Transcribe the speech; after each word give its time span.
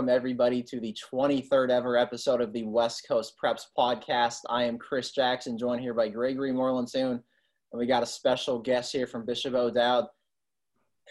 welcome 0.00 0.16
everybody 0.16 0.62
to 0.62 0.80
the 0.80 0.96
23rd 1.12 1.68
ever 1.68 1.98
episode 1.98 2.40
of 2.40 2.54
the 2.54 2.62
West 2.62 3.06
Coast 3.06 3.34
Preps 3.36 3.64
podcast. 3.76 4.38
I 4.48 4.64
am 4.64 4.78
Chris 4.78 5.10
Jackson, 5.10 5.58
joined 5.58 5.82
here 5.82 5.92
by 5.92 6.08
Gregory 6.08 6.52
Moreland-Soon, 6.52 7.10
and 7.12 7.78
we 7.78 7.84
got 7.84 8.02
a 8.02 8.06
special 8.06 8.58
guest 8.60 8.92
here 8.92 9.06
from 9.06 9.26
Bishop 9.26 9.52
O'Dowd. 9.52 10.06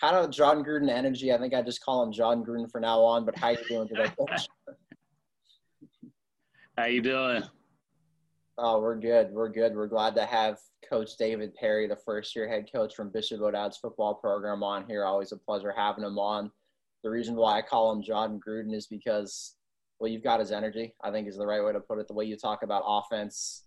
Kind 0.02 0.15
of 0.15 0.31
Jon 0.31 0.63
Gruden 0.63 0.89
energy. 0.89 1.31
I 1.31 1.38
think 1.38 1.53
I 1.53 1.62
just 1.62 1.85
call 1.85 2.02
him 2.02 2.12
Jon 2.12 2.43
Gruden 2.43 2.67
from 2.71 2.81
now 2.81 3.02
on. 3.02 3.25
But 3.25 3.38
how 3.38 3.49
you 3.49 3.59
doing 3.70 3.88
today, 3.89 4.12
how 6.76 6.85
you 6.85 7.03
doing? 7.03 7.43
Oh, 8.57 8.81
we're 8.81 8.99
good. 8.99 9.29
We're 9.29 9.49
good. 9.49 9.76
We're 9.76 9.85
glad 9.85 10.15
to 10.15 10.26
have 10.26 10.57
Coach 10.90 11.15
David 11.15 11.53
Perry, 11.53 11.87
the 11.87 11.95
first 11.95 12.35
year 12.35 12.49
head 12.49 12.67
coach 12.73 12.95
from 12.95 13.12
Bishop 13.12 13.40
O'Dowd's 13.40 13.77
football 13.77 14.15
program, 14.15 14.63
on 14.63 14.87
here. 14.87 15.05
Always 15.05 15.31
a 15.31 15.37
pleasure 15.37 15.76
having 15.77 16.05
him 16.05 16.17
on 16.17 16.49
the 17.03 17.09
reason 17.09 17.35
why 17.35 17.58
I 17.58 17.62
call 17.62 17.91
him 17.91 18.03
Jon 18.03 18.39
Gruden 18.45 18.73
is 18.73 18.88
because 18.88 19.55
well, 19.99 20.09
you've 20.09 20.23
got 20.23 20.40
his 20.40 20.52
energy. 20.52 20.94
I 21.03 21.12
think 21.12 21.27
is 21.27 21.38
the 21.38 21.45
right 21.45 21.63
way 21.63 21.73
to 21.73 21.80
put 21.80 21.99
it. 21.99 22.07
The 22.07 22.13
way 22.13 22.26
you 22.26 22.38
talk 22.38 22.63
about 22.63 22.84
offense, 22.85 23.66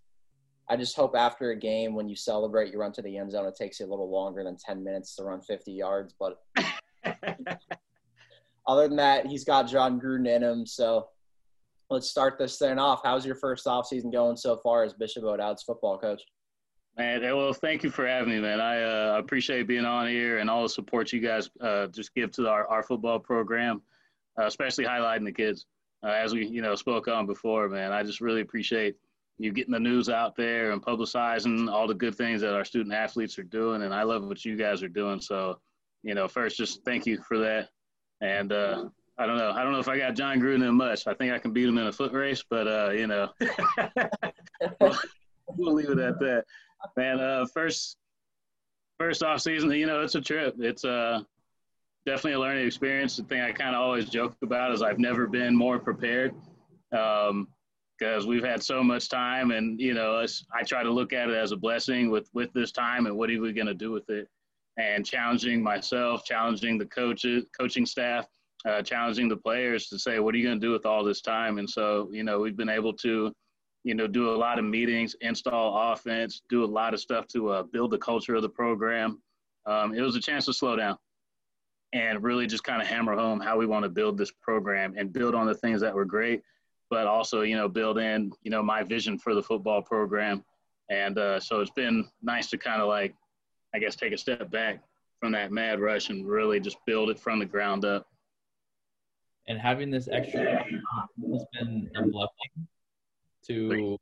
I 0.68 0.76
just 0.76 0.96
hope 0.96 1.14
after 1.14 1.50
a 1.50 1.56
game 1.56 1.94
when 1.94 2.08
you 2.08 2.16
celebrate, 2.16 2.72
you 2.72 2.78
run 2.78 2.92
to 2.92 3.02
the 3.02 3.18
end 3.18 3.32
zone. 3.32 3.46
It 3.46 3.56
takes 3.56 3.80
you 3.80 3.86
a 3.86 3.90
little 3.90 4.10
longer 4.10 4.42
than 4.42 4.56
ten 4.56 4.82
minutes 4.82 5.14
to 5.16 5.24
run 5.24 5.42
fifty 5.42 5.72
yards, 5.72 6.14
but 6.18 6.38
other 8.66 8.88
than 8.88 8.96
that, 8.96 9.26
he's 9.26 9.44
got 9.44 9.68
Jon 9.68 10.00
Gruden 10.00 10.28
in 10.28 10.42
him. 10.42 10.66
So 10.66 11.08
let's 11.90 12.08
start 12.08 12.38
this 12.38 12.58
thing 12.58 12.78
off. 12.78 13.02
How's 13.04 13.26
your 13.26 13.34
first 13.34 13.66
offseason 13.66 14.10
going 14.12 14.36
so 14.36 14.56
far 14.56 14.84
as 14.84 14.94
Bishop 14.94 15.24
O'Dowd's 15.24 15.62
football 15.62 15.98
coach? 15.98 16.22
Man, 16.98 17.22
well, 17.22 17.54
thank 17.54 17.82
you 17.82 17.90
for 17.90 18.06
having 18.06 18.34
me, 18.34 18.40
man. 18.40 18.60
I 18.60 18.82
uh, 18.82 19.18
appreciate 19.18 19.66
being 19.66 19.86
on 19.86 20.08
here 20.08 20.38
and 20.38 20.50
all 20.50 20.62
the 20.62 20.68
support 20.68 21.10
you 21.10 21.20
guys 21.20 21.48
uh, 21.60 21.86
just 21.86 22.14
give 22.14 22.32
to 22.32 22.48
our, 22.48 22.66
our 22.66 22.82
football 22.82 23.18
program, 23.18 23.80
uh, 24.38 24.44
especially 24.44 24.84
highlighting 24.84 25.24
the 25.24 25.32
kids. 25.32 25.66
Uh, 26.04 26.08
as 26.08 26.34
we, 26.34 26.46
you 26.46 26.60
know, 26.60 26.74
spoke 26.74 27.08
on 27.08 27.24
before, 27.26 27.68
man, 27.68 27.92
I 27.92 28.02
just 28.02 28.20
really 28.20 28.42
appreciate 28.42 28.96
you 29.38 29.52
getting 29.52 29.72
the 29.72 29.80
news 29.80 30.10
out 30.10 30.36
there 30.36 30.72
and 30.72 30.82
publicizing 30.82 31.70
all 31.70 31.86
the 31.86 31.94
good 31.94 32.14
things 32.14 32.42
that 32.42 32.54
our 32.54 32.64
student 32.64 32.94
athletes 32.94 33.38
are 33.38 33.44
doing. 33.44 33.82
And 33.82 33.94
I 33.94 34.02
love 34.02 34.24
what 34.24 34.44
you 34.44 34.56
guys 34.56 34.82
are 34.82 34.88
doing. 34.88 35.20
So, 35.20 35.60
you 36.02 36.14
know, 36.14 36.28
first, 36.28 36.58
just 36.58 36.84
thank 36.84 37.06
you 37.06 37.22
for 37.26 37.38
that. 37.38 37.70
And 38.20 38.52
uh, 38.52 38.84
I 39.16 39.24
don't 39.26 39.38
know. 39.38 39.52
I 39.52 39.62
don't 39.62 39.72
know 39.72 39.78
if 39.78 39.88
I 39.88 39.96
got 39.96 40.14
Jon 40.14 40.40
Gruden 40.40 40.68
in 40.68 40.74
much. 40.74 41.06
I 41.06 41.14
think 41.14 41.32
I 41.32 41.38
can 41.38 41.52
beat 41.52 41.68
him 41.68 41.78
in 41.78 41.86
a 41.86 41.92
foot 41.92 42.12
race, 42.12 42.44
but, 42.48 42.68
uh, 42.68 42.90
you 42.90 43.06
know, 43.06 43.30
we'll 45.56 45.72
leave 45.72 45.88
it 45.88 45.98
at 45.98 46.18
that 46.18 46.44
man. 46.96 47.20
Uh, 47.20 47.46
first, 47.52 47.96
first 48.98 49.22
off 49.22 49.40
season, 49.40 49.70
you 49.72 49.86
know, 49.86 50.02
it's 50.02 50.14
a 50.14 50.20
trip. 50.20 50.54
It's 50.58 50.84
uh, 50.84 51.20
definitely 52.06 52.32
a 52.32 52.40
learning 52.40 52.66
experience. 52.66 53.16
The 53.16 53.24
thing 53.24 53.40
I 53.40 53.52
kind 53.52 53.74
of 53.74 53.82
always 53.82 54.08
joke 54.08 54.36
about 54.42 54.72
is 54.72 54.82
I've 54.82 54.98
never 54.98 55.26
been 55.26 55.56
more 55.56 55.78
prepared 55.78 56.34
because 56.90 57.30
um, 57.30 58.26
we've 58.26 58.44
had 58.44 58.62
so 58.62 58.82
much 58.82 59.08
time, 59.08 59.50
and 59.50 59.80
you 59.80 59.94
know, 59.94 60.24
I 60.54 60.62
try 60.62 60.82
to 60.82 60.90
look 60.90 61.12
at 61.12 61.28
it 61.28 61.36
as 61.36 61.52
a 61.52 61.56
blessing 61.56 62.10
with 62.10 62.28
with 62.32 62.52
this 62.52 62.72
time 62.72 63.06
and 63.06 63.16
what 63.16 63.30
are 63.30 63.40
we 63.40 63.52
going 63.52 63.66
to 63.66 63.74
do 63.74 63.90
with 63.90 64.08
it, 64.10 64.28
and 64.76 65.04
challenging 65.06 65.62
myself, 65.62 66.24
challenging 66.24 66.78
the 66.78 66.86
coaches, 66.86 67.44
coaching 67.58 67.86
staff. 67.86 68.26
Uh, 68.64 68.80
challenging 68.80 69.28
the 69.28 69.36
players 69.36 69.88
to 69.88 69.98
say, 69.98 70.20
what 70.20 70.32
are 70.32 70.38
you 70.38 70.46
going 70.46 70.60
to 70.60 70.64
do 70.64 70.70
with 70.70 70.86
all 70.86 71.02
this 71.02 71.20
time? 71.20 71.58
And 71.58 71.68
so, 71.68 72.08
you 72.12 72.22
know, 72.22 72.38
we've 72.38 72.56
been 72.56 72.68
able 72.68 72.92
to 72.92 73.32
you 73.84 73.94
know, 73.94 74.06
do 74.06 74.30
a 74.30 74.36
lot 74.36 74.58
of 74.58 74.64
meetings, 74.64 75.16
install 75.20 75.92
offense, 75.92 76.42
do 76.48 76.64
a 76.64 76.66
lot 76.66 76.94
of 76.94 77.00
stuff 77.00 77.26
to 77.28 77.48
uh, 77.50 77.62
build 77.64 77.90
the 77.90 77.98
culture 77.98 78.34
of 78.34 78.42
the 78.42 78.48
program. 78.48 79.20
Um, 79.66 79.94
it 79.94 80.00
was 80.00 80.16
a 80.16 80.20
chance 80.20 80.44
to 80.46 80.52
slow 80.52 80.76
down 80.76 80.98
and 81.92 82.22
really 82.22 82.46
just 82.46 82.64
kind 82.64 82.80
of 82.80 82.88
hammer 82.88 83.14
home 83.14 83.40
how 83.40 83.58
we 83.58 83.66
want 83.66 83.82
to 83.82 83.88
build 83.88 84.16
this 84.16 84.32
program 84.40 84.94
and 84.96 85.12
build 85.12 85.34
on 85.34 85.46
the 85.46 85.54
things 85.54 85.80
that 85.80 85.94
were 85.94 86.04
great, 86.04 86.42
but 86.90 87.06
also, 87.06 87.42
you 87.42 87.56
know, 87.56 87.68
build 87.68 87.98
in, 87.98 88.32
you 88.42 88.50
know, 88.50 88.62
my 88.62 88.82
vision 88.82 89.18
for 89.18 89.34
the 89.34 89.42
football 89.42 89.82
program. 89.82 90.44
And 90.88 91.18
uh, 91.18 91.40
so 91.40 91.60
it's 91.60 91.70
been 91.70 92.08
nice 92.22 92.48
to 92.50 92.58
kind 92.58 92.80
of 92.80 92.88
like, 92.88 93.14
I 93.74 93.78
guess, 93.78 93.96
take 93.96 94.12
a 94.12 94.18
step 94.18 94.50
back 94.50 94.82
from 95.20 95.32
that 95.32 95.52
mad 95.52 95.80
rush 95.80 96.08
and 96.08 96.26
really 96.26 96.60
just 96.60 96.76
build 96.86 97.10
it 97.10 97.18
from 97.18 97.38
the 97.38 97.46
ground 97.46 97.84
up. 97.84 98.06
And 99.48 99.58
having 99.58 99.90
this 99.90 100.08
extra 100.10 100.64
has 100.64 101.44
been 101.52 101.90
a 101.96 102.02
blessing 102.02 102.68
to 103.48 103.98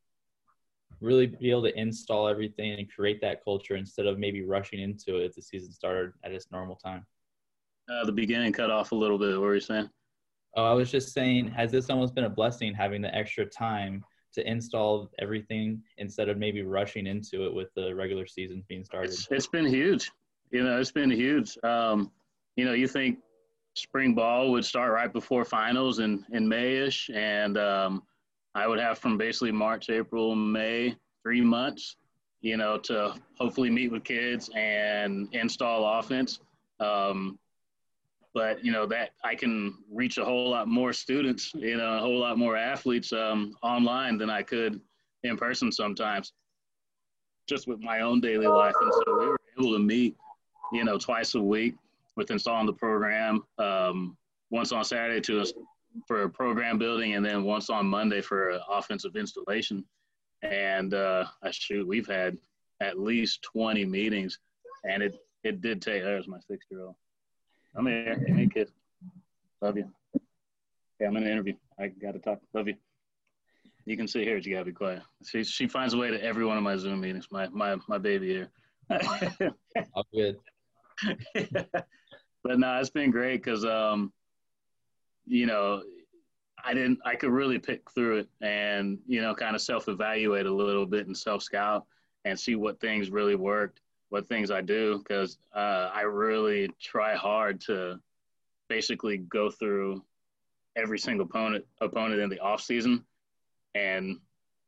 really 1.01 1.27
be 1.27 1.51
able 1.51 1.63
to 1.63 1.79
install 1.79 2.29
everything 2.29 2.73
and 2.73 2.91
create 2.93 3.21
that 3.23 3.43
culture 3.43 3.77
instead 3.77 4.07
of 4.07 4.19
maybe 4.19 4.43
rushing 4.43 4.81
into 4.81 5.17
it 5.17 5.27
if 5.27 5.35
the 5.35 5.43
season 5.43 5.73
started 5.73 6.13
at 6.25 6.33
its 6.33 6.47
normal 6.51 6.77
time? 6.77 7.07
Uh, 7.91 8.05
the 8.05 8.13
beginning 8.13 8.53
cut 8.53 8.71
off 8.71 8.93
a 8.93 8.95
little 8.95 9.19
bit. 9.19 9.31
What 9.33 9.41
were 9.41 9.55
you 9.55 9.61
saying? 9.61 9.89
Oh, 10.57 10.65
I 10.65 10.73
was 10.73 10.91
just 10.91 11.13
saying, 11.13 11.49
has 11.49 11.71
this 11.71 11.91
almost 11.91 12.15
been 12.15 12.25
a 12.25 12.31
blessing 12.31 12.75
having 12.75 13.03
the 13.03 13.15
extra 13.15 13.47
time 13.47 14.05
to 14.35 14.49
install 14.49 15.11
everything 15.19 15.83
instead 15.99 16.29
of 16.29 16.39
maybe 16.39 16.63
rushing 16.63 17.07
into 17.07 17.47
it 17.47 17.55
with 17.55 17.69
the 17.75 17.95
regular 17.95 18.27
season 18.27 18.65
being 18.69 18.85
started? 18.85 19.11
it's, 19.11 19.29
it's 19.31 19.47
been 19.47 19.67
huge. 19.67 20.11
You 20.51 20.65
know, 20.65 20.81
it's 20.81 20.93
been 20.93 21.11
huge. 21.11 21.57
Um, 21.63 22.11
you 22.57 22.65
know, 22.65 22.73
you 22.73 22.89
think 22.89 23.19
spring 23.75 24.15
ball 24.15 24.51
would 24.51 24.65
start 24.65 24.93
right 24.93 25.13
before 25.13 25.45
finals 25.45 26.01
in 26.01 26.25
in 26.33 26.47
Mayish, 26.47 27.15
and 27.15 27.57
um, 27.57 28.03
I 28.55 28.67
would 28.67 28.81
have 28.81 28.99
from 28.99 29.17
basically 29.17 29.53
March, 29.53 29.91
April, 29.91 30.35
May, 30.35 30.97
three 31.23 31.41
months, 31.41 31.97
you 32.41 32.57
know, 32.57 32.79
to 32.79 33.15
hopefully 33.39 33.71
meet 33.71 33.93
with 33.93 34.05
kids 34.05 34.51
and 34.57 35.29
install 35.33 35.99
offense. 35.99 36.41
Um, 36.81 37.39
but 38.33 38.65
you 38.65 38.71
know 38.71 38.87
that 38.87 39.11
I 39.25 39.35
can 39.35 39.75
reach 39.91 40.19
a 40.19 40.25
whole 40.25 40.51
lot 40.51 40.69
more 40.69 40.93
students, 40.93 41.53
you 41.55 41.77
know, 41.77 41.97
a 41.97 41.99
whole 41.99 42.19
lot 42.19 42.39
more 42.39 42.57
athletes 42.57 43.13
um, 43.13 43.57
online 43.63 44.19
than 44.19 44.31
I 44.31 44.43
could 44.43 44.81
in 45.25 45.37
person 45.37 45.73
sometimes, 45.73 46.33
just 47.49 47.67
with 47.67 47.81
my 47.81 48.01
own 48.01 48.21
daily 48.21 48.47
life. 48.47 48.75
And 48.81 48.93
so 48.93 49.19
we 49.19 49.27
were 49.27 49.41
able 49.59 49.73
to 49.73 49.79
meet, 49.81 50.17
you 50.73 50.85
know, 50.85 50.97
twice 50.97 51.35
a 51.35 51.41
week 51.41 51.75
with 52.17 52.31
installing 52.31 52.67
the 52.67 52.73
program. 52.73 53.43
Um, 53.59 54.17
once 54.51 54.73
on 54.73 54.85
Saturday 54.85 55.21
to 55.21 55.45
for 56.07 56.23
a 56.23 56.31
program 56.31 56.79
building, 56.79 57.15
and 57.15 57.25
then 57.25 57.45
once 57.45 57.71
on 57.71 57.87
Monday 57.87 58.21
for 58.21 58.59
offensive 58.69 59.17
installation. 59.17 59.85
And 60.43 60.95
uh, 60.95 61.27
I 61.43 61.51
shoot, 61.51 61.87
we've 61.87 62.07
had 62.07 62.39
at 62.81 62.99
least 62.99 63.43
20 63.43 63.85
meetings, 63.85 64.39
and 64.85 65.03
it 65.03 65.19
it 65.43 65.61
did 65.61 65.81
take. 65.81 66.03
There's 66.03 66.29
my 66.29 66.39
six 66.49 66.67
year 66.71 66.83
old. 66.83 66.97
I'm 67.75 67.87
here. 67.87 68.23
Hey, 68.27 68.49
kid. 68.53 68.71
Love 69.63 69.77
you. 69.77 69.91
Yeah, 70.99 71.09
I'm 71.09 71.17
in 71.17 71.25
an 71.25 71.31
interview. 71.31 71.55
I 71.79 71.89
got 71.89 72.13
to 72.13 72.19
talk. 72.19 72.41
Love 72.53 72.69
you. 72.69 72.75
You 73.87 73.97
can 73.97 74.07
sit 74.07 74.25
here. 74.25 74.37
You 74.37 74.53
gotta 74.53 74.67
be 74.67 74.73
quiet. 74.73 75.03
She 75.25 75.43
she 75.45 75.67
finds 75.67 75.95
a 75.95 75.99
way 75.99 76.11
to 76.11 76.23
every 76.23 76.45
one 76.45 76.57
of 76.57 76.63
my 76.63 76.77
Zoom 76.77 77.01
meetings. 77.01 77.29
My 77.31 77.49
my 77.49 77.77
my 77.89 77.99
baby 77.99 78.29
here. 78.29 78.51
All 79.95 80.07
good. 80.13 80.37
but 82.45 82.59
no, 82.59 82.79
it's 82.79 82.91
been 82.91 83.11
great 83.11 83.43
because 83.43 83.65
um, 83.65 84.13
you 85.31 85.47
know, 85.47 85.83
I 86.63 86.75
didn't, 86.75 86.99
I 87.07 87.15
could 87.15 87.31
really 87.31 87.59
pick 87.59 87.89
through 87.93 88.19
it 88.19 88.29
and, 88.41 88.99
you 89.07 89.23
know, 89.23 89.35
kind 89.35 89.55
of 89.55 89.63
self 89.63 89.89
evaluate 89.89 90.47
a 90.47 90.53
little 90.53 90.85
bit 90.85 91.07
and 91.07 91.17
self 91.17 91.43
scout 91.43 91.87
and 92.25 92.39
see 92.39 92.57
what 92.57 92.81
things 92.81 93.11
really 93.11 93.37
worked, 93.37 93.81
what 94.09 94.29
things 94.29 94.51
I 94.51 94.61
do. 94.61 95.03
Cause 95.09 95.39
uh, 95.55 95.91
I 95.95 96.03
really 96.03 96.69
try 96.81 97.15
hard 97.15 97.61
to 97.63 98.01
basically 98.69 99.19
go 99.19 99.51
through 99.51 100.05
every 100.77 100.99
single 100.99 101.27
opponent, 101.27 101.65
opponent 101.81 102.21
in 102.21 102.29
the 102.29 102.41
off 102.41 102.61
season 102.61 103.05
and 103.77 104.19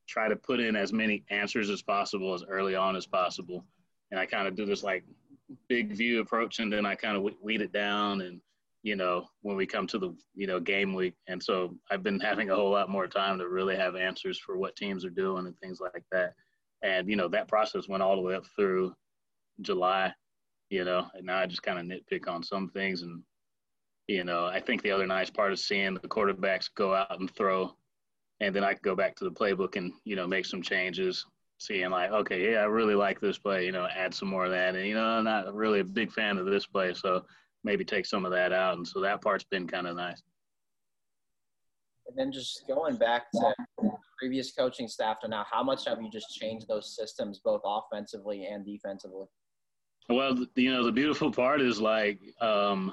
try 0.06 0.28
to 0.28 0.36
put 0.36 0.60
in 0.60 0.76
as 0.76 0.92
many 0.92 1.24
answers 1.30 1.70
as 1.70 1.82
possible 1.82 2.34
as 2.34 2.44
early 2.48 2.76
on 2.76 2.94
as 2.94 3.06
possible. 3.06 3.64
And 4.12 4.20
I 4.20 4.26
kind 4.26 4.46
of 4.46 4.54
do 4.54 4.64
this 4.64 4.84
like 4.84 5.04
big 5.68 5.96
view 5.96 6.20
approach 6.20 6.60
and 6.60 6.72
then 6.72 6.86
I 6.86 6.94
kind 6.94 7.16
of 7.16 7.28
weed 7.42 7.62
it 7.62 7.72
down 7.72 8.20
and 8.20 8.40
you 8.82 8.96
know, 8.96 9.26
when 9.42 9.56
we 9.56 9.66
come 9.66 9.86
to 9.86 9.98
the, 9.98 10.14
you 10.34 10.46
know, 10.46 10.58
game 10.58 10.92
week. 10.92 11.14
And 11.28 11.42
so 11.42 11.76
I've 11.90 12.02
been 12.02 12.18
having 12.18 12.50
a 12.50 12.56
whole 12.56 12.72
lot 12.72 12.90
more 12.90 13.06
time 13.06 13.38
to 13.38 13.48
really 13.48 13.76
have 13.76 13.94
answers 13.94 14.38
for 14.38 14.56
what 14.56 14.74
teams 14.76 15.04
are 15.04 15.10
doing 15.10 15.46
and 15.46 15.56
things 15.58 15.78
like 15.80 16.04
that. 16.10 16.34
And, 16.82 17.08
you 17.08 17.14
know, 17.14 17.28
that 17.28 17.48
process 17.48 17.88
went 17.88 18.02
all 18.02 18.16
the 18.16 18.22
way 18.22 18.34
up 18.34 18.44
through 18.56 18.92
July, 19.60 20.12
you 20.68 20.84
know, 20.84 21.06
and 21.14 21.26
now 21.26 21.38
I 21.38 21.46
just 21.46 21.62
kind 21.62 21.78
of 21.78 21.86
nitpick 21.86 22.28
on 22.28 22.42
some 22.42 22.70
things. 22.70 23.02
And, 23.02 23.22
you 24.08 24.24
know, 24.24 24.46
I 24.46 24.58
think 24.58 24.82
the 24.82 24.90
other 24.90 25.06
nice 25.06 25.30
part 25.30 25.52
is 25.52 25.64
seeing 25.64 25.94
the 25.94 26.00
quarterbacks 26.00 26.68
go 26.74 26.92
out 26.92 27.20
and 27.20 27.30
throw. 27.30 27.72
And 28.40 28.52
then 28.52 28.64
I 28.64 28.72
can 28.72 28.80
go 28.82 28.96
back 28.96 29.14
to 29.16 29.24
the 29.24 29.30
playbook 29.30 29.76
and, 29.76 29.92
you 30.04 30.16
know, 30.16 30.26
make 30.26 30.44
some 30.44 30.60
changes, 30.60 31.24
seeing 31.58 31.90
like, 31.90 32.10
okay, 32.10 32.50
yeah, 32.50 32.58
I 32.58 32.64
really 32.64 32.96
like 32.96 33.20
this 33.20 33.38
play, 33.38 33.64
you 33.64 33.70
know, 33.70 33.86
add 33.94 34.12
some 34.12 34.26
more 34.26 34.46
of 34.46 34.50
that. 34.50 34.74
And, 34.74 34.84
you 34.84 34.96
know, 34.96 35.04
I'm 35.04 35.22
not 35.22 35.54
really 35.54 35.78
a 35.78 35.84
big 35.84 36.10
fan 36.10 36.36
of 36.36 36.46
this 36.46 36.66
play. 36.66 36.92
So, 36.94 37.24
maybe 37.64 37.84
take 37.84 38.06
some 38.06 38.24
of 38.24 38.32
that 38.32 38.52
out. 38.52 38.76
And 38.76 38.86
so 38.86 39.00
that 39.00 39.22
part's 39.22 39.44
been 39.44 39.66
kind 39.66 39.86
of 39.86 39.96
nice. 39.96 40.22
And 42.06 42.16
then 42.16 42.32
just 42.32 42.64
going 42.66 42.96
back 42.96 43.30
to 43.32 43.54
previous 44.18 44.52
coaching 44.52 44.88
staff 44.88 45.20
to 45.20 45.28
now, 45.28 45.44
how 45.50 45.62
much 45.62 45.86
have 45.86 46.02
you 46.02 46.10
just 46.10 46.30
changed 46.30 46.66
those 46.68 46.96
systems, 46.96 47.40
both 47.44 47.62
offensively 47.64 48.46
and 48.46 48.64
defensively? 48.64 49.26
Well, 50.08 50.44
you 50.56 50.72
know, 50.72 50.84
the 50.84 50.92
beautiful 50.92 51.30
part 51.30 51.60
is 51.60 51.80
like 51.80 52.18
um, 52.40 52.92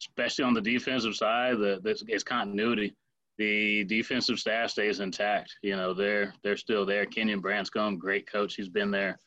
especially 0.00 0.44
on 0.44 0.54
the 0.54 0.60
defensive 0.60 1.14
side, 1.14 1.58
the, 1.58 1.80
it's 2.08 2.22
continuity. 2.22 2.94
The 3.38 3.84
defensive 3.84 4.38
staff 4.38 4.70
stays 4.70 5.00
intact. 5.00 5.52
You 5.62 5.76
know, 5.76 5.92
they're 5.92 6.32
they're 6.44 6.56
still 6.56 6.86
there. 6.86 7.04
Kenyon 7.04 7.40
Branscombe, 7.40 7.98
great 7.98 8.30
coach. 8.30 8.54
He's 8.54 8.68
been 8.68 8.92
there. 8.92 9.18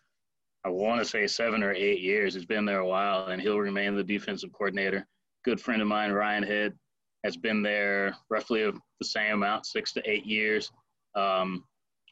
I 0.66 0.70
want 0.70 1.00
to 1.00 1.06
say 1.06 1.28
seven 1.28 1.64
or 1.64 1.74
eight 1.74 2.02
years. 2.02 2.34
He's 2.34 2.46
been 2.46 2.66
there 2.66 2.80
a 2.80 2.88
while, 2.88 3.28
and 3.28 3.42
he'll 3.42 3.60
remain 3.60 3.96
the 3.96 4.04
defensive 4.04 4.52
coordinator. 4.52 5.08
Good 5.46 5.62
friend 5.62 5.82
of 5.82 5.88
mine, 5.88 6.12
Ryan 6.12 6.44
Head, 6.44 6.74
has 7.24 7.38
been 7.38 7.62
there 7.62 8.16
roughly 8.30 8.64
the 9.00 9.06
same 9.06 9.36
amount, 9.36 9.66
six 9.66 9.94
to 9.94 10.10
eight 10.10 10.26
years. 10.26 10.72
Um, 11.16 11.64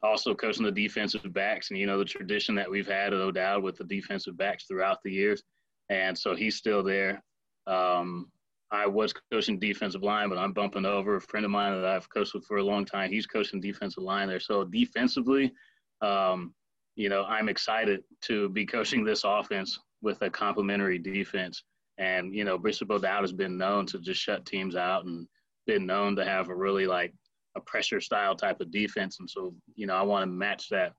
also 0.03 0.35
coaching 0.35 0.65
the 0.65 0.71
defensive 0.71 1.21
backs, 1.33 1.69
and 1.69 1.79
you 1.79 1.87
know 1.87 1.97
the 1.97 2.05
tradition 2.05 2.55
that 2.55 2.69
we've 2.69 2.87
had 2.87 3.13
at 3.13 3.19
O'Dowd 3.19 3.63
with 3.63 3.77
the 3.77 3.83
defensive 3.83 4.37
backs 4.37 4.65
throughout 4.65 4.99
the 5.03 5.11
years, 5.11 5.43
and 5.89 6.17
so 6.17 6.35
he's 6.35 6.55
still 6.55 6.83
there. 6.83 7.23
Um, 7.67 8.31
I 8.71 8.87
was 8.87 9.13
coaching 9.31 9.59
defensive 9.59 10.03
line, 10.03 10.29
but 10.29 10.37
I'm 10.37 10.53
bumping 10.53 10.85
over 10.85 11.15
a 11.15 11.21
friend 11.21 11.45
of 11.45 11.51
mine 11.51 11.79
that 11.79 11.85
I've 11.89 12.09
coached 12.09 12.33
with 12.33 12.45
for 12.45 12.57
a 12.57 12.63
long 12.63 12.85
time. 12.85 13.11
He's 13.11 13.27
coaching 13.27 13.61
defensive 13.61 14.03
line 14.03 14.27
there. 14.27 14.39
So 14.39 14.63
defensively, 14.63 15.53
um, 16.01 16.53
you 16.95 17.09
know, 17.09 17.23
I'm 17.25 17.49
excited 17.49 18.03
to 18.23 18.49
be 18.49 18.65
coaching 18.65 19.03
this 19.03 19.23
offense 19.25 19.79
with 20.01 20.21
a 20.21 20.29
complementary 20.29 20.97
defense. 20.97 21.63
And, 21.97 22.33
you 22.33 22.43
know, 22.43 22.57
Bishop 22.57 22.91
O'Dowd 22.91 23.21
has 23.21 23.33
been 23.33 23.57
known 23.57 23.85
to 23.87 23.99
just 23.99 24.21
shut 24.21 24.45
teams 24.45 24.75
out 24.75 25.05
and 25.05 25.27
been 25.67 25.85
known 25.85 26.15
to 26.15 26.25
have 26.25 26.49
a 26.49 26.55
really 26.55 26.87
like 26.87 27.13
a 27.55 27.61
pressure 27.61 28.01
style 28.01 28.35
type 28.35 28.61
of 28.61 28.71
defense. 28.71 29.19
And 29.19 29.29
so, 29.29 29.53
you 29.75 29.87
know, 29.87 29.95
I 29.95 30.01
want 30.03 30.23
to 30.23 30.27
match 30.27 30.69
that 30.69 30.93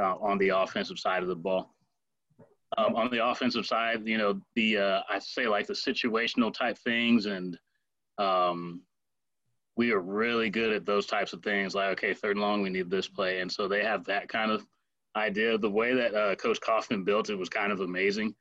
uh, 0.00 0.16
on 0.20 0.38
the 0.38 0.50
offensive 0.50 0.98
side 0.98 1.22
of 1.22 1.28
the 1.28 1.34
ball. 1.36 1.74
Um, 2.76 2.96
on 2.96 3.10
the 3.10 3.24
offensive 3.24 3.66
side, 3.66 4.02
you 4.04 4.18
know, 4.18 4.40
the 4.56 4.78
uh, 4.78 5.00
I 5.08 5.20
say 5.20 5.46
like 5.46 5.68
the 5.68 5.74
situational 5.74 6.52
type 6.52 6.76
things, 6.78 7.26
and 7.26 7.56
um, 8.18 8.82
we 9.76 9.92
are 9.92 10.00
really 10.00 10.50
good 10.50 10.72
at 10.72 10.84
those 10.84 11.06
types 11.06 11.32
of 11.32 11.42
things. 11.42 11.76
Like, 11.76 11.90
okay, 11.92 12.14
third 12.14 12.32
and 12.32 12.40
long, 12.40 12.62
we 12.62 12.70
need 12.70 12.90
this 12.90 13.06
play, 13.06 13.40
and 13.40 13.52
so 13.52 13.68
they 13.68 13.84
have 13.84 14.04
that 14.06 14.28
kind 14.28 14.50
of 14.50 14.66
idea. 15.16 15.58
The 15.58 15.70
way 15.70 15.94
that 15.94 16.14
uh, 16.14 16.34
Coach 16.36 16.60
Kaufman 16.60 17.04
built 17.04 17.30
it 17.30 17.38
was 17.38 17.48
kind 17.48 17.72
of 17.72 17.80
amazing 17.80 18.34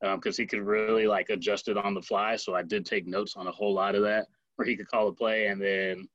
because 0.00 0.38
um, 0.38 0.42
he 0.42 0.46
could 0.46 0.62
really 0.62 1.06
like 1.06 1.28
adjust 1.30 1.68
it 1.68 1.76
on 1.76 1.94
the 1.94 2.02
fly. 2.02 2.36
So 2.36 2.54
I 2.54 2.62
did 2.62 2.86
take 2.86 3.06
notes 3.06 3.34
on 3.36 3.46
a 3.46 3.52
whole 3.52 3.74
lot 3.74 3.94
of 3.94 4.02
that, 4.02 4.26
where 4.56 4.66
he 4.66 4.76
could 4.76 4.88
call 4.88 5.08
a 5.08 5.12
play 5.12 5.46
and 5.46 5.60
then 5.60 6.08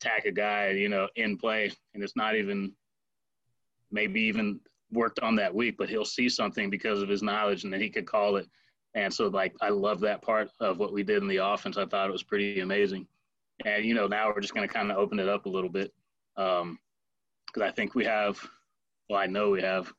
tack 0.00 0.24
a 0.24 0.32
guy, 0.32 0.70
you 0.70 0.88
know, 0.88 1.08
in 1.16 1.36
play, 1.36 1.72
and 1.94 2.02
it's 2.02 2.16
not 2.16 2.36
even 2.36 2.72
maybe 3.90 4.20
even 4.22 4.60
worked 4.92 5.20
on 5.20 5.36
that 5.36 5.54
week, 5.54 5.76
but 5.78 5.88
he'll 5.88 6.04
see 6.04 6.28
something 6.28 6.70
because 6.70 7.02
of 7.02 7.08
his 7.08 7.22
knowledge 7.22 7.64
and 7.64 7.72
then 7.72 7.80
he 7.80 7.90
could 7.90 8.06
call 8.06 8.36
it. 8.36 8.46
And 8.94 9.12
so, 9.12 9.28
like, 9.28 9.54
I 9.60 9.68
love 9.68 10.00
that 10.00 10.22
part 10.22 10.50
of 10.60 10.78
what 10.78 10.92
we 10.92 11.02
did 11.02 11.22
in 11.22 11.28
the 11.28 11.36
offense. 11.36 11.76
I 11.76 11.86
thought 11.86 12.08
it 12.08 12.12
was 12.12 12.22
pretty 12.22 12.60
amazing. 12.60 13.06
And, 13.64 13.84
you 13.84 13.94
know, 13.94 14.06
now 14.06 14.28
we're 14.28 14.40
just 14.40 14.54
going 14.54 14.66
to 14.66 14.72
kind 14.72 14.90
of 14.90 14.96
open 14.96 15.18
it 15.18 15.28
up 15.28 15.46
a 15.46 15.50
little 15.50 15.68
bit 15.68 15.92
because 16.36 16.62
um, 16.62 16.78
I 17.62 17.70
think 17.70 17.94
we 17.94 18.04
have, 18.04 18.38
well, 19.08 19.20
I 19.20 19.26
know 19.26 19.50
we 19.50 19.62
have, 19.62 19.92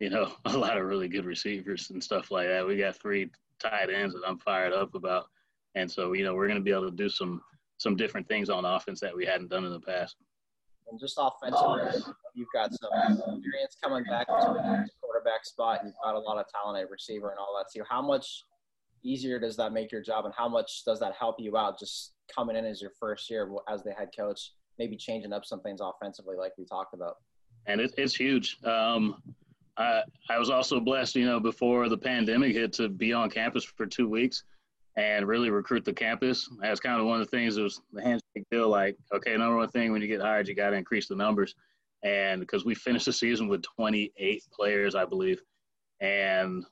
you 0.00 0.10
know, 0.10 0.32
a 0.46 0.56
lot 0.56 0.78
of 0.78 0.84
really 0.84 1.08
good 1.08 1.24
receivers 1.24 1.90
and 1.90 2.02
stuff 2.02 2.30
like 2.30 2.48
that. 2.48 2.66
We 2.66 2.76
got 2.76 2.96
three 2.96 3.30
tight 3.58 3.90
ends 3.90 4.14
that 4.14 4.22
I'm 4.26 4.38
fired 4.38 4.72
up 4.72 4.94
about. 4.94 5.26
And 5.74 5.90
so, 5.90 6.12
you 6.12 6.24
know, 6.24 6.34
we're 6.34 6.48
going 6.48 6.58
to 6.58 6.64
be 6.64 6.72
able 6.72 6.90
to 6.90 6.96
do 6.96 7.08
some 7.08 7.40
some 7.78 7.96
different 7.96 8.28
things 8.28 8.48
on 8.48 8.64
offense 8.64 9.00
that 9.00 9.16
we 9.16 9.26
hadn't 9.26 9.50
done 9.50 9.64
in 9.64 9.72
the 9.72 9.80
past. 9.80 10.14
And 10.88 11.00
just 11.00 11.18
offensively, 11.18 12.14
you've 12.34 12.48
got 12.54 12.70
some 12.72 12.90
experience 12.92 13.76
coming 13.82 14.04
back 14.04 14.28
to 14.28 14.34
the 14.34 14.88
quarterback 15.00 15.44
spot. 15.44 15.80
You've 15.84 15.94
got 16.04 16.14
a 16.14 16.18
lot 16.18 16.38
of 16.38 16.46
talent 16.52 16.80
at 16.80 16.90
receiver 16.90 17.30
and 17.30 17.38
all 17.38 17.56
that 17.58 17.72
too. 17.74 17.84
How 17.88 18.00
much 18.00 18.44
easier 19.02 19.40
does 19.40 19.56
that 19.56 19.72
make 19.72 19.90
your 19.90 20.00
job, 20.00 20.26
and 20.26 20.34
how 20.36 20.48
much 20.48 20.84
does 20.84 21.00
that 21.00 21.14
help 21.18 21.36
you 21.40 21.56
out 21.56 21.78
just 21.78 22.12
coming 22.32 22.54
in 22.54 22.64
as 22.64 22.80
your 22.80 22.92
first 23.00 23.28
year 23.28 23.50
as 23.68 23.82
the 23.82 23.92
head 23.92 24.10
coach, 24.16 24.52
maybe 24.78 24.96
changing 24.96 25.32
up 25.32 25.44
some 25.44 25.60
things 25.60 25.80
offensively, 25.82 26.36
like 26.36 26.52
we 26.56 26.64
talked 26.64 26.94
about? 26.94 27.16
And 27.66 27.80
it, 27.80 27.94
it's 27.96 28.14
huge. 28.14 28.58
Um, 28.64 29.22
I, 29.76 30.02
I 30.28 30.38
was 30.38 30.50
also 30.50 30.80
blessed, 30.80 31.16
you 31.16 31.26
know, 31.26 31.40
before 31.40 31.88
the 31.88 31.96
pandemic 31.96 32.54
hit 32.54 32.72
to 32.74 32.88
be 32.88 33.12
on 33.12 33.30
campus 33.30 33.64
for 33.64 33.86
two 33.86 34.08
weeks 34.08 34.44
and 34.96 35.26
really 35.26 35.50
recruit 35.50 35.84
the 35.84 35.92
campus. 35.92 36.48
That's 36.60 36.80
kind 36.80 37.00
of 37.00 37.06
one 37.06 37.20
of 37.20 37.30
the 37.30 37.36
things 37.36 37.54
that 37.54 37.62
was 37.62 37.80
the 37.92 38.02
handshake 38.02 38.44
deal. 38.50 38.68
Like, 38.68 38.96
okay, 39.14 39.36
number 39.36 39.56
one 39.56 39.68
thing 39.68 39.92
when 39.92 40.02
you 40.02 40.08
get 40.08 40.20
hired, 40.20 40.48
you 40.48 40.54
got 40.54 40.70
to 40.70 40.76
increase 40.76 41.08
the 41.08 41.16
numbers. 41.16 41.54
And 42.02 42.40
because 42.40 42.64
we 42.64 42.74
finished 42.74 43.06
the 43.06 43.12
season 43.12 43.48
with 43.48 43.62
28 43.62 44.42
players, 44.52 44.94
I 44.94 45.04
believe. 45.04 45.40
And 46.00 46.64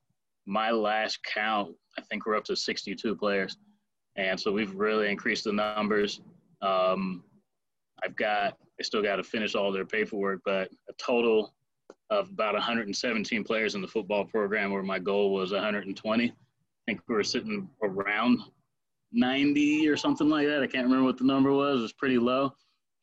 my 0.46 0.70
last 0.70 1.20
count, 1.22 1.74
I 1.96 2.02
think 2.02 2.26
we're 2.26 2.36
up 2.36 2.44
to 2.44 2.56
62 2.56 3.14
players. 3.16 3.56
And 4.16 4.38
so 4.38 4.52
we've 4.52 4.74
really 4.74 5.08
increased 5.08 5.44
the 5.44 5.52
numbers. 5.52 6.20
Um, 6.60 7.22
I've 8.04 8.16
got, 8.16 8.58
I 8.80 8.82
still 8.82 9.02
got 9.02 9.16
to 9.16 9.22
finish 9.22 9.54
all 9.54 9.70
their 9.70 9.84
paperwork, 9.84 10.40
but 10.44 10.70
a 10.88 10.92
total 10.94 11.54
of 12.08 12.30
about 12.30 12.54
117 12.54 13.44
players 13.44 13.74
in 13.74 13.82
the 13.82 13.88
football 13.88 14.24
program, 14.24 14.72
where 14.72 14.82
my 14.82 14.98
goal 14.98 15.32
was 15.32 15.52
120 15.52 16.32
I 16.90 16.92
think 16.92 17.02
we 17.08 17.14
were 17.14 17.22
sitting 17.22 17.68
around 17.82 18.40
90 19.12 19.88
or 19.88 19.96
something 19.96 20.28
like 20.28 20.46
that. 20.46 20.62
I 20.62 20.66
can't 20.66 20.86
remember 20.86 21.04
what 21.04 21.18
the 21.18 21.24
number 21.24 21.52
was. 21.52 21.78
It 21.78 21.82
was 21.82 21.92
pretty 21.92 22.18
low. 22.18 22.54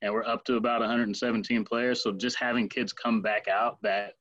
And 0.01 0.13
we're 0.13 0.25
up 0.25 0.44
to 0.45 0.56
about 0.56 0.81
117 0.81 1.63
players. 1.63 2.03
So 2.03 2.12
just 2.12 2.38
having 2.38 2.68
kids 2.69 2.91
come 2.91 3.21
back 3.21 3.47
out 3.47 3.77
that 3.83 4.13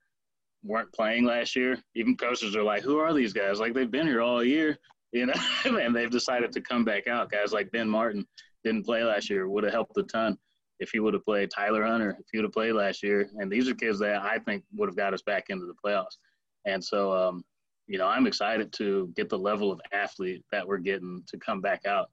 weren't 0.62 0.92
playing 0.92 1.24
last 1.24 1.56
year, 1.56 1.78
even 1.94 2.16
coaches 2.16 2.54
are 2.54 2.62
like, 2.62 2.82
who 2.82 2.98
are 2.98 3.12
these 3.12 3.32
guys? 3.32 3.58
Like 3.60 3.74
they've 3.74 3.90
been 3.90 4.06
here 4.06 4.22
all 4.22 4.44
year, 4.44 4.78
you 5.12 5.26
know, 5.26 5.34
and 5.64 5.94
they've 5.94 6.10
decided 6.10 6.52
to 6.52 6.60
come 6.60 6.84
back 6.84 7.06
out. 7.06 7.30
Guys 7.30 7.52
like 7.52 7.72
Ben 7.72 7.88
Martin 7.88 8.26
didn't 8.62 8.84
play 8.84 9.04
last 9.04 9.30
year, 9.30 9.48
would 9.48 9.64
have 9.64 9.72
helped 9.72 9.96
a 9.96 10.02
ton 10.02 10.38
if 10.78 10.90
he 10.90 11.00
would 11.00 11.14
have 11.14 11.24
played 11.24 11.50
Tyler 11.50 11.84
Hunter, 11.84 12.16
if 12.18 12.26
he 12.30 12.38
would 12.38 12.44
have 12.44 12.52
played 12.52 12.72
last 12.72 13.02
year. 13.02 13.28
And 13.36 13.50
these 13.50 13.68
are 13.68 13.74
kids 13.74 13.98
that 14.00 14.22
I 14.22 14.38
think 14.38 14.64
would 14.74 14.88
have 14.88 14.96
got 14.96 15.14
us 15.14 15.22
back 15.22 15.46
into 15.48 15.66
the 15.66 15.74
playoffs. 15.84 16.16
And 16.64 16.82
so, 16.84 17.12
um, 17.12 17.44
you 17.86 17.98
know, 17.98 18.06
I'm 18.06 18.26
excited 18.26 18.72
to 18.74 19.12
get 19.14 19.28
the 19.28 19.38
level 19.38 19.70
of 19.72 19.80
athlete 19.92 20.44
that 20.52 20.66
we're 20.66 20.78
getting 20.78 21.22
to 21.28 21.38
come 21.38 21.60
back 21.60 21.86
out 21.86 22.10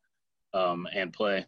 um, 0.54 0.88
and 0.94 1.12
play. 1.12 1.46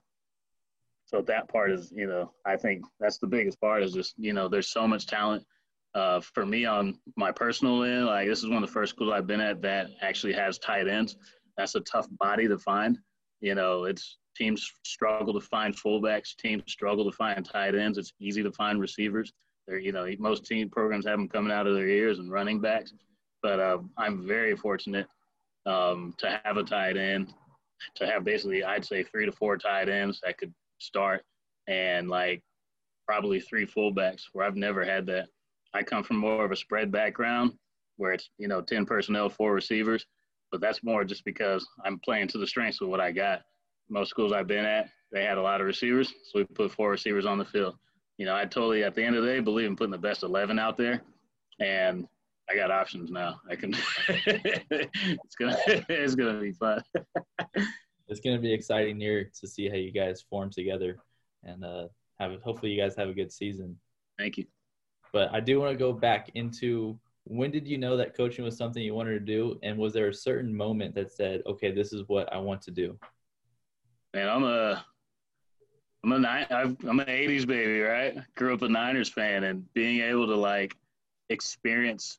So 1.06 1.22
that 1.22 1.48
part 1.48 1.72
is, 1.72 1.94
you 1.96 2.08
know, 2.08 2.32
I 2.46 2.58
think 2.58 2.84
that's 3.00 3.20
the 3.20 3.28
biggest 3.28 3.62
part 3.62 3.84
is 3.84 3.94
just, 3.94 4.16
you 4.18 4.34
know, 4.34 4.48
there's 4.48 4.72
so 4.72 4.88
much 4.88 5.06
talent. 5.06 5.46
Uh, 5.94 6.20
for 6.20 6.46
me 6.46 6.66
on 6.66 7.00
my 7.16 7.32
personal 7.32 7.84
end, 7.84 8.06
like 8.06 8.28
this 8.28 8.40
is 8.40 8.50
one 8.50 8.62
of 8.62 8.68
the 8.68 8.74
first 8.74 8.94
schools 8.94 9.14
I've 9.14 9.28
been 9.28 9.40
at 9.40 9.62
that 9.62 9.88
actually 10.02 10.34
has 10.34 10.58
tight 10.58 10.90
ends. 10.90 11.16
That's 11.56 11.76
a 11.76 11.80
tough 11.82 12.08
body 12.20 12.50
to 12.50 12.58
find. 12.58 12.98
You 13.40 13.56
know, 13.56 13.86
it's 13.86 14.18
teams 14.36 14.72
struggle 14.84 15.34
to 15.34 15.42
find 15.42 15.76
fullbacks, 15.76 16.36
teams 16.36 16.64
struggle 16.68 17.10
to 17.10 17.16
find 17.16 17.46
tight 17.46 17.76
ends. 17.76 17.98
It's 17.98 18.14
easy 18.20 18.44
to 18.44 18.52
find 18.52 18.80
receivers. 18.80 19.32
They're, 19.68 19.80
you 19.80 19.92
know, 19.92 20.08
most 20.20 20.46
team 20.46 20.70
programs 20.70 21.06
have 21.06 21.18
them 21.18 21.28
coming 21.28 21.52
out 21.52 21.68
of 21.68 21.74
their 21.74 21.88
ears 21.88 22.20
and 22.20 22.32
running 22.32 22.62
backs 22.62 22.94
but 23.46 23.60
uh, 23.60 23.78
I'm 23.96 24.26
very 24.26 24.56
fortunate 24.56 25.06
um, 25.68 26.16
to 26.18 26.42
have 26.44 26.58
a 26.58 26.64
tight 26.64 26.98
end, 26.98 27.32
to 27.94 28.08
have 28.08 28.24
basically, 28.24 28.64
I'd 28.64 28.84
say 28.84 29.04
three 29.04 29.28
to 29.28 29.32
four 29.32 29.56
tight 29.56 29.88
ends 29.88 30.20
that 30.24 30.40
could 30.40 30.52
start 30.80 31.24
and 31.68 32.10
like 32.10 32.42
probably 33.08 33.40
three 33.40 33.68
fullbacks 33.68 34.24
where 34.34 34.48
I've 34.48 34.56
never 34.56 34.84
had 34.84 35.06
that. 35.06 35.28
I 35.76 35.84
come 35.84 36.04
from 36.04 36.18
more 36.18 36.44
of 36.44 36.52
a 36.52 36.56
spread 36.56 36.92
background 36.92 37.54
where 37.98 38.14
it's, 38.14 38.32
you 38.40 38.48
know, 38.48 38.62
10 38.62 38.84
personnel, 38.84 39.30
four 39.30 39.54
receivers, 39.54 40.08
but 40.52 40.60
that's 40.60 40.84
more 40.84 41.04
just 41.04 41.24
because 41.24 41.68
I'm 41.86 42.00
playing 42.00 42.30
to 42.30 42.40
the 42.40 42.48
strengths 42.48 42.82
of 42.82 42.88
what 42.88 43.00
I 43.00 43.12
got. 43.12 43.44
Most 43.90 44.10
schools 44.10 44.32
I've 44.32 44.48
been 44.48 44.66
at, 44.66 44.90
they 45.12 45.24
had 45.24 45.38
a 45.38 45.42
lot 45.42 45.62
of 45.62 45.68
receivers, 45.68 46.10
so 46.10 46.40
we 46.40 46.44
put 46.46 46.72
four 46.72 46.90
receivers 46.90 47.26
on 47.26 47.38
the 47.38 47.46
field. 47.46 47.76
You 48.18 48.26
know, 48.26 48.36
I 48.36 48.46
totally, 48.46 48.84
at 48.84 48.96
the 48.96 49.04
end 49.04 49.16
of 49.16 49.24
the 49.24 49.30
day, 49.30 49.40
believe 49.40 49.68
in 49.68 49.76
putting 49.76 49.92
the 49.92 49.98
best 49.98 50.24
11 50.24 50.58
out 50.58 50.78
there. 50.78 51.02
And 51.60 52.08
I 52.50 52.56
got 52.56 52.72
options 52.72 53.12
now. 53.12 53.40
I 53.50 53.56
can. 53.56 53.74
it's 54.08 55.36
gonna. 55.40 55.58
It's 55.68 56.16
gonna 56.16 56.40
be 56.40 56.52
fun. 56.52 56.84
it's 58.08 58.20
gonna 58.20 58.40
be 58.40 58.54
exciting 58.54 59.00
year 59.00 59.32
to 59.40 59.48
see 59.48 59.68
how 59.68 59.76
you 59.76 59.92
guys 59.92 60.24
form 60.30 60.50
together, 60.52 60.98
and 61.44 61.66
uh, 61.66 61.88
have. 62.20 62.40
Hopefully, 62.44 62.72
you 62.72 62.82
guys 62.82 62.96
have 62.96 63.10
a 63.10 63.14
good 63.14 63.32
season. 63.32 63.76
Thank 64.18 64.38
you. 64.38 64.46
But 65.12 65.34
I 65.34 65.40
do 65.40 65.60
want 65.60 65.72
to 65.72 65.78
go 65.78 65.92
back 65.92 66.30
into 66.36 67.00
when 67.24 67.50
did 67.50 67.68
you 67.68 67.78
know 67.78 67.98
that 67.98 68.16
coaching 68.16 68.46
was 68.46 68.58
something 68.58 68.84
you 68.84 68.94
wanted 68.94 69.14
to 69.14 69.20
do, 69.26 69.60
and 69.64 69.78
was 69.78 69.94
there 69.94 70.10
a 70.10 70.14
certain 70.14 70.56
moment 70.56 70.94
that 70.96 71.12
said, 71.12 71.42
"Okay, 71.48 71.72
this 71.72 71.94
is 71.94 72.04
what 72.08 72.32
I 72.32 72.38
want 72.38 72.62
to 72.64 72.72
do"? 72.72 72.98
Man, 74.16 74.30
I'm 74.30 74.46
a 74.46 74.86
I'm 76.06 76.12
a 76.14 76.48
I'm 76.88 77.00
an 77.02 77.06
'80s 77.06 77.46
baby, 77.46 77.82
right? 77.82 78.16
Grew 78.36 78.54
up 78.54 78.62
a 78.62 78.70
Niners 78.70 79.10
fan, 79.10 79.44
and 79.44 79.66
being 79.74 80.00
able 80.00 80.26
to 80.28 80.36
like 80.38 80.74
experience 81.28 82.18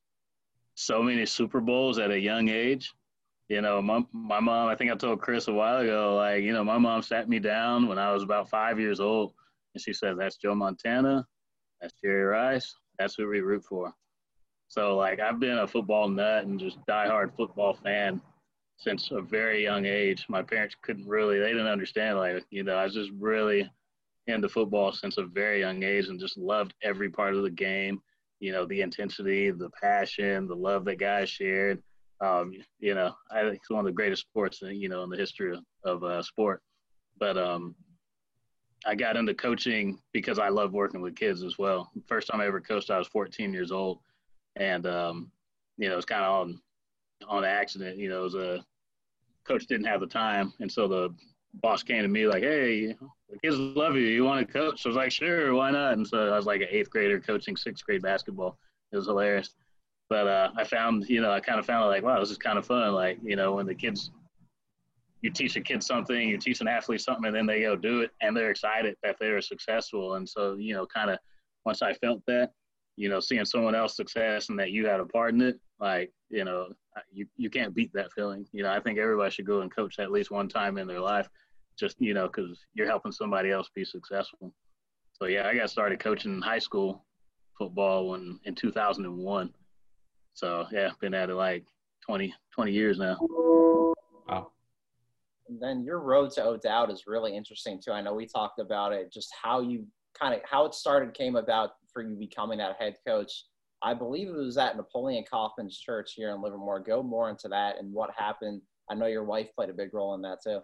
so 0.75 1.03
many 1.03 1.25
Super 1.25 1.59
Bowls 1.59 1.99
at 1.99 2.11
a 2.11 2.21
young 2.21 2.51
age. 2.51 2.93
You 3.49 3.63
know, 3.63 3.81
my, 3.81 4.05
my 4.13 4.41
mom, 4.41 4.69
I 4.69 4.75
think 4.75 4.93
I 4.93 4.95
told 4.95 5.23
Chris 5.23 5.49
a 5.49 5.55
while 5.55 5.79
ago, 5.79 6.17
like, 6.17 6.43
you 6.43 6.53
know, 6.53 6.65
my 6.65 6.77
mom 6.77 7.01
sat 7.01 7.31
me 7.31 7.39
down 7.39 7.87
when 7.87 7.99
I 7.99 8.13
was 8.13 8.25
about 8.25 8.51
five 8.51 8.79
years 8.79 9.01
old 9.01 9.33
and 9.73 9.81
she 9.81 9.93
said, 9.95 10.17
That's 10.19 10.37
Joe 10.37 10.55
Montana, 10.55 11.25
that's 11.81 11.95
Jerry 12.03 12.25
Rice, 12.25 12.75
that's 12.99 13.15
who 13.15 13.27
we 13.27 13.41
root 13.41 13.65
for. 13.65 13.95
So, 14.69 14.97
like, 14.97 15.21
I've 15.21 15.41
been 15.41 15.59
a 15.59 15.67
football 15.67 16.09
nut 16.09 16.45
and 16.45 16.61
just 16.61 16.85
diehard 16.87 17.37
football 17.37 17.73
fan 17.73 18.21
since 18.77 19.11
a 19.11 19.21
very 19.21 19.63
young 19.63 19.87
age. 19.87 20.27
My 20.29 20.43
parents 20.43 20.77
couldn't 20.83 21.07
really, 21.07 21.39
they 21.39 21.53
didn't 21.53 21.67
understand. 21.67 22.19
Like, 22.19 22.45
you 22.51 22.63
know, 22.63 22.77
I 22.77 22.85
was 22.85 22.95
just 22.95 23.11
really 23.19 23.71
into 24.27 24.49
football 24.49 24.93
since 24.93 25.19
a 25.19 25.25
very 25.25 25.61
young 25.61 25.83
age 25.83 26.09
and 26.09 26.21
just 26.21 26.37
loved 26.37 26.75
every 26.83 27.09
part 27.09 27.35
of 27.35 27.43
the 27.43 27.51
game. 27.51 28.01
You 28.41 28.53
know, 28.53 28.67
the 28.67 28.83
intensity, 28.83 29.51
the 29.51 29.71
passion, 29.81 30.47
the 30.47 30.55
love 30.55 30.85
that 30.85 30.97
guys 30.97 31.31
shared. 31.31 31.83
Um, 32.21 32.53
you 32.79 32.95
know, 32.95 33.15
I 33.31 33.43
think 33.43 33.57
it's 33.57 33.71
one 33.71 33.81
of 33.81 33.87
the 33.87 33.93
greatest 33.93 34.23
sports, 34.23 34.61
you 34.63 34.89
know, 34.89 35.03
in 35.03 35.11
the 35.11 35.17
history 35.17 35.59
of, 35.85 36.05
uh, 36.05 36.23
sport. 36.23 36.63
But 37.19 37.39
um, 37.39 37.75
I 38.85 38.95
got 38.95 39.17
into 39.17 39.35
coaching 39.35 39.99
because 40.13 40.39
I 40.39 40.49
love 40.49 40.73
working 40.73 41.01
with 41.01 41.17
kids 41.17 41.43
as 41.43 41.59
well. 41.59 41.91
First 42.07 42.29
time 42.29 42.41
I 42.41 42.47
ever 42.47 42.61
coached, 42.61 42.91
I 42.91 42.99
was 42.99 43.09
14 43.09 43.53
years 43.53 43.73
old, 43.73 44.01
and 44.57 44.87
um, 44.87 45.31
you 45.79 45.89
know, 45.89 45.95
it 45.95 45.97
was 45.97 46.05
kind 46.05 46.25
of 46.25 46.33
on 46.33 46.61
on 47.29 47.45
accident. 47.45 47.99
You 47.99 48.09
know, 48.09 48.21
it 48.21 48.25
was 48.25 48.35
a 48.35 48.65
coach 49.45 49.67
didn't 49.67 49.87
have 49.87 50.01
the 50.01 50.07
time, 50.07 50.53
and 50.61 50.71
so 50.71 50.89
the 50.89 51.15
boss 51.63 51.83
came 51.83 52.03
to 52.03 52.09
me 52.09 52.27
like, 52.27 52.43
"Hey, 52.43 52.89
the 52.89 53.39
kids 53.43 53.59
love 53.59 53.97
you. 53.97 54.03
You 54.03 54.25
want 54.25 54.47
to 54.47 54.53
coach?" 54.53 54.83
So 54.83 54.89
I 54.89 54.91
was 54.91 54.97
like, 54.97 55.13
"Sure, 55.13 55.55
why 55.55 55.71
not?" 55.71 55.95
And 55.95 56.07
so 56.07 56.33
I 56.33 56.37
was 56.37 56.47
like 56.47 56.61
an 56.61 56.69
eighth 56.71 56.91
grader 56.91 57.21
coaching 57.21 57.57
sixth 57.57 57.85
grade 57.85 58.03
basketball. 58.03 58.59
It 58.93 58.97
was 58.97 59.07
hilarious. 59.07 59.55
But 60.09 60.29
uh, 60.29 60.51
I 60.57 60.65
found, 60.65 61.09
you 61.09 61.21
know, 61.21 61.33
I 61.33 61.41
kind 61.41 61.59
of 61.59 61.67
found 61.67 61.85
it 61.85 61.89
like, 61.89 62.05
wow, 62.05 62.21
this 62.21 62.31
is 62.31 62.39
kind 62.39 62.59
of 62.59 62.67
fun. 62.67 62.93
Like, 62.93 63.19
you 63.23 63.35
know, 63.35 63.55
when 63.55 63.67
the 63.67 63.75
kids, 63.75 64.13
you 65.21 65.31
teach 65.31 65.57
a 65.57 65.61
kid 65.61 65.83
something, 65.83 66.29
you 66.29 66.39
teach 66.39 66.61
an 66.61 66.69
athlete 66.69 67.01
something, 67.01 67.27
and 67.27 67.35
then 67.35 67.47
they 67.47 67.63
go 67.63 67.75
do 67.75 68.03
it, 68.03 68.13
and 68.21 68.37
they're 68.37 68.51
excited 68.51 68.95
that 69.03 69.17
they're 69.19 69.41
successful. 69.41 70.15
And 70.15 70.29
so, 70.29 70.55
you 70.55 70.75
know, 70.75 70.87
kind 70.87 71.11
of 71.11 71.19
once 71.65 71.83
I 71.83 71.93
felt 71.95 72.23
that, 72.29 72.53
you 72.97 73.09
know, 73.09 73.19
seeing 73.19 73.45
someone 73.45 73.75
else 73.75 73.97
success 73.97 74.49
and 74.49 74.59
that 74.61 74.71
you 74.71 74.87
had 74.87 75.01
a 75.01 75.07
part 75.07 75.35
in 75.35 75.43
it, 75.43 75.59
like, 75.81 76.13
you 76.31 76.45
know, 76.45 76.69
you, 77.13 77.27
you 77.37 77.51
can't 77.51 77.75
beat 77.75 77.93
that 77.93 78.13
feeling. 78.13 78.47
You 78.53 78.63
know, 78.63 78.73
I 78.73 78.81
think 78.81 78.99
everybody 78.99 79.31
should 79.31 79.47
go 79.47 79.61
and 79.61 79.75
coach 79.75 79.99
at 79.99 80.11
least 80.11 80.31
one 80.31 80.49
time 80.49 80.79
in 80.79 80.87
their 80.87 81.01
life, 81.01 81.29
just, 81.79 82.01
you 82.01 82.15
know, 82.15 82.27
because 82.27 82.59
you're 82.75 82.87
helping 82.87 83.13
somebody 83.13 83.51
else 83.51 83.71
be 83.75 83.85
successful. 83.85 84.53
So, 85.13 85.27
yeah, 85.27 85.47
I 85.47 85.55
got 85.55 85.71
started 85.71 86.01
coaching 86.01 86.41
high 86.41 86.59
school 86.59 87.05
football 87.59 88.09
when, 88.11 88.39
in 88.45 88.55
2001. 88.55 89.53
So, 90.35 90.67
yeah, 90.73 90.91
been 91.01 91.15
at 91.15 91.31
it 91.31 91.35
like 91.35 91.65
20, 92.07 92.33
20 92.55 92.73
years 92.73 92.99
now. 92.99 93.17
Wow. 94.29 94.53
And 95.49 95.61
then 95.61 95.85
your 95.85 96.01
road 96.01 96.31
to 96.33 96.45
O'Dowd 96.45 96.91
is 96.91 97.07
really 97.07 97.37
interesting 97.37 97.81
too. 97.81 97.93
I 97.93 98.01
know 98.01 98.15
we 98.15 98.27
talked 98.27 98.59
about 98.59 98.93
it, 98.93 99.13
just 99.13 99.33
how 99.43 99.61
you 99.61 99.87
kind 100.19 100.35
of 100.35 100.41
how 100.45 100.65
it 100.65 100.75
started 100.75 101.15
came 101.15 101.37
about 101.37 101.71
for 101.93 102.03
you 102.03 102.17
becoming 102.17 102.59
that 102.59 102.77
head 102.79 102.97
coach. 103.07 103.45
I 103.87 103.95
believe 103.95 104.29
it 104.29 104.35
was 104.35 104.59
at 104.59 104.77
Napoleon 104.77 105.25
Kaufman's 105.31 105.79
church 105.79 106.15
here 106.15 106.35
in 106.35 106.43
Livermore. 106.43 106.81
Go 106.81 107.05
more 107.05 107.31
into 107.31 107.47
that 107.47 107.79
and 107.79 107.93
what 107.93 108.11
happened. 108.17 108.61
I 108.91 108.97
know 108.97 109.07
your 109.07 109.23
wife 109.23 109.55
played 109.55 109.71
a 109.71 109.73
big 109.73 109.95
role 109.95 110.15
in 110.15 110.23
that 110.23 110.43
too. 110.43 110.59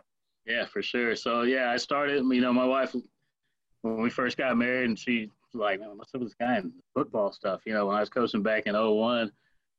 Yeah, 0.44 0.66
for 0.66 0.82
sure. 0.82 1.14
So 1.14 1.42
yeah, 1.42 1.70
I 1.70 1.76
started. 1.76 2.24
You 2.24 2.40
know, 2.40 2.52
my 2.52 2.64
wife 2.64 2.96
when 3.82 4.02
we 4.02 4.10
first 4.10 4.36
got 4.36 4.56
married, 4.56 4.88
and 4.88 4.98
she 4.98 5.30
like, 5.54 5.78
"Man, 5.78 5.96
what's 5.96 6.12
up 6.16 6.20
with 6.20 6.30
this 6.30 6.36
guy 6.40 6.56
and 6.56 6.72
football 6.94 7.30
stuff?" 7.30 7.60
You 7.64 7.74
know, 7.74 7.86
when 7.86 7.96
I 7.96 8.00
was 8.00 8.08
coaching 8.08 8.42
back 8.42 8.66
in 8.66 8.74
01, 8.74 9.30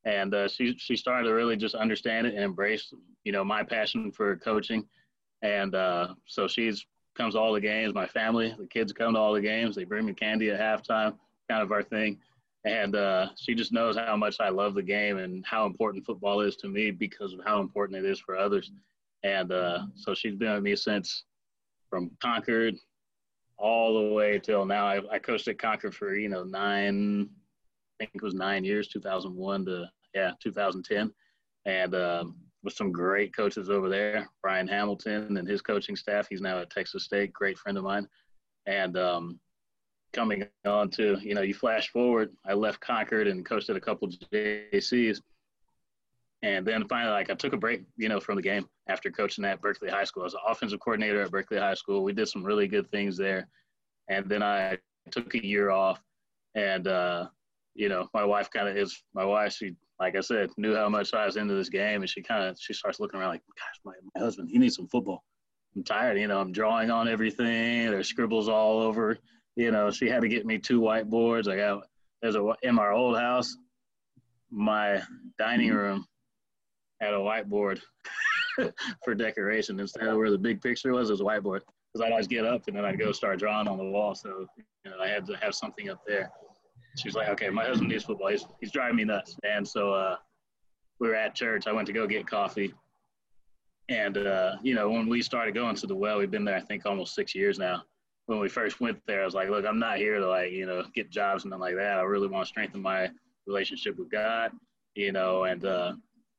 and 0.05 0.33
uh, 0.33 0.47
she 0.47 0.77
she 0.77 0.95
started 0.95 1.27
to 1.27 1.33
really 1.33 1.57
just 1.57 1.75
understand 1.75 2.25
it 2.25 2.35
and 2.35 2.43
embrace, 2.45 2.93
you 3.25 3.33
know, 3.33 3.43
my 3.43 3.61
passion 3.61 4.09
for 4.13 4.37
coaching, 4.37 4.87
and 5.41 5.75
uh, 5.75 6.15
so 6.27 6.47
she's 6.47 6.85
comes 7.13 7.33
to 7.33 7.41
all 7.41 7.51
the 7.51 7.59
games. 7.59 7.93
My 7.93 8.07
family, 8.07 8.55
the 8.57 8.67
kids 8.67 8.93
come 8.93 9.15
to 9.15 9.19
all 9.19 9.33
the 9.33 9.41
games. 9.41 9.75
They 9.75 9.83
bring 9.83 10.05
me 10.05 10.13
candy 10.13 10.49
at 10.49 10.61
halftime, 10.61 11.17
kind 11.49 11.61
of 11.61 11.73
our 11.73 11.83
thing 11.83 12.19
and 12.65 12.95
uh, 12.95 13.27
she 13.37 13.53
just 13.53 13.73
knows 13.73 13.97
how 13.97 14.15
much 14.15 14.37
I 14.39 14.49
love 14.49 14.73
the 14.73 14.83
game 14.83 15.17
and 15.17 15.45
how 15.45 15.65
important 15.65 16.05
football 16.05 16.41
is 16.41 16.55
to 16.57 16.67
me 16.67 16.91
because 16.91 17.33
of 17.33 17.41
how 17.45 17.59
important 17.59 18.03
it 18.03 18.09
is 18.09 18.19
for 18.19 18.37
others. 18.37 18.71
And 19.23 19.51
uh, 19.51 19.83
so 19.95 20.13
she's 20.13 20.35
been 20.35 20.53
with 20.53 20.63
me 20.63 20.75
since 20.75 21.25
from 21.89 22.11
Concord 22.21 22.75
all 23.57 23.93
the 23.93 24.13
way 24.13 24.39
till 24.39 24.65
now. 24.65 24.85
I, 24.85 25.01
I 25.11 25.19
coached 25.19 25.47
at 25.47 25.59
Concord 25.59 25.93
for 25.93 26.15
you 26.15 26.29
know 26.29 26.43
nine, 26.43 27.29
I 27.99 28.05
think 28.05 28.11
it 28.15 28.23
was 28.23 28.33
nine 28.33 28.63
years, 28.63 28.87
2001 28.87 29.65
to 29.65 29.85
yeah 30.13 30.31
2010, 30.41 31.11
and 31.65 31.95
um, 31.95 32.35
with 32.63 32.73
some 32.73 32.91
great 32.91 33.35
coaches 33.35 33.69
over 33.69 33.89
there. 33.89 34.29
Brian 34.41 34.67
Hamilton 34.67 35.37
and 35.37 35.47
his 35.47 35.61
coaching 35.61 35.95
staff. 35.95 36.27
He's 36.29 36.41
now 36.41 36.59
at 36.59 36.69
Texas 36.69 37.03
State, 37.03 37.33
great 37.33 37.57
friend 37.57 37.77
of 37.77 37.83
mine, 37.83 38.07
and 38.65 38.97
um, 38.97 39.39
coming 40.13 40.45
on 40.65 40.89
to, 40.91 41.17
you 41.21 41.33
know, 41.33 41.41
you 41.41 41.53
flash 41.53 41.89
forward, 41.89 42.31
I 42.45 42.53
left 42.53 42.79
Concord 42.79 43.27
and 43.27 43.45
coached 43.45 43.69
at 43.69 43.75
a 43.75 43.81
couple 43.81 44.07
JCs. 44.07 45.19
And 46.43 46.65
then 46.65 46.87
finally, 46.87 47.11
like 47.11 47.29
I 47.29 47.35
took 47.35 47.53
a 47.53 47.57
break, 47.57 47.83
you 47.97 48.09
know, 48.09 48.19
from 48.19 48.35
the 48.35 48.41
game 48.41 48.67
after 48.87 49.09
coaching 49.09 49.45
at 49.45 49.61
Berkeley 49.61 49.89
High 49.89 50.03
School. 50.03 50.23
I 50.23 50.25
was 50.25 50.33
an 50.33 50.41
offensive 50.47 50.79
coordinator 50.79 51.21
at 51.21 51.31
Berkeley 51.31 51.57
High 51.57 51.73
School. 51.73 52.03
We 52.03 52.13
did 52.13 52.27
some 52.27 52.43
really 52.43 52.67
good 52.67 52.89
things 52.91 53.17
there. 53.17 53.47
And 54.09 54.29
then 54.29 54.43
I 54.43 54.77
took 55.11 55.33
a 55.35 55.45
year 55.45 55.69
off. 55.71 56.01
And, 56.55 56.87
uh, 56.87 57.27
you 57.75 57.89
know, 57.89 58.09
my 58.13 58.23
wife 58.23 58.49
kind 58.51 58.67
of 58.67 58.77
is, 58.77 59.03
my 59.13 59.25
wife, 59.25 59.53
she, 59.53 59.75
like 59.99 60.15
I 60.15 60.19
said, 60.19 60.49
knew 60.57 60.75
how 60.75 60.89
much 60.89 61.13
I 61.13 61.25
was 61.25 61.37
into 61.37 61.53
this 61.53 61.69
game. 61.69 62.01
And 62.01 62.09
she 62.09 62.21
kind 62.21 62.43
of, 62.43 62.57
she 62.59 62.73
starts 62.73 62.99
looking 62.99 63.19
around 63.19 63.29
like, 63.29 63.43
gosh, 63.57 63.79
my, 63.85 63.93
my 64.13 64.21
husband, 64.21 64.49
he 64.51 64.59
needs 64.59 64.75
some 64.75 64.87
football. 64.87 65.23
I'm 65.75 65.83
tired. 65.83 66.19
You 66.19 66.27
know, 66.27 66.39
I'm 66.39 66.51
drawing 66.51 66.91
on 66.91 67.07
everything. 67.07 67.89
There's 67.89 68.09
scribbles 68.09 68.49
all 68.49 68.81
over 68.81 69.17
you 69.55 69.71
know, 69.71 69.91
she 69.91 70.09
had 70.09 70.21
to 70.21 70.27
get 70.27 70.45
me 70.45 70.57
two 70.57 70.81
whiteboards. 70.81 71.51
I 71.51 71.57
got 71.57 71.83
there's 72.21 72.35
a 72.35 72.53
in 72.63 72.79
our 72.79 72.93
old 72.93 73.17
house, 73.17 73.57
my 74.49 75.01
dining 75.37 75.69
mm-hmm. 75.69 75.77
room 75.77 76.07
had 77.01 77.13
a 77.13 77.17
whiteboard 77.17 77.81
for 79.03 79.13
decoration 79.13 79.79
instead 79.79 80.07
of 80.07 80.17
where 80.17 80.31
the 80.31 80.37
big 80.37 80.61
picture 80.61 80.93
was. 80.93 81.09
It 81.09 81.13
was 81.13 81.21
a 81.21 81.25
whiteboard 81.25 81.61
because 81.93 82.05
I'd 82.05 82.11
always 82.11 82.27
get 82.27 82.45
up 82.45 82.67
and 82.67 82.77
then 82.77 82.85
I'd 82.85 82.99
go 82.99 83.11
start 83.11 83.39
drawing 83.39 83.67
on 83.67 83.77
the 83.77 83.83
wall. 83.83 84.15
So 84.15 84.47
you 84.57 84.91
know, 84.91 84.97
I 85.01 85.07
had 85.07 85.25
to 85.27 85.37
have 85.37 85.53
something 85.53 85.89
up 85.89 86.01
there. 86.07 86.31
She's 86.97 87.15
like, 87.15 87.27
okay, 87.29 87.49
my 87.49 87.65
husband 87.65 87.89
needs 87.89 88.03
football. 88.03 88.29
He's, 88.29 88.45
he's 88.59 88.71
driving 88.71 88.97
me 88.97 89.03
nuts. 89.03 89.35
And 89.43 89.67
so 89.67 89.93
uh, 89.93 90.17
we 90.99 91.07
were 91.07 91.15
at 91.15 91.33
church. 91.33 91.65
I 91.65 91.71
went 91.71 91.87
to 91.87 91.93
go 91.93 92.05
get 92.05 92.27
coffee. 92.27 92.73
And, 93.89 94.17
uh, 94.17 94.57
you 94.61 94.75
know, 94.75 94.91
when 94.91 95.09
we 95.09 95.23
started 95.23 95.55
going 95.55 95.75
to 95.75 95.87
the 95.87 95.95
well, 95.95 96.19
we've 96.19 96.29
been 96.29 96.45
there, 96.45 96.55
I 96.55 96.61
think, 96.61 96.85
almost 96.85 97.15
six 97.15 97.33
years 97.33 97.57
now 97.57 97.83
when 98.25 98.39
we 98.39 98.49
first 98.49 98.79
went 98.79 98.99
there, 99.05 99.21
I 99.21 99.25
was 99.25 99.33
like, 99.33 99.49
look, 99.49 99.65
I'm 99.65 99.79
not 99.79 99.97
here 99.97 100.19
to 100.19 100.27
like, 100.27 100.51
you 100.51 100.65
know, 100.65 100.83
get 100.93 101.09
jobs 101.09 101.43
and 101.43 101.51
nothing 101.51 101.61
like 101.61 101.75
that. 101.75 101.99
I 101.99 102.03
really 102.03 102.27
want 102.27 102.45
to 102.45 102.49
strengthen 102.49 102.81
my 102.81 103.09
relationship 103.45 103.97
with 103.97 104.09
God, 104.09 104.51
you 104.95 105.11
know, 105.11 105.43
and 105.43 105.65
uh, 105.65 105.93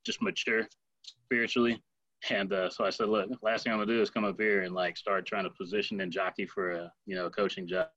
just 0.05 0.23
mature 0.23 0.67
spiritually. 1.03 1.83
And 2.31 2.53
uh, 2.53 2.71
so 2.71 2.85
I 2.85 2.91
said, 2.91 3.09
look, 3.09 3.29
last 3.43 3.65
thing 3.65 3.73
I'm 3.73 3.79
gonna 3.79 3.93
do 3.93 4.01
is 4.01 4.09
come 4.09 4.25
up 4.25 4.41
here 4.41 4.63
and 4.63 4.75
like 4.75 4.97
start 4.97 5.27
trying 5.27 5.45
to 5.45 5.51
position 5.51 6.01
and 6.01 6.11
jockey 6.11 6.47
for 6.47 6.71
a, 6.71 6.93
you 7.07 7.15
know, 7.15 7.29
coaching 7.29 7.67
job. 7.67 7.89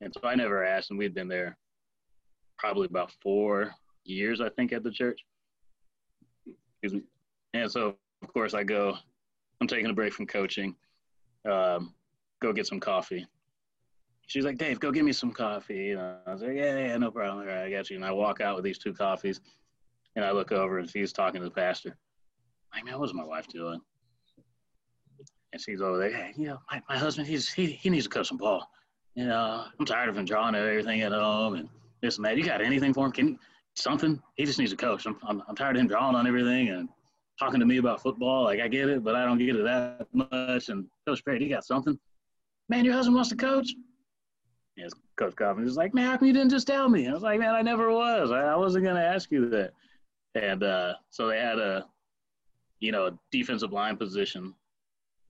And 0.00 0.12
so 0.14 0.26
I 0.26 0.34
never 0.34 0.64
asked, 0.64 0.90
and 0.90 0.98
we'd 0.98 1.14
been 1.14 1.28
there 1.28 1.58
probably 2.58 2.86
about 2.86 3.12
four 3.22 3.74
years, 4.04 4.40
I 4.40 4.48
think, 4.50 4.72
at 4.72 4.82
the 4.82 4.90
church. 4.90 5.20
Excuse 6.46 7.02
me. 7.02 7.06
And 7.54 7.70
so, 7.70 7.96
of 8.22 8.32
course, 8.32 8.54
I 8.54 8.62
go. 8.62 8.96
I'm 9.60 9.66
taking 9.66 9.90
a 9.90 9.94
break 9.94 10.12
from 10.12 10.26
coaching. 10.26 10.74
Um, 11.50 11.94
go 12.46 12.52
get 12.52 12.66
some 12.66 12.80
coffee. 12.80 13.26
She's 14.28 14.44
like, 14.44 14.58
Dave, 14.58 14.80
go 14.80 14.90
get 14.90 15.04
me 15.04 15.12
some 15.12 15.32
coffee. 15.32 15.94
Know, 15.94 16.18
I 16.26 16.32
was 16.32 16.42
like, 16.42 16.54
yeah, 16.54 16.78
yeah, 16.78 16.96
no 16.96 17.10
problem. 17.10 17.46
Right, 17.46 17.64
I 17.64 17.70
got 17.70 17.90
you. 17.90 17.96
And 17.96 18.04
I 18.04 18.12
walk 18.12 18.40
out 18.40 18.56
with 18.56 18.64
these 18.64 18.78
two 18.78 18.92
coffees, 18.92 19.40
and 20.14 20.24
I 20.24 20.32
look 20.32 20.52
over 20.52 20.78
and 20.78 20.88
she's 20.88 21.12
talking 21.12 21.40
to 21.40 21.44
the 21.44 21.54
pastor. 21.54 21.96
I'm 22.72 22.78
like, 22.78 22.84
man, 22.90 23.00
what's 23.00 23.14
my 23.14 23.24
wife 23.24 23.46
doing? 23.48 23.80
And 25.52 25.62
she's 25.62 25.80
over 25.80 25.98
there, 25.98 26.12
hey, 26.12 26.32
you 26.36 26.48
know, 26.48 26.58
my, 26.70 26.82
my 26.88 26.98
husband, 26.98 27.26
he's 27.26 27.48
he, 27.52 27.66
he 27.66 27.88
needs 27.88 28.04
to 28.04 28.10
coach 28.10 28.28
some 28.28 28.36
ball. 28.36 28.68
You 29.14 29.26
know, 29.26 29.64
I'm 29.78 29.86
tired 29.86 30.08
of 30.08 30.16
him 30.16 30.24
drawing 30.24 30.54
everything 30.54 31.00
at 31.00 31.12
home 31.12 31.54
and 31.54 31.68
this 32.02 32.16
and 32.16 32.26
that. 32.26 32.36
You 32.36 32.44
got 32.44 32.60
anything 32.60 32.92
for 32.92 33.06
him? 33.06 33.12
Can 33.12 33.38
something? 33.74 34.20
He 34.34 34.44
just 34.44 34.58
needs 34.58 34.72
a 34.72 34.76
coach. 34.76 35.06
I'm, 35.06 35.16
I'm, 35.26 35.42
I'm 35.48 35.56
tired 35.56 35.76
of 35.76 35.80
him 35.80 35.88
drawing 35.88 36.14
on 36.14 36.26
everything 36.26 36.68
and 36.68 36.88
talking 37.38 37.60
to 37.60 37.66
me 37.66 37.78
about 37.78 38.02
football. 38.02 38.44
Like 38.44 38.60
I 38.60 38.68
get 38.68 38.88
it, 38.88 39.02
but 39.02 39.14
I 39.14 39.24
don't 39.24 39.38
get 39.38 39.56
it 39.56 39.64
that 39.64 40.06
much. 40.12 40.68
And 40.68 40.86
Coach 41.06 41.24
Perry, 41.24 41.42
you 41.42 41.48
got 41.48 41.64
something? 41.64 41.98
Man, 42.68 42.84
your 42.84 42.94
husband 42.94 43.14
wants 43.14 43.30
to 43.30 43.36
coach. 43.36 43.74
Yes, 44.76 44.92
Coach 45.16 45.34
Kaufman 45.36 45.64
was 45.64 45.76
like, 45.76 45.94
man, 45.94 46.10
how 46.10 46.16
come 46.16 46.26
you 46.26 46.34
didn't 46.34 46.50
just 46.50 46.66
tell 46.66 46.88
me? 46.88 47.08
I 47.08 47.12
was 47.12 47.22
like, 47.22 47.40
man, 47.40 47.54
I 47.54 47.62
never 47.62 47.90
was. 47.90 48.30
I, 48.30 48.42
I 48.42 48.56
wasn't 48.56 48.84
going 48.84 48.96
to 48.96 49.02
ask 49.02 49.30
you 49.30 49.48
that. 49.50 49.72
And 50.34 50.62
uh, 50.62 50.94
so 51.10 51.28
they 51.28 51.38
had 51.38 51.58
a, 51.58 51.86
you 52.80 52.92
know, 52.92 53.18
defensive 53.30 53.72
line 53.72 53.96
position. 53.96 54.54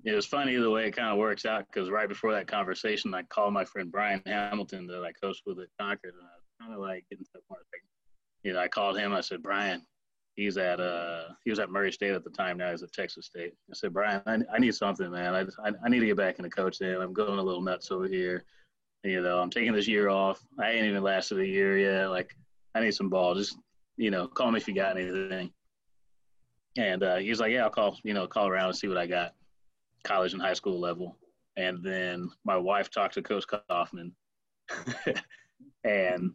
It 0.04 0.14
was 0.14 0.26
funny 0.26 0.56
the 0.56 0.70
way 0.70 0.86
it 0.86 0.96
kind 0.96 1.08
of 1.08 1.18
works 1.18 1.46
out 1.46 1.66
because 1.72 1.90
right 1.90 2.08
before 2.08 2.32
that 2.32 2.48
conversation, 2.48 3.14
I 3.14 3.22
called 3.22 3.52
my 3.52 3.64
friend 3.64 3.90
Brian 3.90 4.22
Hamilton 4.26 4.86
that 4.88 5.04
I 5.04 5.12
coached 5.12 5.42
with 5.46 5.60
at 5.60 5.68
Concord, 5.80 6.14
and 6.14 6.22
I 6.22 6.36
was 6.36 6.60
kind 6.60 6.72
of 6.74 6.80
like 6.80 7.04
getting 7.08 7.24
to 7.24 7.30
the 7.34 7.40
point. 7.48 7.60
You 8.42 8.52
know, 8.52 8.60
I 8.60 8.68
called 8.68 8.98
him. 8.98 9.12
I 9.12 9.20
said, 9.20 9.42
Brian, 9.42 9.82
he's 10.36 10.56
at 10.56 10.80
uh 10.80 11.24
he 11.44 11.50
was 11.50 11.58
at 11.58 11.70
Murray 11.70 11.90
State 11.90 12.12
at 12.12 12.22
the 12.22 12.30
time. 12.30 12.58
Now 12.58 12.70
he's 12.70 12.82
at 12.82 12.92
Texas 12.92 13.26
State. 13.26 13.54
I 13.70 13.74
said, 13.74 13.92
Brian, 13.92 14.22
I, 14.26 14.38
I 14.54 14.58
need 14.58 14.74
something, 14.74 15.10
man. 15.10 15.34
I, 15.34 15.40
I 15.66 15.72
I 15.84 15.88
need 15.88 16.00
to 16.00 16.06
get 16.06 16.16
back 16.16 16.38
into 16.38 16.50
coaching. 16.50 16.94
I'm 16.94 17.12
going 17.12 17.38
a 17.38 17.42
little 17.42 17.62
nuts 17.62 17.90
over 17.90 18.06
here. 18.06 18.44
You 19.02 19.22
know, 19.22 19.40
I'm 19.40 19.50
taking 19.50 19.72
this 19.72 19.88
year 19.88 20.08
off. 20.08 20.40
I 20.58 20.70
ain't 20.70 20.86
even 20.86 21.02
lasted 21.02 21.38
a 21.38 21.46
year 21.46 21.78
yet. 21.78 22.10
Like, 22.10 22.36
I 22.74 22.80
need 22.80 22.94
some 22.94 23.08
ball. 23.08 23.34
Just 23.34 23.56
you 23.96 24.10
know, 24.10 24.26
call 24.26 24.50
me 24.50 24.58
if 24.58 24.68
you 24.68 24.74
got 24.74 24.98
anything. 24.98 25.50
And 26.76 27.02
uh, 27.02 27.16
he 27.16 27.30
was 27.30 27.40
like, 27.40 27.52
yeah, 27.52 27.64
I'll 27.64 27.70
call, 27.70 27.96
you 28.02 28.12
know, 28.12 28.26
call 28.26 28.48
around 28.48 28.68
and 28.68 28.76
see 28.76 28.88
what 28.88 28.98
I 28.98 29.06
got, 29.06 29.32
college 30.04 30.34
and 30.34 30.42
high 30.42 30.52
school 30.52 30.78
level. 30.78 31.16
And 31.56 31.82
then 31.82 32.30
my 32.44 32.56
wife 32.56 32.90
talked 32.90 33.14
to 33.14 33.22
Coach 33.22 33.46
Kaufman, 33.46 34.12
and 35.84 36.32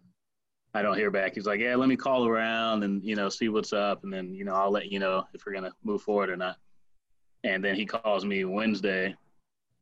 I 0.74 0.82
don't 0.82 0.98
hear 0.98 1.12
back. 1.12 1.36
He's 1.36 1.46
like, 1.46 1.60
yeah, 1.60 1.76
let 1.76 1.90
me 1.90 1.98
call 1.98 2.26
around 2.26 2.84
and 2.84 3.04
you 3.04 3.16
know 3.16 3.30
see 3.30 3.50
what's 3.50 3.74
up, 3.74 4.04
and 4.04 4.14
then 4.14 4.34
you 4.34 4.46
know 4.46 4.54
I'll 4.54 4.72
let 4.72 4.92
you 4.92 5.00
know 5.00 5.26
if 5.34 5.46
we're 5.46 5.54
gonna 5.54 5.74
move 5.84 6.02
forward 6.02 6.30
or 6.30 6.38
not. 6.38 6.58
And 7.44 7.64
then 7.64 7.76
he 7.76 7.86
calls 7.86 8.24
me 8.24 8.46
Wednesday 8.46 9.16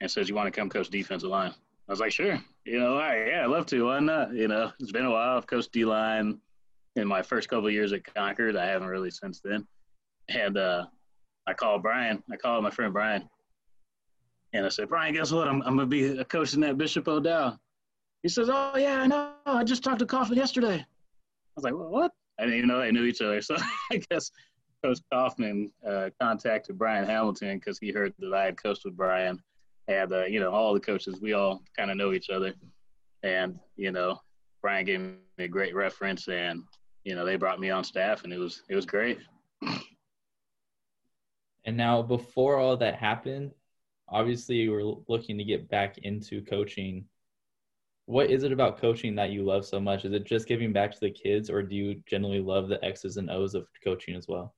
and 0.02 0.10
says, 0.10 0.30
you 0.30 0.36
want 0.36 0.48
to 0.48 0.58
come 0.58 0.70
coach 0.70 0.90
defensive 0.90 1.30
line? 1.30 1.54
I 1.88 1.92
was 1.92 2.00
like, 2.00 2.12
sure. 2.12 2.40
You 2.66 2.80
know, 2.80 2.98
right, 2.98 3.28
yeah, 3.28 3.44
I'd 3.44 3.50
love 3.50 3.66
to. 3.68 3.86
Why 3.88 4.00
not? 4.00 4.34
You 4.34 4.48
know, 4.48 4.72
it's 4.80 4.92
been 4.92 5.06
a 5.06 5.12
while. 5.12 5.38
I've 5.38 5.48
coached 5.48 5.72
D 5.72 5.86
line 5.86 6.40
in 6.96 7.08
my 7.08 7.22
first 7.22 7.50
couple 7.50 7.70
years 7.70 7.92
at 7.94 8.04
Concord. 8.14 8.56
I 8.56 8.66
haven't 8.66 8.88
really 8.88 9.12
since 9.12 9.42
then. 9.42 9.68
And 10.30 10.58
uh, 10.58 10.86
I 11.48 11.54
called 11.54 11.82
Brian. 11.82 12.24
I 12.32 12.38
called 12.38 12.64
my 12.64 12.70
friend 12.70 12.94
Brian. 12.94 13.28
And 14.54 14.66
I 14.66 14.70
said, 14.70 14.88
Brian, 14.88 15.14
guess 15.14 15.32
what? 15.32 15.48
I'm, 15.48 15.62
I'm 15.64 15.78
to 15.78 15.86
be 15.86 16.18
a 16.18 16.26
coach 16.26 16.54
in 16.54 16.62
that 16.62 16.78
Bishop 16.78 17.08
O'Dowd. 17.08 17.58
He 18.24 18.30
says, 18.30 18.50
Oh, 18.52 18.78
yeah, 18.78 19.02
I 19.02 19.08
know. 19.08 19.32
I 19.46 19.64
just 19.64 19.84
talked 19.84 20.00
to 20.00 20.06
Kaufman 20.06 20.38
yesterday. 20.38 20.76
I 20.76 20.86
was 21.56 21.64
like, 21.64 21.74
well, 21.74 21.90
What? 21.90 22.12
I 22.40 22.44
didn't 22.44 22.58
even 22.58 22.70
know 22.70 22.80
they 22.80 22.92
knew 22.92 23.06
each 23.06 23.22
other. 23.22 23.42
So 23.42 23.56
I 23.92 24.02
guess 24.10 24.32
Coach 24.84 25.00
Kaufman 25.12 25.72
uh, 25.86 26.10
contacted 26.22 26.78
Brian 26.78 27.06
Hamilton 27.06 27.58
because 27.60 27.78
he 27.80 27.92
heard 27.92 28.14
that 28.20 28.34
I 28.34 28.46
had 28.46 28.62
coached 28.62 28.86
with 28.86 28.96
Brian 28.96 29.42
and 29.90 30.14
uh, 30.14 30.26
you 30.26 30.40
know 30.40 30.52
all 30.52 30.74
the 30.74 30.80
coaches 30.80 31.20
we 31.20 31.34
all 31.34 31.62
kind 31.76 31.92
of 31.92 31.98
know 31.98 32.14
each 32.14 32.30
other 32.30 32.54
and 33.24 33.60
you 33.76 33.92
know 33.92 34.22
brian 34.62 34.86
gave 34.86 35.00
me 35.02 35.16
a 35.40 35.48
great 35.48 35.76
reference 35.76 36.28
and 36.30 36.64
you 37.04 37.16
know 37.16 37.26
they 37.26 37.36
brought 37.36 37.60
me 37.60 37.70
on 37.70 37.84
staff 37.84 38.24
and 38.24 38.32
it 38.32 38.38
was 38.38 38.62
it 38.70 38.76
was 38.76 38.86
great 38.86 39.18
and 41.66 41.76
now 41.76 42.02
before 42.02 42.58
all 42.58 42.78
that 42.78 42.96
happened 42.96 43.52
obviously 44.08 44.56
you 44.56 44.72
were 44.72 44.94
looking 45.08 45.38
to 45.38 45.44
get 45.44 45.68
back 45.70 45.98
into 46.00 46.42
coaching 46.44 47.04
what 48.10 48.30
is 48.32 48.44
it 48.44 48.52
about 48.52 48.80
coaching 48.80 49.16
that 49.16 49.30
you 49.30 49.44
love 49.44 49.66
so 49.66 49.80
much 49.80 50.04
is 50.04 50.14
it 50.14 50.26
just 50.26 50.48
giving 50.48 50.74
back 50.74 50.92
to 50.92 51.00
the 51.00 51.12
kids 51.12 51.50
or 51.50 51.62
do 51.62 51.76
you 51.76 52.02
generally 52.08 52.42
love 52.42 52.68
the 52.68 52.84
x's 52.84 53.18
and 53.18 53.30
o's 53.30 53.54
of 53.54 53.68
coaching 53.84 54.16
as 54.16 54.28
well 54.28 54.56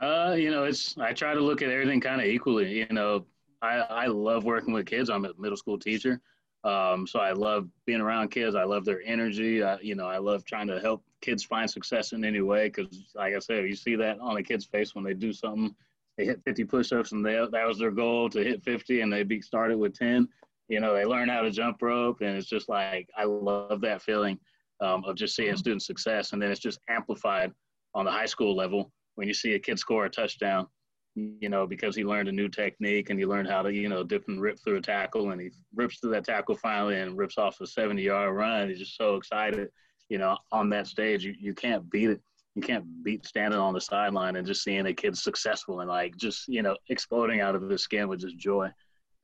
uh 0.00 0.34
you 0.36 0.50
know 0.50 0.64
it's 0.64 0.96
i 0.98 1.12
try 1.12 1.34
to 1.34 1.40
look 1.40 1.62
at 1.62 1.70
everything 1.70 2.00
kind 2.00 2.20
of 2.20 2.26
equally 2.26 2.72
you 2.72 2.86
know 2.90 3.24
I, 3.64 4.04
I 4.04 4.06
love 4.06 4.44
working 4.44 4.74
with 4.74 4.86
kids. 4.86 5.08
I'm 5.08 5.24
a 5.24 5.30
middle 5.38 5.56
school 5.56 5.78
teacher. 5.78 6.20
Um, 6.64 7.06
so 7.06 7.18
I 7.18 7.32
love 7.32 7.68
being 7.86 8.00
around 8.00 8.30
kids. 8.30 8.54
I 8.54 8.64
love 8.64 8.84
their 8.84 9.02
energy. 9.04 9.62
I, 9.62 9.78
you 9.80 9.94
know, 9.94 10.06
I 10.06 10.18
love 10.18 10.44
trying 10.44 10.66
to 10.68 10.80
help 10.80 11.02
kids 11.20 11.42
find 11.42 11.68
success 11.68 12.12
in 12.12 12.24
any 12.24 12.40
way. 12.40 12.70
Cause 12.70 13.06
like 13.14 13.34
I 13.34 13.38
said, 13.38 13.64
you 13.64 13.74
see 13.74 13.96
that 13.96 14.18
on 14.20 14.36
a 14.36 14.42
kid's 14.42 14.64
face 14.64 14.94
when 14.94 15.04
they 15.04 15.14
do 15.14 15.32
something, 15.32 15.74
they 16.16 16.24
hit 16.24 16.42
50 16.44 16.64
push-ups 16.64 17.12
and 17.12 17.24
they, 17.24 17.34
that 17.34 17.66
was 17.66 17.78
their 17.78 17.90
goal 17.90 18.28
to 18.30 18.44
hit 18.44 18.62
50 18.62 19.00
and 19.00 19.12
they 19.12 19.22
be 19.24 19.40
started 19.40 19.78
with 19.78 19.98
10, 19.98 20.28
you 20.68 20.80
know, 20.80 20.94
they 20.94 21.04
learn 21.04 21.28
how 21.28 21.42
to 21.42 21.50
jump 21.50 21.82
rope. 21.82 22.20
And 22.20 22.36
it's 22.36 22.48
just 22.48 22.68
like, 22.68 23.08
I 23.16 23.24
love 23.24 23.80
that 23.82 24.02
feeling 24.02 24.38
um, 24.80 25.04
of 25.04 25.16
just 25.16 25.36
seeing 25.36 25.56
student 25.56 25.82
success. 25.82 26.32
And 26.32 26.40
then 26.40 26.50
it's 26.50 26.60
just 26.60 26.80
amplified 26.88 27.52
on 27.94 28.04
the 28.04 28.10
high 28.10 28.26
school 28.26 28.56
level 28.56 28.90
when 29.14 29.28
you 29.28 29.34
see 29.34 29.54
a 29.54 29.58
kid 29.58 29.78
score 29.78 30.06
a 30.06 30.10
touchdown 30.10 30.66
you 31.14 31.48
know, 31.48 31.66
because 31.66 31.94
he 31.94 32.04
learned 32.04 32.28
a 32.28 32.32
new 32.32 32.48
technique 32.48 33.10
and 33.10 33.18
he 33.18 33.26
learned 33.26 33.48
how 33.48 33.62
to, 33.62 33.72
you 33.72 33.88
know, 33.88 34.02
dip 34.02 34.26
and 34.28 34.40
rip 34.40 34.58
through 34.58 34.76
a 34.76 34.80
tackle 34.80 35.30
and 35.30 35.40
he 35.40 35.50
rips 35.74 35.98
through 35.98 36.10
that 36.10 36.24
tackle 36.24 36.56
finally 36.56 36.98
and 36.98 37.16
rips 37.16 37.38
off 37.38 37.60
a 37.60 37.66
70 37.66 38.02
yard 38.02 38.34
run. 38.34 38.68
He's 38.68 38.80
just 38.80 38.96
so 38.96 39.14
excited, 39.14 39.68
you 40.08 40.18
know, 40.18 40.36
on 40.50 40.68
that 40.70 40.88
stage. 40.88 41.24
You, 41.24 41.34
you 41.38 41.54
can't 41.54 41.88
beat 41.88 42.10
it. 42.10 42.20
You 42.56 42.62
can't 42.62 42.84
beat 43.02 43.26
standing 43.26 43.58
on 43.58 43.74
the 43.74 43.80
sideline 43.80 44.36
and 44.36 44.46
just 44.46 44.62
seeing 44.62 44.86
a 44.86 44.94
kid 44.94 45.16
successful 45.16 45.80
and 45.80 45.88
like 45.88 46.16
just, 46.16 46.48
you 46.48 46.62
know, 46.62 46.76
exploding 46.88 47.40
out 47.40 47.54
of 47.54 47.62
his 47.62 47.82
skin 47.82 48.08
with 48.08 48.20
just 48.20 48.36
joy. 48.36 48.70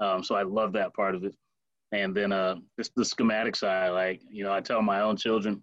Um, 0.01 0.25
so 0.25 0.35
I 0.35 0.43
love 0.43 0.73
that 0.73 0.95
part 0.95 1.15
of 1.15 1.25
it. 1.25 1.35
And 1.93 2.15
then 2.17 2.33
uh, 2.33 2.57
this, 2.77 2.91
the 2.97 3.05
schematic 3.05 3.57
side, 3.57 3.91
like, 3.91 4.23
you 4.31 4.45
know, 4.45 4.53
I 4.53 4.61
tell 4.61 4.81
my 4.81 5.01
own 5.01 5.17
children 5.17 5.63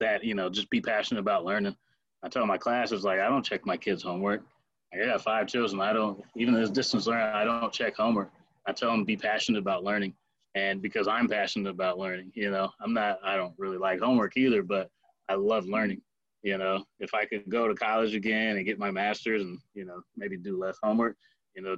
that, 0.00 0.24
you 0.24 0.34
know, 0.34 0.50
just 0.50 0.70
be 0.70 0.80
passionate 0.80 1.20
about 1.20 1.44
learning. 1.44 1.76
I 2.22 2.28
tell 2.28 2.46
my 2.46 2.58
classes, 2.58 3.04
like, 3.04 3.20
I 3.20 3.28
don't 3.28 3.44
check 3.44 3.64
my 3.64 3.76
kids' 3.76 4.02
homework 4.02 4.42
I 4.92 5.04
got 5.04 5.22
five 5.22 5.46
children. 5.46 5.80
I 5.80 5.92
don't 5.92 6.22
even 6.36 6.54
as 6.56 6.70
distance 6.70 7.06
learning, 7.06 7.26
I 7.26 7.44
don't 7.44 7.72
check 7.72 7.96
homework. 7.96 8.30
I 8.66 8.72
tell 8.72 8.90
them 8.90 9.04
be 9.04 9.16
passionate 9.16 9.58
about 9.58 9.84
learning, 9.84 10.14
and 10.54 10.80
because 10.80 11.08
I'm 11.08 11.28
passionate 11.28 11.70
about 11.70 11.98
learning, 11.98 12.32
you 12.34 12.50
know, 12.50 12.70
I'm 12.80 12.92
not. 12.92 13.18
I 13.24 13.36
don't 13.36 13.54
really 13.58 13.78
like 13.78 14.00
homework 14.00 14.36
either, 14.36 14.62
but 14.62 14.90
I 15.28 15.34
love 15.34 15.66
learning. 15.66 16.02
You 16.42 16.58
know, 16.58 16.84
if 17.00 17.12
I 17.14 17.24
could 17.24 17.48
go 17.48 17.66
to 17.66 17.74
college 17.74 18.14
again 18.14 18.56
and 18.56 18.66
get 18.66 18.78
my 18.78 18.90
master's, 18.90 19.42
and 19.42 19.58
you 19.74 19.84
know, 19.84 20.00
maybe 20.16 20.36
do 20.36 20.58
less 20.58 20.78
homework, 20.82 21.16
you 21.56 21.62
know, 21.62 21.76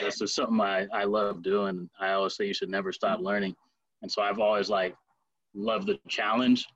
this 0.00 0.20
is 0.20 0.34
something 0.34 0.60
I 0.60 0.86
I 0.92 1.04
love 1.04 1.42
doing. 1.42 1.88
I 2.00 2.12
always 2.12 2.34
say 2.34 2.46
you 2.46 2.54
should 2.54 2.70
never 2.70 2.92
stop 2.92 3.20
learning, 3.20 3.54
and 4.02 4.10
so 4.10 4.22
I've 4.22 4.40
always 4.40 4.68
like 4.68 4.96
loved 5.54 5.86
the 5.86 5.98
challenge 6.08 6.66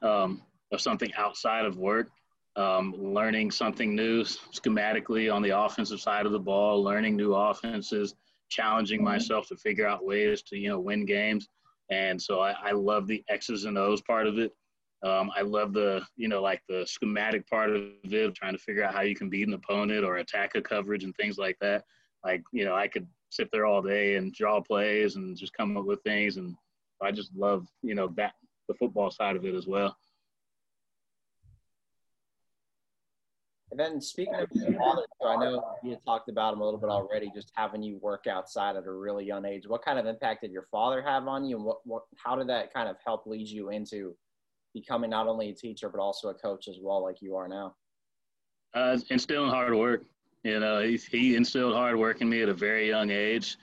um, 0.00 0.42
of 0.72 0.80
something 0.80 1.12
outside 1.14 1.66
of 1.66 1.76
work 1.76 2.08
um, 2.56 2.94
learning 2.98 3.50
something 3.50 3.94
new 3.94 4.22
schematically 4.22 5.32
on 5.32 5.42
the 5.42 5.58
offensive 5.58 6.00
side 6.00 6.26
of 6.26 6.32
the 6.32 6.38
ball, 6.38 6.82
learning 6.82 7.16
new 7.16 7.34
offenses, 7.34 8.14
challenging 8.50 8.98
mm-hmm. 8.98 9.08
myself 9.08 9.48
to 9.48 9.56
figure 9.56 9.86
out 9.86 10.04
ways 10.04 10.42
to 10.42 10.58
you 10.58 10.68
know 10.68 10.80
win 10.80 11.06
games. 11.06 11.48
And 11.90 12.20
so 12.20 12.40
I, 12.40 12.54
I 12.62 12.70
love 12.72 13.06
the 13.06 13.22
X's 13.28 13.64
and 13.64 13.76
O's 13.76 14.02
part 14.02 14.26
of 14.26 14.38
it. 14.38 14.52
Um, 15.04 15.32
I 15.36 15.42
love 15.42 15.72
the 15.72 16.02
you 16.16 16.28
know 16.28 16.40
like 16.40 16.62
the 16.68 16.86
schematic 16.86 17.48
part 17.48 17.70
of 17.70 17.82
it, 18.04 18.34
trying 18.34 18.52
to 18.52 18.62
figure 18.62 18.84
out 18.84 18.94
how 18.94 19.00
you 19.00 19.16
can 19.16 19.28
beat 19.28 19.48
an 19.48 19.54
opponent 19.54 20.04
or 20.04 20.18
attack 20.18 20.54
a 20.54 20.62
coverage 20.62 21.02
and 21.02 21.14
things 21.16 21.38
like 21.38 21.56
that. 21.60 21.84
Like 22.24 22.42
you 22.52 22.64
know 22.64 22.74
I 22.74 22.86
could 22.86 23.06
sit 23.30 23.48
there 23.50 23.66
all 23.66 23.82
day 23.82 24.14
and 24.16 24.32
draw 24.32 24.60
plays 24.60 25.16
and 25.16 25.36
just 25.36 25.54
come 25.54 25.76
up 25.76 25.84
with 25.84 26.02
things, 26.02 26.36
and 26.36 26.54
I 27.02 27.10
just 27.10 27.34
love 27.34 27.66
you 27.82 27.96
know 27.96 28.08
that 28.16 28.34
the 28.68 28.74
football 28.74 29.10
side 29.10 29.34
of 29.34 29.44
it 29.44 29.54
as 29.56 29.66
well. 29.66 29.96
And 33.72 33.80
then 33.80 34.02
speaking 34.02 34.34
of 34.34 34.48
your 34.52 34.78
father, 34.78 35.06
I 35.26 35.36
know 35.36 35.64
you 35.82 35.96
talked 36.04 36.28
about 36.28 36.52
him 36.52 36.60
a 36.60 36.64
little 36.64 36.78
bit 36.78 36.90
already, 36.90 37.32
just 37.34 37.50
having 37.54 37.82
you 37.82 37.98
work 38.02 38.26
outside 38.26 38.76
at 38.76 38.86
a 38.86 38.92
really 38.92 39.24
young 39.24 39.46
age. 39.46 39.66
What 39.66 39.82
kind 39.82 39.98
of 39.98 40.04
impact 40.04 40.42
did 40.42 40.52
your 40.52 40.66
father 40.70 41.00
have 41.02 41.26
on 41.26 41.46
you, 41.46 41.56
and 41.56 41.64
what, 41.64 41.78
what 41.84 42.02
how 42.22 42.36
did 42.36 42.48
that 42.50 42.72
kind 42.72 42.88
of 42.88 42.96
help 43.04 43.26
lead 43.26 43.48
you 43.48 43.70
into 43.70 44.14
becoming 44.74 45.10
not 45.10 45.28
only 45.28 45.50
a 45.50 45.54
teacher 45.54 45.88
but 45.88 46.00
also 46.00 46.28
a 46.28 46.34
coach 46.34 46.68
as 46.68 46.78
well, 46.80 47.02
like 47.02 47.20
you 47.20 47.36
are 47.36 47.48
now? 47.48 47.74
Uh, 48.74 48.98
instilling 49.10 49.50
hard 49.50 49.74
work. 49.74 50.04
You 50.44 50.58
know, 50.60 50.82
he, 50.82 50.96
he 50.96 51.36
instilled 51.36 51.74
hard 51.74 51.96
work 51.96 52.20
in 52.20 52.28
me 52.28 52.42
at 52.42 52.48
a 52.48 52.54
very 52.54 52.88
young 52.88 53.10
age. 53.10 53.56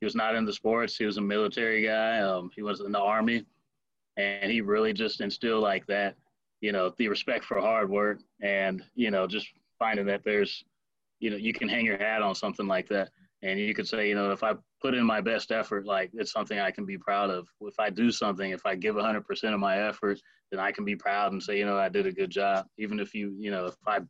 He 0.00 0.06
was 0.06 0.14
not 0.14 0.34
into 0.34 0.52
sports. 0.52 0.96
He 0.96 1.04
was 1.04 1.16
a 1.16 1.22
military 1.22 1.84
guy. 1.84 2.20
Um, 2.20 2.50
he 2.54 2.62
was 2.62 2.80
in 2.80 2.92
the 2.92 3.00
army, 3.00 3.44
and 4.16 4.50
he 4.50 4.60
really 4.60 4.92
just 4.92 5.20
instilled 5.20 5.62
like 5.62 5.86
that 5.86 6.16
you 6.60 6.72
know, 6.72 6.92
the 6.98 7.08
respect 7.08 7.44
for 7.44 7.60
hard 7.60 7.90
work 7.90 8.18
and, 8.42 8.82
you 8.94 9.10
know, 9.10 9.26
just 9.26 9.48
finding 9.78 10.06
that 10.06 10.22
there's, 10.24 10.64
you 11.18 11.30
know, 11.30 11.36
you 11.36 11.52
can 11.52 11.68
hang 11.68 11.86
your 11.86 11.98
hat 11.98 12.22
on 12.22 12.34
something 12.34 12.66
like 12.66 12.88
that. 12.88 13.10
And 13.42 13.58
you 13.58 13.74
could 13.74 13.88
say, 13.88 14.08
you 14.08 14.14
know, 14.14 14.30
if 14.30 14.42
I 14.42 14.54
put 14.80 14.94
in 14.94 15.04
my 15.04 15.20
best 15.20 15.52
effort, 15.52 15.86
like 15.86 16.10
it's 16.14 16.32
something 16.32 16.58
I 16.58 16.70
can 16.70 16.84
be 16.86 16.98
proud 16.98 17.30
of. 17.30 17.48
If 17.60 17.78
I 17.78 17.90
do 17.90 18.10
something, 18.10 18.50
if 18.50 18.64
I 18.64 18.74
give 18.74 18.96
100% 18.96 19.54
of 19.54 19.60
my 19.60 19.88
effort, 19.88 20.20
then 20.50 20.60
I 20.60 20.72
can 20.72 20.84
be 20.84 20.96
proud 20.96 21.32
and 21.32 21.42
say, 21.42 21.58
you 21.58 21.66
know, 21.66 21.76
I 21.76 21.88
did 21.88 22.06
a 22.06 22.12
good 22.12 22.30
job. 22.30 22.66
Even 22.78 22.98
if 22.98 23.14
you, 23.14 23.34
you 23.38 23.50
know, 23.50 23.66
if 23.66 23.74
I 23.86 24.00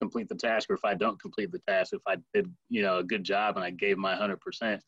complete 0.00 0.28
the 0.28 0.34
task 0.34 0.70
or 0.70 0.74
if 0.74 0.84
I 0.84 0.94
don't 0.94 1.20
complete 1.20 1.50
the 1.52 1.60
task, 1.68 1.92
if 1.92 2.02
I 2.06 2.16
did, 2.32 2.52
you 2.68 2.82
know, 2.82 2.98
a 2.98 3.04
good 3.04 3.24
job 3.24 3.56
and 3.56 3.64
I 3.64 3.70
gave 3.70 3.98
my 3.98 4.14
100%, 4.14 4.80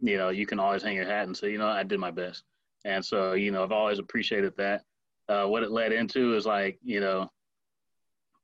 you 0.00 0.16
know, 0.16 0.30
you 0.30 0.46
can 0.46 0.58
always 0.58 0.82
hang 0.82 0.96
your 0.96 1.06
hat 1.06 1.26
and 1.26 1.36
say, 1.36 1.50
you 1.50 1.58
know, 1.58 1.68
I 1.68 1.82
did 1.82 2.00
my 2.00 2.10
best. 2.10 2.42
And 2.84 3.04
so, 3.04 3.34
you 3.34 3.50
know, 3.50 3.62
I've 3.62 3.72
always 3.72 3.98
appreciated 3.98 4.54
that 4.56 4.82
uh, 5.30 5.46
what 5.46 5.62
it 5.62 5.70
led 5.70 5.92
into 5.92 6.34
is 6.34 6.44
like 6.44 6.78
you 6.82 7.00
know 7.00 7.30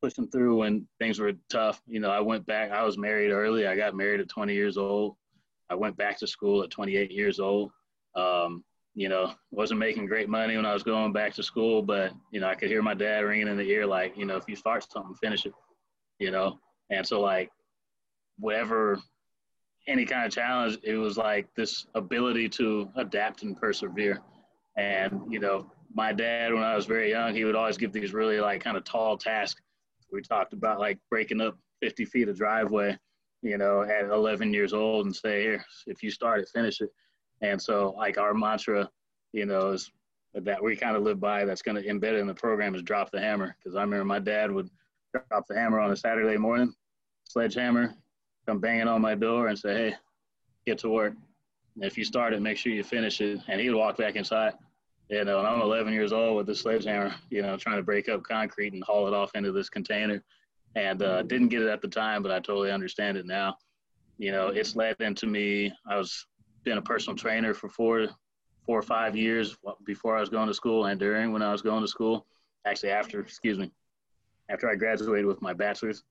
pushing 0.01 0.29
through 0.29 0.59
when 0.59 0.87
things 1.01 1.19
were 1.19 1.33
tough. 1.51 1.83
You 1.87 2.01
know, 2.01 2.11
I 2.11 2.21
went 2.21 2.47
back. 2.47 2.71
I 2.71 2.85
was 2.85 2.97
married 2.97 3.33
early. 3.33 3.67
I 3.67 3.75
got 3.75 3.97
married 3.97 4.21
at 4.21 4.29
20 4.29 4.55
years 4.55 4.77
old. 4.77 5.17
I 5.71 5.75
went 5.75 5.97
back 5.97 6.19
to 6.19 6.27
school 6.27 6.63
at 6.63 6.71
28 6.71 7.11
years 7.11 7.41
old. 7.41 7.73
Um, 8.15 8.65
you 8.95 9.11
know, 9.11 9.35
wasn't 9.51 9.79
making 9.79 10.07
great 10.07 10.29
money 10.29 10.57
when 10.57 10.65
I 10.65 10.73
was 10.73 10.83
going 10.83 11.13
back 11.13 11.35
to 11.35 11.43
school, 11.43 11.83
but 11.83 12.13
you 12.31 12.41
know, 12.41 12.49
I 12.49 12.55
could 12.55 12.71
hear 12.71 12.81
my 12.83 12.95
dad 12.95 13.25
ringing 13.25 13.49
in 13.49 13.59
the 13.59 13.69
ear 13.69 13.87
like, 13.87 14.17
you 14.17 14.25
know, 14.25 14.37
if 14.37 14.45
you 14.49 14.57
start 14.57 14.91
something, 14.91 15.15
finish 15.17 15.45
it. 15.45 15.53
You 16.19 16.31
know, 16.31 16.59
and 16.89 17.07
so 17.07 17.21
like, 17.21 17.51
whatever, 18.39 18.99
any 19.87 20.07
kind 20.07 20.27
of 20.27 20.33
challenge, 20.33 20.79
it 20.83 20.97
was 20.97 21.19
like 21.19 21.47
this 21.55 21.87
ability 21.95 22.49
to 22.49 22.91
adapt 22.97 23.43
and 23.43 23.57
persevere. 23.57 24.21
And 24.79 25.21
you 25.31 25.41
know, 25.41 25.71
my 25.95 26.13
dad, 26.13 26.55
when 26.55 26.63
I 26.63 26.75
was 26.75 26.87
very 26.87 27.11
young, 27.11 27.35
he 27.35 27.45
would 27.45 27.55
always 27.55 27.77
give 27.77 27.93
these 27.93 28.15
really 28.15 28.41
like 28.41 28.63
kind 28.63 28.77
of 28.77 28.85
tall 28.85 29.19
tasks. 29.19 29.61
We 30.11 30.23
talked 30.23 30.55
about 30.55 30.79
like 30.79 30.99
breaking 31.11 31.43
up 31.43 31.59
50 31.83 32.07
feet 32.07 32.29
of 32.29 32.37
driveway, 32.37 32.97
you 33.47 33.57
know, 33.57 33.83
at 33.83 34.11
11 34.11 34.53
years 34.53 34.73
old 34.73 35.07
and 35.07 35.15
say, 35.15 35.43
here, 35.43 35.65
if 35.87 36.03
you 36.03 36.11
start 36.11 36.41
it, 36.41 36.49
finish 36.53 36.81
it. 36.81 36.91
And 37.43 37.63
so 37.63 37.95
like 37.97 38.19
our 38.19 38.35
mantra, 38.35 38.91
you 39.33 39.47
know, 39.47 39.71
is 39.71 39.93
that 40.35 40.63
we 40.63 40.75
kind 40.75 40.97
of 40.97 41.05
live 41.05 41.21
by 41.21 41.45
that's 41.45 41.63
going 41.63 41.81
to 41.81 41.89
embed 41.89 42.21
in 42.21 42.27
the 42.27 42.35
program 42.35 42.75
is 42.75 42.83
drop 42.83 43.13
the 43.13 43.21
hammer. 43.21 43.57
Cause 43.63 43.77
I 43.77 43.83
remember 43.83 44.05
my 44.05 44.19
dad 44.19 44.51
would 44.51 44.69
drop 45.13 45.47
the 45.47 45.55
hammer 45.55 45.79
on 45.79 45.93
a 45.93 45.97
Saturday 45.97 46.37
morning 46.37 46.75
sledgehammer, 47.29 47.95
come 48.47 48.59
banging 48.59 48.89
on 48.89 49.01
my 49.01 49.15
door 49.15 49.49
and 49.49 49.59
say, 49.59 49.75
"Hey, 49.75 49.95
get 50.65 50.79
to 50.79 50.89
work. 50.89 51.15
if 51.83 51.99
you 51.99 52.05
start 52.05 52.33
it, 52.33 52.41
make 52.41 52.57
sure 52.57 52.73
you 52.73 52.83
finish 52.83 53.21
it." 53.21 53.41
And 53.49 53.61
he 53.61 53.69
would 53.69 53.79
walk 53.79 53.97
back 53.97 54.17
inside. 54.17 54.55
You 55.09 55.25
know, 55.25 55.39
and 55.39 55.47
I'm 55.47 55.61
11 55.61 55.93
years 55.93 56.13
old 56.13 56.37
with 56.37 56.49
a 56.49 56.55
sledgehammer, 56.55 57.15
you 57.31 57.43
know, 57.43 57.57
trying 57.57 57.77
to 57.77 57.83
break 57.83 58.09
up 58.09 58.25
concrete 58.25 58.73
and 58.73 58.83
haul 58.83 59.07
it 59.07 59.15
off 59.15 59.31
into 59.35 59.53
this 59.53 59.69
container. 59.69 60.23
And 60.75 61.03
uh, 61.03 61.23
didn't 61.23 61.49
get 61.49 61.63
it 61.63 61.69
at 61.69 61.81
the 61.81 61.89
time, 61.89 62.23
but 62.23 62.31
I 62.31 62.37
totally 62.37 62.71
understand 62.71 63.17
it 63.17 63.27
now. 63.27 63.57
You 64.19 64.33
know, 64.33 64.49
it's 64.49 64.77
led 64.77 64.97
into 65.01 65.27
me. 65.27 65.73
I 65.89 65.97
was 65.97 66.27
been 66.65 66.79
a 66.79 66.83
personal 66.83 67.17
trainer 67.17 67.55
for 67.55 67.69
four, 67.69 68.09
four 68.67 68.79
or 68.79 68.83
five 68.83 69.17
years 69.17 69.57
before 69.85 70.17
I 70.17 70.21
was 70.21 70.29
going 70.29 70.49
to 70.49 70.55
school 70.55 70.87
and 70.87 70.99
during 70.99 71.33
when 71.33 71.41
I 71.41 71.53
was 71.53 71.63
going 71.63 71.81
to 71.81 71.89
school. 71.89 72.27
Actually, 72.67 72.91
after, 72.91 73.21
excuse 73.21 73.59
me, 73.59 73.71
after 74.51 74.69
I 74.69 74.75
graduated 74.75 75.27
with 75.27 75.41
my 75.41 75.53
bachelor's, 75.53 76.03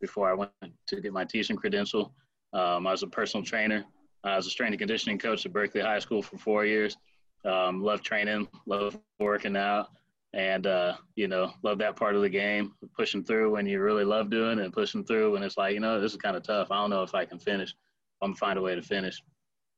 before 0.00 0.28
I 0.28 0.34
went 0.34 0.50
to 0.88 1.00
get 1.00 1.12
my 1.12 1.24
teaching 1.24 1.56
credential, 1.56 2.12
um, 2.52 2.86
I 2.86 2.90
was 2.90 3.02
a 3.02 3.06
personal 3.06 3.44
trainer. 3.44 3.84
I 4.22 4.36
was 4.36 4.46
a 4.46 4.50
strength 4.50 4.72
and 4.72 4.78
conditioning 4.78 5.18
coach 5.18 5.46
at 5.46 5.52
Berkeley 5.52 5.80
High 5.80 5.98
School 5.98 6.22
for 6.22 6.36
four 6.36 6.66
years. 6.66 6.96
Um, 7.44 7.82
love 7.82 8.02
training, 8.02 8.48
love 8.66 8.98
working 9.18 9.56
out, 9.56 9.88
and 10.34 10.66
uh, 10.66 10.96
you 11.14 11.28
know, 11.28 11.52
love 11.62 11.78
that 11.78 11.96
part 11.96 12.16
of 12.16 12.22
the 12.22 12.28
game. 12.28 12.72
Pushing 12.96 13.24
through 13.24 13.52
when 13.52 13.66
you 13.66 13.80
really 13.80 14.04
love 14.04 14.30
doing 14.30 14.58
it, 14.58 14.64
and 14.64 14.72
pushing 14.72 15.04
through 15.04 15.32
when 15.32 15.42
it's 15.42 15.56
like, 15.56 15.74
you 15.74 15.80
know, 15.80 16.00
this 16.00 16.12
is 16.12 16.18
kind 16.18 16.36
of 16.36 16.42
tough. 16.42 16.70
I 16.70 16.76
don't 16.76 16.90
know 16.90 17.02
if 17.02 17.14
I 17.14 17.24
can 17.24 17.38
finish. 17.38 17.74
I'm 18.22 18.30
gonna 18.30 18.36
find 18.36 18.58
a 18.58 18.62
way 18.62 18.74
to 18.74 18.82
finish. 18.82 19.20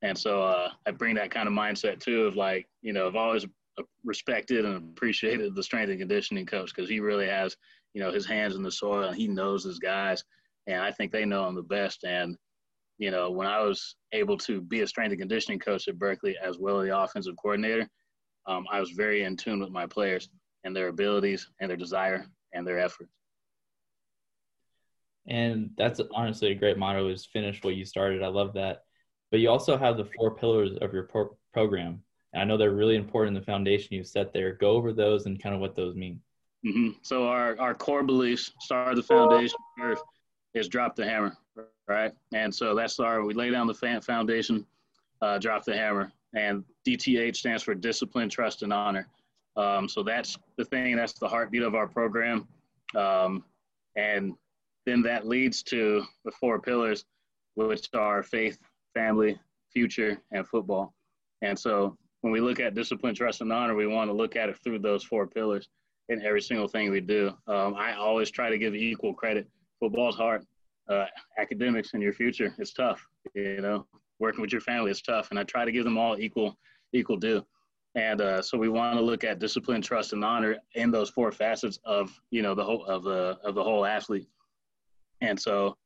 And 0.03 0.17
so 0.17 0.43
uh, 0.43 0.69
I 0.87 0.90
bring 0.90 1.14
that 1.14 1.31
kind 1.31 1.49
of 1.49 1.55
mindset 1.55 1.99
too 1.99 2.27
of 2.27 2.37
like, 2.37 2.69
you 2.83 2.93
know, 2.93 3.07
I've 3.07 3.17
always 3.17 3.47
respected 4.05 4.64
and 4.64 4.77
appreciated 4.77 5.55
the 5.55 5.62
strength 5.62 5.90
and 5.90 5.99
conditioning 5.99 6.47
coach 6.47 6.73
because 6.75 6.90
he 6.90 7.01
really 7.01 7.27
has, 7.27 7.57
you 7.95 8.03
know, 8.03 8.12
his 8.12 8.27
hands 8.27 8.55
in 8.55 8.62
the 8.62 8.71
soil 8.71 9.09
and 9.09 9.17
he 9.17 9.27
knows 9.27 9.64
his 9.64 9.79
guys. 9.79 10.23
And 10.67 10.83
I 10.83 10.93
think 10.93 11.11
they 11.11 11.25
know 11.25 11.49
him 11.49 11.55
the 11.55 11.62
best. 11.62 12.05
And, 12.05 12.37
you 12.99 13.11
know, 13.11 13.31
when 13.31 13.47
I 13.47 13.62
was 13.62 13.97
able 14.12 14.37
to 14.38 14.61
be 14.61 14.83
a 14.83 14.87
strength 14.87 15.12
and 15.12 15.21
conditioning 15.21 15.59
coach 15.59 15.88
at 15.88 15.99
Berkeley 15.99 16.37
as 16.43 16.59
well 16.59 16.81
as 16.81 16.88
the 16.88 16.99
offensive 16.99 17.35
coordinator, 17.40 17.88
um, 18.47 18.67
I 18.71 18.81
was 18.81 18.90
very 18.90 19.25
in 19.25 19.37
tune 19.37 19.61
with 19.61 19.71
my 19.71 19.87
players 19.87 20.29
and 20.64 20.74
their 20.74 20.88
abilities 20.88 21.48
and 21.61 21.70
their 21.70 21.77
desire 21.77 22.27
and 22.53 22.66
their 22.66 22.79
effort. 22.79 23.09
And 25.27 25.70
that's 25.77 26.00
honestly 26.12 26.50
a 26.50 26.55
great 26.55 26.79
motto 26.79 27.09
is 27.09 27.24
finish 27.24 27.62
what 27.62 27.77
you 27.77 27.85
started. 27.85 28.22
I 28.22 28.29
love 28.29 28.55
that. 28.55 28.83
But 29.31 29.40
you 29.40 29.48
also 29.50 29.77
have 29.77 29.96
the 29.96 30.05
four 30.16 30.37
pillars 30.37 30.72
of 30.81 30.92
your 30.92 31.05
pro- 31.05 31.37
program. 31.53 32.03
And 32.33 32.42
I 32.42 32.44
know 32.44 32.57
they're 32.57 32.72
really 32.72 32.96
important 32.96 33.37
in 33.37 33.40
the 33.40 33.46
foundation 33.46 33.94
you've 33.94 34.07
set 34.07 34.33
there. 34.33 34.55
Go 34.55 34.70
over 34.72 34.92
those 34.92 35.27
and 35.27 35.42
kind 35.42 35.55
of 35.55 35.61
what 35.61 35.74
those 35.74 35.94
mean. 35.94 36.20
Mm-hmm. 36.66 36.98
So 37.03 37.27
our, 37.27 37.59
our 37.59 37.74
core 37.74 38.03
beliefs, 38.03 38.53
start 38.61 38.96
the 38.96 39.03
foundation 39.03 39.59
first, 39.79 40.03
is 40.55 40.68
drop 40.68 40.96
the 40.96 41.05
hammer, 41.05 41.37
right? 41.88 42.12
And 42.33 42.55
so 42.55 42.74
that's 42.74 42.98
our, 43.00 43.24
we 43.24 43.35
lay 43.35 43.50
down 43.50 43.66
the 43.66 44.00
foundation, 44.03 44.66
uh, 45.20 45.38
drop 45.38 45.64
the 45.64 45.77
hammer. 45.77 46.12
And 46.35 46.64
DTH 46.87 47.37
stands 47.37 47.62
for 47.62 47.74
discipline, 47.74 48.29
trust, 48.29 48.62
and 48.62 48.72
honor. 48.72 49.09
Um, 49.57 49.88
so 49.88 50.03
that's 50.03 50.37
the 50.57 50.64
thing, 50.64 50.97
that's 50.97 51.14
the 51.14 51.29
heartbeat 51.29 51.62
of 51.62 51.75
our 51.75 51.87
program. 51.87 52.49
Um, 52.97 53.45
and 53.97 54.35
then 54.87 55.03
that 55.03 55.27
leads 55.27 55.62
to 55.64 56.05
the 56.25 56.33
four 56.33 56.61
pillars, 56.61 57.05
which 57.55 57.88
are 57.95 58.23
faith, 58.23 58.59
family, 58.95 59.38
future, 59.73 60.19
and 60.33 60.47
football. 60.47 60.95
And 61.43 61.59
so 61.59 61.97
when 62.23 62.33
we 62.33 62.40
look 62.40 62.59
at 62.59 62.75
discipline, 62.75 63.14
trust, 63.14 63.40
and 63.40 63.53
honor, 63.53 63.75
we 63.75 63.87
want 63.87 64.09
to 64.11 64.14
look 64.14 64.37
at 64.37 64.49
it 64.49 64.59
through 64.64 64.81
those 64.81 65.05
four 65.05 65.27
pillars 65.27 65.69
in 66.09 66.23
every 66.23 66.40
single 66.40 66.69
thing 66.69 66.90
we 66.90 67.01
do. 67.01 67.33
Um, 67.47 67.75
I 67.77 67.95
always 67.95 68.31
try 68.31 68.51
to 68.51 68.59
give 68.59 68.75
equal 68.75 69.14
credit. 69.14 69.49
Football's 69.81 70.17
hard. 70.17 70.45
Uh, 70.88 71.07
academics 71.38 71.95
and 71.95 72.03
your 72.03 72.12
future, 72.12 72.55
it's 72.59 72.75
tough. 72.75 73.07
You 73.35 73.62
know, 73.62 73.87
working 74.19 74.43
with 74.43 74.53
your 74.53 74.61
family 74.61 74.90
is 74.90 75.01
tough, 75.01 75.31
and 75.31 75.38
I 75.38 75.43
try 75.45 75.64
to 75.64 75.73
give 75.73 75.85
them 75.85 75.97
all 75.97 76.19
equal 76.19 76.59
equal 76.93 77.17
due. 77.17 77.45
And 77.96 78.20
uh, 78.20 78.42
so 78.42 78.59
we 78.59 78.68
want 78.68 78.98
to 78.98 79.04
look 79.04 79.22
at 79.22 79.38
discipline, 79.38 79.80
trust, 79.80 80.12
and 80.12 80.24
honor 80.24 80.57
in 80.74 80.90
those 80.90 81.11
four 81.11 81.30
facets 81.30 81.78
of 81.85 82.11
you 82.30 82.42
know 82.42 82.54
the 82.54 82.64
whole 82.64 82.85
of 82.87 83.04
the 83.04 83.38
of 83.44 83.54
the 83.54 83.62
whole 83.62 83.85
athlete. 83.85 84.26
And 85.20 85.38
so 85.38 85.76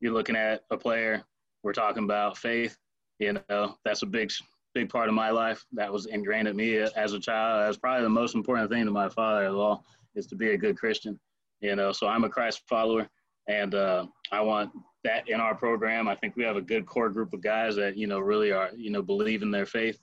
you're 0.00 0.12
looking 0.12 0.36
at 0.36 0.62
a 0.70 0.76
player 0.76 1.24
we're 1.66 1.72
talking 1.72 2.04
about 2.04 2.38
faith. 2.38 2.78
You 3.18 3.40
know, 3.50 3.76
that's 3.84 4.02
a 4.02 4.06
big, 4.06 4.30
big 4.72 4.88
part 4.88 5.08
of 5.08 5.14
my 5.14 5.30
life. 5.30 5.66
That 5.72 5.92
was 5.92 6.06
ingrained 6.06 6.46
in 6.46 6.54
me 6.54 6.76
as 6.76 7.12
a 7.12 7.18
child. 7.18 7.66
That's 7.66 7.76
probably 7.76 8.04
the 8.04 8.08
most 8.08 8.36
important 8.36 8.70
thing 8.70 8.84
to 8.84 8.92
my 8.92 9.08
father 9.08 9.46
of 9.46 9.56
all 9.56 9.84
is 10.14 10.28
to 10.28 10.36
be 10.36 10.50
a 10.50 10.56
good 10.56 10.78
Christian. 10.78 11.18
You 11.60 11.74
know, 11.74 11.90
so 11.90 12.06
I'm 12.06 12.22
a 12.22 12.28
Christ 12.28 12.62
follower, 12.68 13.08
and 13.48 13.74
uh, 13.74 14.06
I 14.30 14.42
want 14.42 14.70
that 15.02 15.28
in 15.28 15.40
our 15.40 15.56
program. 15.56 16.06
I 16.06 16.14
think 16.14 16.36
we 16.36 16.44
have 16.44 16.56
a 16.56 16.62
good 16.62 16.86
core 16.86 17.10
group 17.10 17.32
of 17.32 17.42
guys 17.42 17.74
that 17.76 17.96
you 17.96 18.06
know 18.06 18.20
really 18.20 18.52
are 18.52 18.70
you 18.76 18.90
know 18.90 19.02
believe 19.02 19.42
in 19.42 19.50
their 19.50 19.66
faith, 19.66 19.98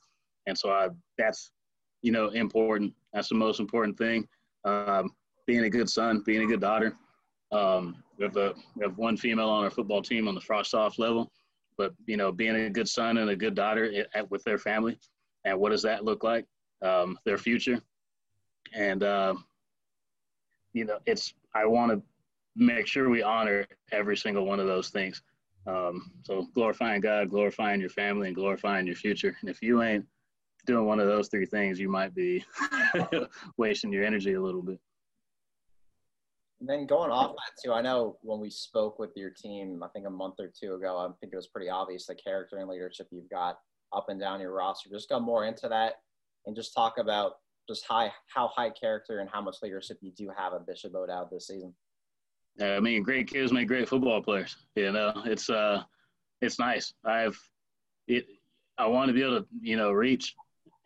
and 0.48 0.58
so 0.58 0.72
I, 0.72 0.90
that's 1.18 1.52
you 2.02 2.12
know 2.12 2.30
important. 2.30 2.94
That's 3.14 3.30
the 3.30 3.36
most 3.36 3.60
important 3.60 3.98
thing. 3.98 4.28
Um, 4.66 5.12
being 5.46 5.64
a 5.64 5.70
good 5.70 5.90
son, 5.90 6.24
being 6.26 6.44
a 6.44 6.48
good 6.48 6.62
daughter. 6.62 6.96
Um, 7.52 8.04
we 8.18 8.26
have 8.26 8.38
a 8.38 8.54
we 8.76 8.84
have 8.84 8.98
one 8.98 9.18
female 9.18 9.50
on 9.50 9.64
our 9.64 9.70
football 9.70 10.02
team 10.02 10.28
on 10.28 10.36
the 10.36 10.42
frosh 10.42 10.68
soph 10.68 10.98
level 10.98 11.32
but 11.78 11.94
you 12.06 12.18
know, 12.18 12.32
being 12.32 12.56
a 12.56 12.70
good 12.70 12.88
son 12.88 13.18
and 13.18 13.30
a 13.30 13.36
good 13.36 13.56
daughter 13.56 14.06
at, 14.14 14.30
with 14.30 14.44
their 14.44 14.58
family, 14.58 14.98
and 15.46 15.60
what 15.60 15.70
does 15.70 15.82
that 15.84 16.04
look 16.04 16.24
like? 16.24 16.46
Um, 16.82 17.18
their 17.26 17.38
future, 17.38 17.82
and 18.74 19.04
uh, 19.04 19.36
you 20.74 20.86
know, 20.86 21.00
it's 21.06 21.34
I 21.56 21.66
want 21.66 21.92
to 21.92 22.02
make 22.56 22.88
sure 22.88 23.10
we 23.10 23.24
honor 23.24 23.66
every 23.92 24.18
single 24.18 24.46
one 24.46 24.60
of 24.60 24.68
those 24.68 24.90
things. 24.90 25.22
Um, 25.66 26.12
so 26.24 26.48
glorifying 26.54 27.02
God, 27.02 27.30
glorifying 27.30 27.80
your 27.80 27.90
family, 27.90 28.28
and 28.28 28.36
glorifying 28.36 28.86
your 28.86 28.96
future. 28.96 29.36
And 29.42 29.50
if 29.50 29.62
you 29.62 29.82
ain't 29.82 30.06
doing 30.66 30.86
one 30.86 31.00
of 31.00 31.08
those 31.08 31.28
three 31.28 31.46
things, 31.46 31.80
you 31.80 31.90
might 31.90 32.16
be 32.16 32.44
wasting 33.58 33.92
your 33.92 34.06
energy 34.06 34.34
a 34.34 34.42
little 34.42 34.62
bit. 34.62 34.80
And 36.60 36.70
then 36.70 36.86
going 36.86 37.12
off 37.12 37.32
that 37.32 37.62
too, 37.62 37.74
I 37.74 37.82
know 37.82 38.18
when 38.22 38.40
we 38.40 38.50
spoke 38.50 38.98
with 38.98 39.12
your 39.18 39.30
team, 39.30 39.84
I 39.84 39.90
think 39.90 40.08
a 40.08 40.10
month 40.10 40.36
or 40.40 40.50
two 40.58 40.76
ago, 40.76 40.98
I 40.98 41.08
think 41.20 41.34
it 41.34 41.36
was 41.36 41.48
pretty 41.48 41.70
obvious 41.70 42.06
the 42.06 42.16
character 42.16 42.58
and 42.58 42.70
leadership 42.70 43.08
you've 43.12 43.30
got 43.30 43.60
up 43.92 44.08
and 44.08 44.20
down 44.20 44.40
your 44.40 44.54
roster. 44.54 44.90
Just 44.90 45.10
go 45.10 45.20
more 45.20 45.46
into 45.46 45.68
that 45.68 45.96
and 46.46 46.56
just 46.56 46.74
talk 46.74 46.98
about 46.98 47.34
just 47.68 47.86
high 47.86 48.12
how 48.34 48.48
high 48.48 48.70
character 48.70 49.20
and 49.20 49.30
how 49.30 49.42
much 49.42 49.58
leadership 49.62 49.98
you 50.02 50.12
do 50.12 50.30
have 50.38 50.54
at 50.54 50.66
Bishop 50.66 50.96
O'Dowd 50.96 51.30
this 51.32 51.48
season. 51.48 51.74
I 52.62 52.80
mean, 52.80 53.04
great 53.04 53.28
kids 53.28 53.52
make 53.52 53.68
great 53.68 53.90
football 53.90 54.22
players. 54.22 54.56
You 54.76 54.92
know, 54.92 55.14
it's 55.26 55.50
uh, 55.50 55.84
it's 56.42 56.60
nice. 56.60 56.94
I've 57.04 57.38
it. 58.08 58.26
I 58.78 58.88
want 58.88 59.10
to 59.10 59.14
be 59.14 59.22
able 59.22 59.42
to 59.42 59.48
you 59.62 59.78
know 59.78 59.92
reach 59.92 60.36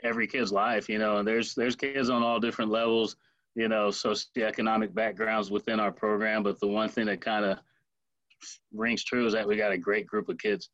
every 0.04 0.28
kid's 0.28 0.52
life. 0.52 0.90
You 0.90 1.00
know, 1.00 1.18
and 1.18 1.28
there's 1.28 1.56
there's 1.56 1.76
kids 1.76 2.10
on 2.10 2.24
all 2.24 2.40
different 2.40 2.72
levels 2.72 3.16
you 3.58 3.68
know, 3.68 3.88
socioeconomic 3.88 4.94
backgrounds 4.94 5.50
within 5.50 5.80
our 5.80 5.92
program. 5.92 6.44
But 6.44 6.60
the 6.60 6.68
one 6.68 6.90
thing 6.90 7.08
that 7.08 7.22
kind 7.22 7.44
of 7.44 7.58
rings 8.72 9.04
true 9.04 9.26
is 9.26 9.34
that 9.34 9.48
we 9.48 9.58
got 9.58 9.72
a 9.72 9.78
great 9.80 10.06
group 10.06 10.30
of 10.30 10.38
kids. 10.38 10.70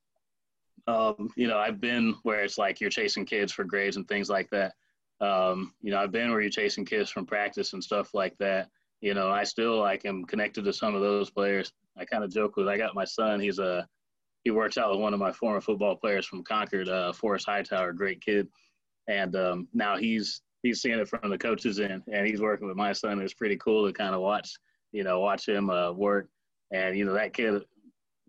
Um, 0.85 1.29
you 1.37 1.47
know, 1.47 1.57
I've 1.57 1.79
been 1.79 2.13
where 2.23 2.43
it's 2.43 2.57
like 2.57 2.81
you're 2.81 2.89
chasing 2.89 3.25
kids 3.25 3.53
for 3.53 3.63
grades 3.63 3.95
and 3.95 4.05
things 4.05 4.29
like 4.29 4.49
that. 4.49 4.73
Um, 5.21 5.73
you 5.81 5.91
know, 5.91 5.97
I've 5.97 6.11
been 6.11 6.31
where 6.31 6.41
you're 6.41 6.49
chasing 6.49 6.83
kids 6.83 7.09
from 7.09 7.25
practice 7.25 7.71
and 7.71 7.81
stuff 7.81 8.13
like 8.13 8.37
that. 8.39 8.67
You 8.99 9.13
know, 9.13 9.29
I 9.29 9.45
still 9.45 9.79
like 9.79 10.03
am 10.03 10.25
connected 10.25 10.65
to 10.65 10.73
some 10.73 10.93
of 10.93 10.99
those 10.99 11.29
players. 11.29 11.71
I 11.97 12.03
kind 12.03 12.25
of 12.25 12.33
joke 12.33 12.57
with 12.57 12.67
I 12.67 12.77
got 12.77 12.95
my 12.95 13.05
son. 13.05 13.39
He's 13.39 13.59
a 13.59 13.87
he 14.43 14.51
works 14.51 14.77
out 14.77 14.91
with 14.91 14.99
one 14.99 15.13
of 15.13 15.21
my 15.21 15.31
former 15.31 15.61
football 15.61 15.95
players 15.95 16.25
from 16.25 16.43
Concord, 16.43 16.89
uh, 16.89 17.13
Forrest 17.13 17.45
Hightower, 17.45 17.93
great 17.93 18.19
kid, 18.19 18.49
and 19.07 19.35
um, 19.35 19.67
now 19.73 19.97
he's 19.97 20.41
he's 20.61 20.81
seeing 20.81 20.99
it 20.99 21.07
from 21.07 21.29
the 21.29 21.37
coaches 21.37 21.79
end, 21.79 22.03
and 22.11 22.25
he's 22.25 22.41
working 22.41 22.67
with 22.67 22.77
my 22.77 22.93
son. 22.93 23.21
It's 23.21 23.33
pretty 23.33 23.57
cool 23.57 23.85
to 23.85 23.93
kind 23.93 24.15
of 24.15 24.21
watch, 24.21 24.51
you 24.91 25.03
know, 25.03 25.19
watch 25.19 25.47
him 25.47 25.69
uh, 25.69 25.91
work. 25.91 26.29
And 26.71 26.97
you 26.97 27.05
know, 27.05 27.13
that 27.13 27.33
kid 27.33 27.61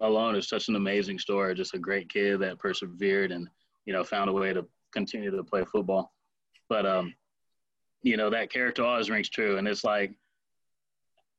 alone 0.01 0.37
is 0.37 0.49
such 0.49 0.69
an 0.69 0.77
amazing 0.77 1.19
story. 1.19 1.55
Just 1.55 1.75
a 1.75 1.79
great 1.79 2.09
kid 2.09 2.41
that 2.41 2.59
persevered 2.59 3.33
and 3.33 3.49
you 3.87 3.93
know 3.93 4.05
found 4.05 4.29
a 4.29 4.33
way 4.33 4.53
to 4.53 4.67
continue 4.93 5.31
to 5.31 5.45
play 5.45 5.65
football. 5.65 6.13
But 6.69 6.87
um, 6.87 7.15
you 8.03 8.17
know, 8.17 8.31
that 8.31 8.53
character 8.53 8.85
always 8.85 9.11
rings 9.11 9.31
true, 9.31 9.57
and 9.59 9.67
it's 9.67 9.85
like 9.85 10.15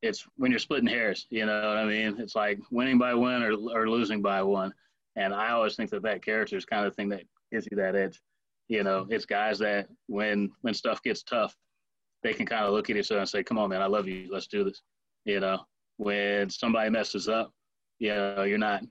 it's 0.01 0.25
when 0.37 0.51
you're 0.51 0.59
splitting 0.59 0.87
hairs. 0.87 1.27
You 1.29 1.45
know 1.45 1.55
what 1.55 1.77
I 1.77 1.85
mean? 1.85 2.17
It's 2.19 2.35
like 2.35 2.59
winning 2.71 2.97
by 2.97 3.13
one 3.13 3.43
or 3.43 3.53
or 3.53 3.89
losing 3.89 4.21
by 4.21 4.41
one. 4.41 4.73
And 5.17 5.33
I 5.33 5.51
always 5.51 5.75
think 5.75 5.91
that 5.91 6.03
that 6.03 6.23
character 6.23 6.57
is 6.57 6.65
kind 6.65 6.85
of 6.85 6.91
the 6.91 6.95
thing 6.95 7.09
that 7.09 7.23
gives 7.51 7.67
you 7.71 7.77
that 7.77 7.95
edge. 7.95 8.19
You 8.67 8.83
know, 8.83 9.07
it's 9.09 9.25
guys 9.25 9.59
that 9.59 9.87
when 10.07 10.51
when 10.61 10.73
stuff 10.73 11.01
gets 11.03 11.23
tough, 11.23 11.55
they 12.23 12.33
can 12.33 12.45
kind 12.45 12.65
of 12.65 12.73
look 12.73 12.89
at 12.89 12.97
each 12.97 13.11
other 13.11 13.19
and 13.19 13.29
say, 13.29 13.43
"Come 13.43 13.57
on, 13.57 13.69
man, 13.69 13.81
I 13.81 13.87
love 13.87 14.07
you. 14.07 14.27
Let's 14.31 14.47
do 14.47 14.63
this." 14.63 14.81
You 15.25 15.39
know, 15.39 15.65
when 15.97 16.49
somebody 16.49 16.89
messes 16.89 17.27
up, 17.27 17.53
you 17.99 18.09
know, 18.09 18.43
you're 18.43 18.57
not 18.57 18.83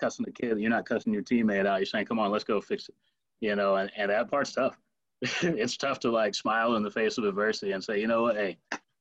cussing 0.00 0.24
the 0.24 0.32
kid, 0.32 0.58
you're 0.58 0.70
not 0.70 0.86
cussing 0.86 1.12
your 1.12 1.22
teammate 1.22 1.66
out. 1.66 1.78
You're 1.78 1.86
saying, 1.86 2.06
"Come 2.06 2.18
on, 2.18 2.30
let's 2.30 2.44
go 2.44 2.60
fix 2.60 2.88
it." 2.88 2.94
You 3.40 3.56
know, 3.56 3.76
and, 3.76 3.90
and 3.96 4.10
that 4.10 4.30
part's 4.30 4.52
tough. 4.52 4.78
it's 5.22 5.76
tough 5.76 6.00
to 6.00 6.10
like 6.10 6.34
smile 6.34 6.76
in 6.76 6.82
the 6.82 6.90
face 6.90 7.18
of 7.18 7.24
adversity 7.24 7.72
and 7.72 7.82
say, 7.82 8.00
"You 8.00 8.06
know 8.06 8.22
what? 8.22 8.36
Hey, 8.36 8.58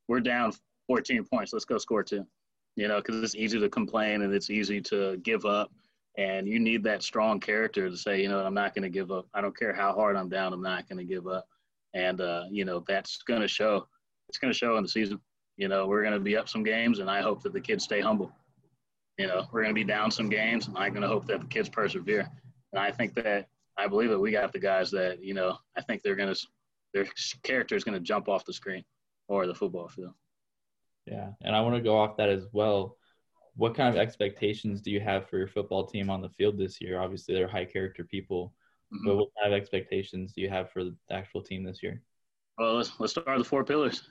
we're 0.07 0.19
down 0.19 0.53
14 0.87 1.25
points. 1.25 1.53
Let's 1.53 1.65
go 1.65 1.77
score 1.77 2.03
two." 2.03 2.25
you 2.75 2.87
know, 2.87 2.97
because 2.97 3.23
it's 3.23 3.35
easy 3.35 3.59
to 3.59 3.69
complain 3.69 4.21
and 4.21 4.33
it's 4.33 4.49
easy 4.49 4.81
to 4.81 5.17
give 5.17 5.45
up. 5.45 5.71
And 6.17 6.47
you 6.47 6.59
need 6.59 6.83
that 6.83 7.03
strong 7.03 7.39
character 7.39 7.89
to 7.89 7.97
say, 7.97 8.21
you 8.21 8.29
know, 8.29 8.39
I'm 8.39 8.53
not 8.53 8.73
going 8.73 8.83
to 8.83 8.89
give 8.89 9.11
up. 9.11 9.27
I 9.33 9.41
don't 9.41 9.57
care 9.57 9.73
how 9.73 9.93
hard 9.93 10.15
I'm 10.15 10.29
down. 10.29 10.53
I'm 10.53 10.61
not 10.61 10.87
going 10.87 10.99
to 10.99 11.03
give 11.03 11.27
up. 11.27 11.45
And, 11.93 12.21
uh, 12.21 12.43
you 12.49 12.63
know, 12.63 12.83
that's 12.87 13.21
going 13.23 13.41
to 13.41 13.47
show. 13.47 13.87
It's 14.29 14.37
going 14.37 14.51
to 14.51 14.57
show 14.57 14.77
in 14.77 14.83
the 14.83 14.89
season. 14.89 15.19
You 15.57 15.67
know, 15.67 15.87
we're 15.87 16.01
going 16.01 16.13
to 16.13 16.19
be 16.19 16.35
up 16.35 16.49
some 16.49 16.63
games, 16.63 16.99
and 16.99 17.09
I 17.09 17.21
hope 17.21 17.41
that 17.43 17.53
the 17.53 17.61
kids 17.61 17.83
stay 17.83 18.01
humble. 18.01 18.31
You 19.17 19.27
know, 19.27 19.47
we're 19.51 19.61
going 19.61 19.73
to 19.73 19.79
be 19.79 19.85
down 19.85 20.11
some 20.11 20.29
games, 20.29 20.67
and 20.67 20.77
I'm 20.77 20.91
going 20.91 21.01
to 21.01 21.07
hope 21.07 21.25
that 21.27 21.39
the 21.39 21.47
kids 21.47 21.69
persevere. 21.69 22.29
And 22.73 22.79
I 22.81 22.91
think 22.91 23.13
that 23.15 23.47
I 23.77 23.87
believe 23.87 24.09
that 24.09 24.19
we 24.19 24.31
got 24.31 24.51
the 24.51 24.59
guys 24.59 24.91
that 24.91 25.23
you 25.23 25.33
know. 25.33 25.57
I 25.77 25.81
think 25.81 26.01
they're 26.01 26.15
going 26.15 26.33
to 26.33 26.47
their 26.93 27.05
character 27.43 27.75
is 27.75 27.83
going 27.83 27.97
to 27.97 28.03
jump 28.03 28.27
off 28.27 28.45
the 28.45 28.53
screen 28.53 28.83
or 29.27 29.47
the 29.47 29.55
football 29.55 29.87
field. 29.87 30.13
Yeah, 31.05 31.29
and 31.41 31.55
I 31.55 31.61
want 31.61 31.75
to 31.75 31.81
go 31.81 31.97
off 31.97 32.17
that 32.17 32.29
as 32.29 32.45
well. 32.51 32.97
What 33.55 33.75
kind 33.75 33.89
of 33.89 33.99
expectations 33.99 34.81
do 34.81 34.91
you 34.91 34.99
have 34.99 35.29
for 35.29 35.37
your 35.37 35.47
football 35.47 35.85
team 35.85 36.09
on 36.09 36.21
the 36.21 36.29
field 36.29 36.57
this 36.57 36.81
year? 36.81 36.99
Obviously, 36.99 37.35
they're 37.35 37.47
high 37.47 37.65
character 37.65 38.03
people, 38.03 38.53
mm-hmm. 38.93 39.07
but 39.07 39.15
what 39.15 39.29
kind 39.39 39.53
of 39.53 39.57
expectations 39.57 40.33
do 40.33 40.41
you 40.41 40.49
have 40.49 40.71
for 40.71 40.83
the 40.83 40.95
actual 41.09 41.41
team 41.41 41.63
this 41.63 41.81
year? 41.81 42.01
Well, 42.57 42.75
let's 42.75 42.91
let's 42.99 43.11
start 43.11 43.27
with 43.27 43.39
the 43.39 43.49
four 43.49 43.63
pillars. 43.63 44.03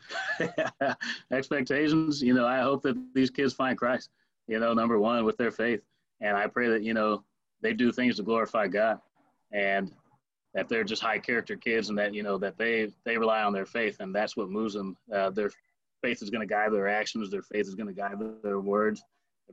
expectations. 1.33 2.23
You 2.23 2.35
know, 2.35 2.47
I 2.47 2.61
hope 2.61 2.83
that 2.83 2.97
these 3.15 3.31
kids 3.31 3.55
find 3.55 3.77
Christ. 3.77 4.11
You 4.47 4.61
know, 4.61 4.75
number 4.75 4.99
one 4.99 5.25
with 5.25 5.39
their 5.39 5.51
faith, 5.51 5.81
and 6.21 6.37
I 6.37 6.47
pray 6.47 6.69
that 6.69 6.83
you 6.83 6.93
know 6.93 7.25
they 7.63 7.73
do 7.73 7.91
things 7.91 8.17
to 8.17 8.23
glorify 8.23 8.69
God, 8.69 9.01
and 9.53 9.91
that 10.53 10.69
they're 10.69 10.85
just 10.85 11.03
high 11.03 11.19
character 11.19 11.57
kids, 11.57 11.89
and 11.89 11.99
that 11.99 12.13
you 12.13 12.23
know 12.23 12.37
that 12.39 12.59
they 12.59 12.93
they 13.05 13.17
rely 13.17 13.43
on 13.43 13.55
their 13.55 13.67
faith, 13.67 13.97
and 14.01 14.15
that's 14.15 14.37
what 14.37 14.51
moves 14.51 14.75
them. 14.75 14.97
Uh, 15.13 15.31
their 15.31 15.51
faith 16.03 16.23
is 16.23 16.29
going 16.29 16.47
to 16.47 16.55
guide 16.55 16.71
their 16.71 16.89
actions. 16.89 17.31
Their 17.31 17.43
faith 17.43 17.67
is 17.67 17.75
going 17.75 17.89
to 17.89 17.95
guide 17.95 18.17
their 18.43 18.61
words. 18.61 19.03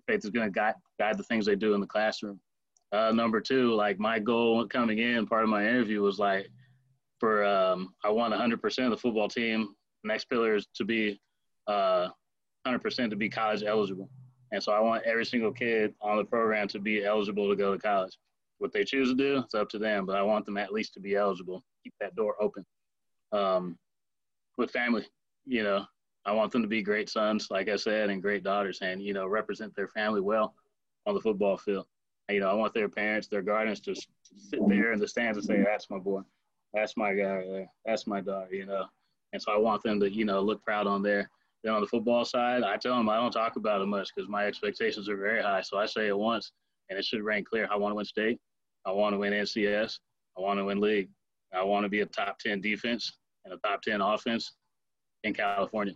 Faith 0.07 0.23
is 0.23 0.31
going 0.31 0.47
to 0.47 0.51
guide 0.51 0.75
guide 0.99 1.17
the 1.17 1.23
things 1.23 1.45
they 1.45 1.55
do 1.55 1.73
in 1.73 1.81
the 1.81 1.87
classroom. 1.87 2.39
Uh, 2.91 3.11
number 3.11 3.39
two, 3.39 3.73
like 3.73 3.99
my 3.99 4.19
goal 4.19 4.67
coming 4.67 4.99
in, 4.99 5.25
part 5.25 5.43
of 5.43 5.49
my 5.49 5.61
interview 5.65 6.01
was 6.01 6.19
like, 6.19 6.49
for 7.19 7.45
um, 7.45 7.93
I 8.03 8.09
want 8.09 8.33
100% 8.33 8.83
of 8.83 8.89
the 8.89 8.97
football 8.97 9.29
team. 9.29 9.75
Next 10.03 10.25
pillar 10.25 10.55
is 10.55 10.67
to 10.75 10.83
be 10.83 11.21
uh, 11.67 12.09
100% 12.67 13.09
to 13.09 13.15
be 13.15 13.29
college 13.29 13.63
eligible. 13.63 14.09
And 14.51 14.61
so 14.61 14.73
I 14.73 14.79
want 14.79 15.03
every 15.05 15.25
single 15.25 15.51
kid 15.51 15.93
on 16.01 16.17
the 16.17 16.25
program 16.25 16.67
to 16.69 16.79
be 16.79 17.05
eligible 17.05 17.49
to 17.49 17.55
go 17.55 17.73
to 17.73 17.79
college. 17.79 18.17
What 18.57 18.73
they 18.73 18.83
choose 18.83 19.09
to 19.09 19.15
do, 19.15 19.37
it's 19.37 19.53
up 19.53 19.69
to 19.69 19.79
them, 19.79 20.05
but 20.05 20.17
I 20.17 20.23
want 20.23 20.45
them 20.45 20.57
at 20.57 20.73
least 20.73 20.93
to 20.95 20.99
be 20.99 21.15
eligible. 21.15 21.63
Keep 21.83 21.93
that 22.01 22.15
door 22.15 22.35
open. 22.41 22.65
Um, 23.31 23.77
with 24.57 24.71
family, 24.71 25.05
you 25.45 25.63
know, 25.63 25.85
I 26.25 26.33
want 26.33 26.51
them 26.51 26.61
to 26.61 26.67
be 26.67 26.83
great 26.83 27.09
sons, 27.09 27.47
like 27.49 27.67
I 27.67 27.75
said, 27.75 28.09
and 28.09 28.21
great 28.21 28.43
daughters, 28.43 28.79
and 28.81 29.01
you 29.01 29.13
know, 29.13 29.27
represent 29.27 29.75
their 29.75 29.87
family 29.87 30.21
well 30.21 30.53
on 31.07 31.15
the 31.15 31.21
football 31.21 31.57
field. 31.57 31.87
And, 32.27 32.35
you 32.35 32.41
know, 32.41 32.49
I 32.49 32.53
want 32.53 32.73
their 32.73 32.89
parents, 32.89 33.27
their 33.27 33.41
guardians, 33.41 33.81
to 33.81 33.95
sit 33.95 34.59
there 34.67 34.93
in 34.93 34.99
the 34.99 35.07
stands 35.07 35.37
and 35.37 35.45
say, 35.45 35.63
"That's 35.63 35.89
my 35.89 35.97
boy, 35.97 36.21
that's 36.73 36.95
my 36.95 37.13
guy 37.13 37.45
there, 37.45 37.71
that's 37.85 38.05
my 38.07 38.21
daughter," 38.21 38.53
you 38.53 38.65
know. 38.65 38.85
And 39.33 39.41
so 39.41 39.51
I 39.51 39.57
want 39.57 39.81
them 39.81 39.99
to, 39.99 40.11
you 40.11 40.25
know, 40.25 40.41
look 40.41 40.63
proud 40.63 40.87
on 40.87 41.01
there. 41.01 41.29
Then 41.63 41.73
on 41.73 41.81
the 41.81 41.87
football 41.87 42.25
side, 42.25 42.63
I 42.63 42.77
tell 42.77 42.95
them 42.95 43.09
I 43.09 43.17
don't 43.17 43.31
talk 43.31 43.55
about 43.55 43.81
it 43.81 43.85
much 43.85 44.09
because 44.13 44.29
my 44.29 44.45
expectations 44.45 45.07
are 45.09 45.17
very 45.17 45.41
high. 45.41 45.61
So 45.61 45.77
I 45.77 45.85
say 45.85 46.07
it 46.07 46.17
once, 46.17 46.51
and 46.89 46.97
it 46.97 47.05
should 47.05 47.23
ring 47.23 47.43
clear. 47.43 47.67
I 47.71 47.75
want 47.77 47.91
to 47.91 47.95
win 47.95 48.05
state. 48.05 48.39
I 48.85 48.91
want 48.91 49.13
to 49.13 49.19
win 49.19 49.33
NCS. 49.33 49.99
I 50.37 50.41
want 50.41 50.59
to 50.59 50.65
win 50.65 50.79
league. 50.79 51.09
I 51.53 51.63
want 51.63 51.83
to 51.83 51.89
be 51.89 52.01
a 52.01 52.05
top 52.05 52.39
10 52.39 52.61
defense 52.61 53.17
and 53.45 53.53
a 53.53 53.57
top 53.57 53.81
10 53.81 54.01
offense 54.01 54.53
in 55.23 55.33
California. 55.33 55.93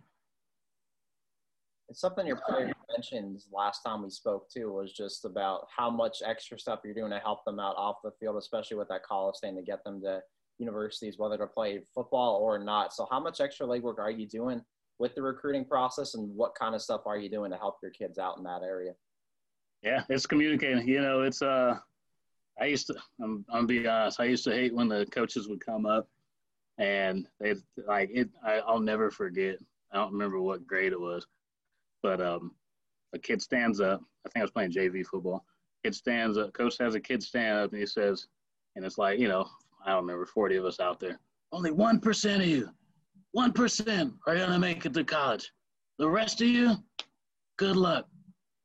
It's 1.90 2.02
something 2.02 2.26
your 2.26 2.42
player 2.48 2.72
mentioned 2.96 3.42
last 3.54 3.82
time 3.82 4.04
we 4.04 4.10
spoke 4.10 4.50
too 4.50 4.72
was 4.72 4.92
just 4.92 5.26
about 5.26 5.68
how 5.76 5.90
much 5.90 6.18
extra 6.26 6.58
stuff 6.58 6.80
you're 6.84 6.96
doing 6.96 7.12
to 7.12 7.20
help 7.20 7.46
them 7.46 7.60
out 7.60 7.76
off 7.78 7.98
the 8.04 8.12
field, 8.20 8.38
especially 8.38 8.78
with 8.78 8.88
that 8.90 9.04
college 9.04 9.36
thing 9.40 9.56
to 9.56 9.62
get 9.62 9.84
them 9.84 10.02
to 10.02 10.22
universities, 10.58 11.18
whether 11.18 11.38
to 11.38 11.48
play 11.48 11.82
football 11.94 12.38
or 12.38 12.58
not. 12.58 12.94
So, 12.94 13.08
how 13.12 13.20
much 13.20 13.40
extra 13.40 13.68
legwork 13.68 14.00
are 14.00 14.10
you 14.10 14.28
doing 14.28 14.62
with 14.98 15.14
the 15.14 15.22
recruiting 15.22 15.66
process, 15.66 16.16
and 16.16 16.36
what 16.36 16.56
kind 16.56 16.74
of 16.74 16.82
stuff 16.82 17.02
are 17.06 17.18
you 17.18 17.30
doing 17.30 17.52
to 17.52 17.58
help 17.58 17.78
your 17.84 17.92
kids 17.92 18.18
out 18.18 18.38
in 18.38 18.44
that 18.46 18.64
area? 18.64 18.94
Yeah, 19.84 20.04
it's 20.10 20.26
communicating. 20.26 20.88
You 20.88 21.02
know, 21.02 21.22
it's 21.22 21.42
uh, 21.42 21.78
I 22.60 22.66
used 22.66 22.88
to. 22.88 22.96
I'm, 23.22 23.46
I'm 23.52 23.68
be 23.68 23.88
honest. 23.88 24.20
I 24.20 24.26
used 24.26 24.46
to 24.46 24.52
hate 24.52 24.74
when 24.74 24.88
the 24.88 25.06
coaches 25.12 25.48
would 25.48 25.64
come 25.64 25.86
up, 25.86 26.08
and 26.80 27.28
they 27.40 27.56
like 27.88 28.10
it. 28.12 28.30
I, 28.44 28.54
I'll 28.60 28.80
never 28.80 29.12
forget. 29.12 29.58
I 29.92 29.98
don't 29.98 30.14
remember 30.14 30.42
what 30.42 30.66
grade 30.66 30.92
it 30.92 31.00
was 31.00 31.28
but 32.06 32.22
um, 32.22 32.52
a 33.16 33.20
kid 33.20 33.42
stands 33.42 33.82
up. 33.82 34.00
I 34.26 34.30
think 34.30 34.42
I 34.42 34.44
was 34.44 34.52
playing 34.52 34.72
JV 34.72 35.04
football. 35.04 35.44
Kid 35.84 35.96
stands 35.96 36.38
up. 36.38 36.54
Coach 36.54 36.78
has 36.80 36.94
a 36.94 37.00
kid 37.00 37.24
stand 37.24 37.58
up 37.58 37.72
and 37.72 37.80
he 37.80 37.88
says, 37.88 38.28
and 38.76 38.86
it's 38.86 39.00
like, 39.00 39.18
you 39.18 39.28
know, 39.28 39.48
I 39.84 39.90
don't 39.90 40.04
remember, 40.04 40.28
40 40.28 40.58
of 40.58 40.66
us 40.66 40.80
out 40.80 41.00
there. 41.00 41.20
Only 41.52 41.72
1% 41.72 42.36
of 42.36 42.46
you, 42.46 42.70
1% 43.36 44.14
are 44.28 44.36
going 44.36 44.52
to 44.52 44.60
make 44.60 44.86
it 44.86 44.94
to 44.94 45.04
college. 45.04 45.52
The 45.98 46.08
rest 46.08 46.42
of 46.42 46.48
you, 46.48 46.76
good 47.58 47.76
luck. 47.76 48.06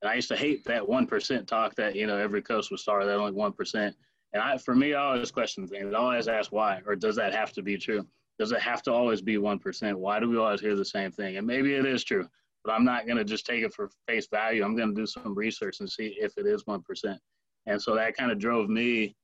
And 0.03 0.11
I 0.11 0.17
used 0.17 0.29
to 0.29 0.37
hate 0.37 0.63
that 0.67 0.83
1% 0.83 1.47
talk 1.47 1.75
that, 1.77 1.97
you 1.97 2.07
know, 2.07 2.19
every 2.19 2.43
coach 2.43 2.71
would 2.71 2.81
start 2.81 3.07
that 3.07 3.17
only 3.17 3.33
1%. 3.33 3.95
And 4.35 4.43
I, 4.43 4.59
for 4.59 4.75
me, 4.75 4.93
I 4.93 5.03
always 5.03 5.31
question 5.31 5.67
things. 5.67 5.95
I 5.95 5.99
always 5.99 6.29
ask 6.29 6.53
why, 6.53 6.83
or 6.85 6.95
does 6.95 7.17
that 7.17 7.33
have 7.33 7.53
to 7.55 7.63
be 7.63 7.79
true? 7.79 8.07
Does 8.39 8.53
it 8.53 8.61
have 8.61 8.83
to 8.83 8.93
always 8.93 9.23
be 9.23 9.37
1%? 9.37 9.95
Why 9.95 10.21
do 10.21 10.29
we 10.29 10.37
always 10.37 10.61
hear 10.61 10.77
the 10.77 10.85
same 10.85 11.11
thing? 11.11 11.39
And 11.39 11.47
maybe 11.47 11.75
it 11.75 11.87
is 11.87 12.05
true 12.05 12.29
but 12.65 12.73
I'm 12.73 12.85
not 12.85 13.07
going 13.07 13.19
to 13.19 13.25
just 13.25 13.47
take 13.47 13.65
it 13.65 13.73
for 13.73 13.91
face 14.07 14.29
value. 14.31 14.65
I'm 14.65 14.77
going 14.77 14.95
to 14.95 15.01
do 15.01 15.07
some 15.07 15.35
research 15.35 15.81
and 15.81 15.91
see 15.91 16.17
if 16.19 16.37
it 16.37 16.47
is 16.47 16.65
1%. 16.65 17.19
And 17.67 17.81
so 17.81 17.95
that 17.95 18.17
kind 18.17 18.31
of 18.31 18.39
drove 18.39 18.69
me 18.69 19.15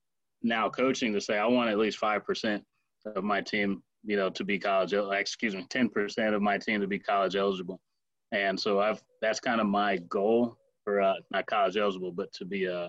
now 0.42 0.68
coaching 0.68 1.12
to 1.12 1.20
say, 1.20 1.38
I 1.38 1.46
want 1.46 1.70
at 1.70 1.78
least 1.78 2.00
5% 2.00 2.62
of 3.14 3.24
my 3.24 3.40
team, 3.40 3.82
you 4.04 4.16
know, 4.16 4.30
to 4.30 4.44
be 4.44 4.58
college, 4.58 4.92
excuse 4.92 5.54
me, 5.54 5.66
10% 5.68 6.34
of 6.34 6.42
my 6.42 6.58
team 6.58 6.80
to 6.80 6.86
be 6.86 6.98
college 6.98 7.36
eligible. 7.36 7.80
And 8.32 8.58
so 8.58 8.80
I've, 8.80 9.02
that's 9.20 9.40
kind 9.40 9.60
of 9.60 9.66
my 9.66 9.98
goal 10.08 10.56
for, 10.84 11.00
uh, 11.00 11.14
not 11.30 11.46
college 11.46 11.76
eligible, 11.76 12.12
but 12.12 12.32
to 12.34 12.44
be, 12.44 12.68
uh, 12.68 12.88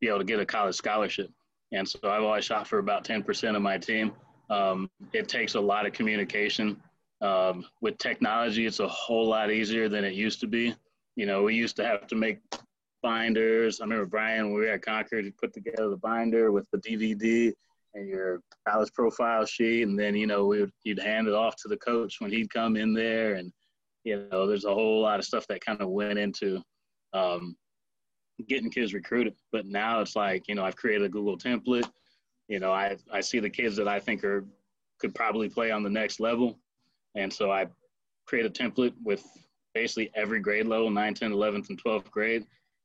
be 0.00 0.08
able 0.08 0.18
to 0.18 0.24
get 0.24 0.40
a 0.40 0.46
college 0.46 0.74
scholarship. 0.74 1.30
And 1.72 1.88
so 1.88 1.98
I've 2.04 2.22
always 2.22 2.44
shot 2.44 2.66
for 2.66 2.78
about 2.78 3.04
10% 3.04 3.56
of 3.56 3.62
my 3.62 3.78
team. 3.78 4.12
Um, 4.50 4.88
it 5.12 5.28
takes 5.28 5.54
a 5.54 5.60
lot 5.60 5.86
of 5.86 5.92
communication 5.92 6.80
um, 7.20 7.64
with 7.80 7.98
technology, 7.98 8.66
it's 8.66 8.80
a 8.80 8.88
whole 8.88 9.26
lot 9.26 9.50
easier 9.50 9.88
than 9.88 10.04
it 10.04 10.14
used 10.14 10.40
to 10.40 10.46
be. 10.46 10.74
You 11.16 11.26
know, 11.26 11.42
we 11.42 11.54
used 11.54 11.76
to 11.76 11.84
have 11.84 12.06
to 12.08 12.14
make 12.14 12.40
binders. 13.02 13.80
I 13.80 13.84
remember 13.84 14.06
Brian, 14.06 14.46
when 14.46 14.54
we 14.54 14.60
were 14.62 14.72
at 14.72 14.82
Concord, 14.82 15.24
he 15.24 15.30
put 15.30 15.54
together 15.54 15.88
the 15.88 15.96
binder 15.96 16.52
with 16.52 16.68
the 16.70 16.78
DVD 16.78 17.52
and 17.94 18.08
your 18.08 18.40
college 18.68 18.92
profile 18.92 19.46
sheet, 19.46 19.82
and 19.82 19.98
then 19.98 20.14
you 20.14 20.26
know 20.26 20.46
we 20.46 20.60
would 20.60 20.72
you'd 20.84 20.98
hand 20.98 21.28
it 21.28 21.34
off 21.34 21.56
to 21.56 21.68
the 21.68 21.76
coach 21.78 22.16
when 22.20 22.30
he'd 22.30 22.52
come 22.52 22.76
in 22.76 22.92
there, 22.92 23.34
and 23.34 23.52
you 24.04 24.28
know 24.30 24.46
there's 24.46 24.64
a 24.64 24.74
whole 24.74 25.00
lot 25.00 25.18
of 25.18 25.24
stuff 25.24 25.46
that 25.48 25.64
kind 25.64 25.80
of 25.80 25.88
went 25.88 26.18
into 26.18 26.60
um, 27.14 27.56
getting 28.48 28.70
kids 28.70 28.92
recruited. 28.92 29.34
But 29.52 29.66
now 29.66 30.00
it's 30.00 30.16
like 30.16 30.46
you 30.48 30.54
know 30.54 30.64
I've 30.64 30.76
created 30.76 31.06
a 31.06 31.08
Google 31.08 31.38
template. 31.38 31.90
You 32.48 32.60
know 32.60 32.72
I 32.72 32.96
I 33.10 33.20
see 33.20 33.38
the 33.40 33.50
kids 33.50 33.76
that 33.76 33.88
I 33.88 33.98
think 33.98 34.22
are 34.24 34.44
could 34.98 35.14
probably 35.14 35.48
play 35.48 35.70
on 35.70 35.82
the 35.82 35.90
next 35.90 36.20
level, 36.20 36.58
and 37.16 37.32
so 37.32 37.50
I 37.50 37.66
create 38.26 38.46
a 38.46 38.50
template 38.50 38.94
with 39.02 39.24
basically 39.74 40.10
every 40.14 40.40
grade 40.40 40.66
level 40.66 40.90
9, 40.90 41.14
10, 41.14 41.32
11th, 41.32 41.68
and 41.70 41.82
12th 41.82 42.10
grade. 42.10 42.44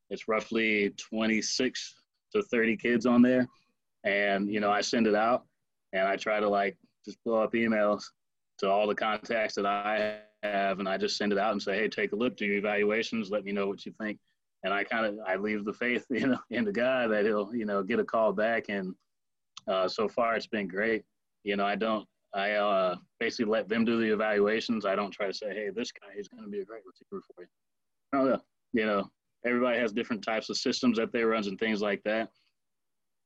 It's 0.09 0.27
roughly 0.27 0.93
26 0.97 1.95
to 2.33 2.43
30 2.43 2.77
kids 2.77 3.05
on 3.05 3.21
there. 3.21 3.47
And, 4.03 4.51
you 4.51 4.59
know, 4.59 4.71
I 4.71 4.81
send 4.81 5.07
it 5.07 5.15
out 5.15 5.45
and 5.93 6.07
I 6.07 6.15
try 6.15 6.39
to 6.39 6.49
like 6.49 6.77
just 7.05 7.17
blow 7.23 7.43
up 7.43 7.53
emails 7.53 8.03
to 8.59 8.69
all 8.69 8.87
the 8.87 8.95
contacts 8.95 9.55
that 9.55 9.65
I 9.65 10.19
have. 10.43 10.79
And 10.79 10.89
I 10.89 10.97
just 10.97 11.17
send 11.17 11.31
it 11.31 11.37
out 11.37 11.51
and 11.51 11.61
say, 11.61 11.77
hey, 11.77 11.87
take 11.87 12.11
a 12.13 12.15
look, 12.15 12.35
do 12.35 12.45
your 12.45 12.57
evaluations, 12.57 13.31
let 13.31 13.43
me 13.43 13.51
know 13.51 13.67
what 13.67 13.85
you 13.85 13.93
think. 14.01 14.19
And 14.63 14.73
I 14.73 14.83
kind 14.83 15.05
of, 15.05 15.15
I 15.25 15.35
leave 15.37 15.65
the 15.65 15.73
faith, 15.73 16.05
you 16.09 16.27
know, 16.27 16.39
in 16.49 16.65
the 16.65 16.73
guy 16.73 17.07
that 17.07 17.25
he'll, 17.25 17.53
you 17.53 17.65
know, 17.65 17.83
get 17.83 17.99
a 17.99 18.05
call 18.05 18.33
back. 18.33 18.65
And 18.69 18.93
uh, 19.67 19.87
so 19.87 20.07
far 20.07 20.35
it's 20.35 20.47
been 20.47 20.67
great. 20.67 21.03
You 21.43 21.55
know, 21.55 21.65
I 21.65 21.75
don't, 21.75 22.07
I 22.33 22.51
uh, 22.51 22.95
basically 23.19 23.51
let 23.51 23.67
them 23.67 23.83
do 23.83 23.99
the 23.99 24.13
evaluations. 24.13 24.85
I 24.85 24.95
don't 24.95 25.11
try 25.11 25.27
to 25.27 25.33
say, 25.33 25.53
hey, 25.53 25.69
this 25.75 25.91
guy 25.91 26.17
is 26.17 26.27
going 26.27 26.43
to 26.43 26.49
be 26.49 26.59
a 26.61 26.65
great 26.65 26.83
receiver 26.85 27.21
for 27.35 27.43
you. 27.43 27.47
No, 28.13 28.39
you 28.73 28.85
know, 28.85 29.09
everybody 29.45 29.79
has 29.79 29.91
different 29.91 30.23
types 30.23 30.49
of 30.49 30.57
systems 30.57 30.97
that 30.97 31.11
they 31.11 31.23
runs 31.23 31.47
and 31.47 31.59
things 31.59 31.81
like 31.81 32.01
that. 32.03 32.29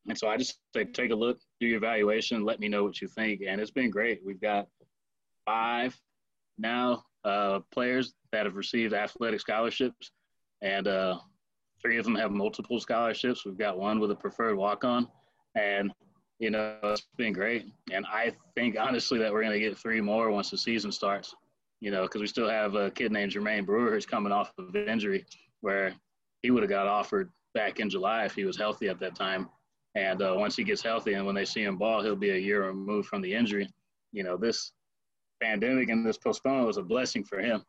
And 0.08 0.18
so 0.18 0.28
I 0.28 0.38
just 0.38 0.60
say, 0.76 0.86
take 0.86 1.12
a 1.12 1.16
look, 1.16 1.38
do 1.60 1.68
your 1.68 1.78
evaluation, 1.78 2.44
let 2.44 2.60
me 2.60 2.68
know 2.68 2.84
what 2.84 3.02
you 3.02 3.08
think. 3.08 3.42
And 3.48 3.60
it's 3.60 3.72
been 3.72 3.90
great. 3.90 4.22
We've 4.24 4.42
got 4.42 4.68
five 5.46 5.96
now 6.58 7.04
uh, 7.24 7.60
players 7.72 8.14
that 8.32 8.46
have 8.46 8.56
received 8.56 8.94
athletic 8.94 9.40
scholarships, 9.40 10.12
and 10.62 10.88
uh, 10.88 11.18
three 11.82 11.98
of 11.98 12.06
them 12.06 12.16
have 12.16 12.32
multiple 12.32 12.80
scholarships. 12.80 13.46
We've 13.46 13.58
got 13.58 13.80
one 13.80 14.00
with 14.00 14.12
a 14.12 14.16
preferred 14.16 14.56
walk 14.56 14.84
on. 14.84 15.08
And 15.56 15.92
you 16.40 16.50
know, 16.52 16.78
it's 16.84 17.08
been 17.18 17.34
great. 17.34 17.66
And 17.92 18.06
I 18.06 18.34
think 18.56 18.76
honestly 18.80 19.20
that 19.20 19.32
we're 19.32 19.42
going 19.44 19.54
to 19.54 19.60
get 19.60 19.78
three 19.78 20.02
more 20.02 20.32
once 20.32 20.50
the 20.52 20.58
season 20.58 20.92
starts. 20.92 21.34
you 21.82 21.92
know, 21.92 22.04
because 22.04 22.22
we 22.22 22.28
still 22.28 22.50
have 22.50 22.76
a 22.76 22.92
kid 22.92 23.12
named 23.12 23.32
Jermaine 23.32 23.66
Brewer 23.66 23.92
who's 23.92 24.06
coming 24.06 24.32
off 24.32 24.52
of 24.58 24.76
injury 24.76 25.26
where 25.62 25.94
he 26.42 26.52
would 26.52 26.64
have 26.64 26.70
got 26.70 26.88
offered 26.88 27.32
back 27.54 27.80
in 27.80 27.90
July 27.90 28.26
if 28.26 28.36
he 28.36 28.46
was 28.46 28.58
healthy 28.58 28.88
at 28.90 29.00
that 29.00 29.16
time. 29.16 29.50
And 29.96 30.22
uh, 30.22 30.34
once 30.38 30.56
he 30.56 30.64
gets 30.64 30.82
healthy 30.82 31.14
and 31.14 31.26
when 31.26 31.36
they 31.36 31.46
see 31.46 31.64
him 31.64 31.78
ball, 31.78 32.04
he'll 32.04 32.16
be 32.16 32.32
a 32.32 32.38
year 32.38 32.66
removed 32.68 33.08
from 33.08 33.22
the 33.22 33.34
injury. 33.34 33.70
You 34.12 34.24
know, 34.24 34.38
this 34.38 34.72
pandemic 35.42 35.90
and 35.90 36.06
this 36.06 36.18
postponement 36.18 36.68
was 36.68 36.78
a 36.78 36.84
blessing 36.84 37.24
for 37.24 37.40
him 37.40 37.64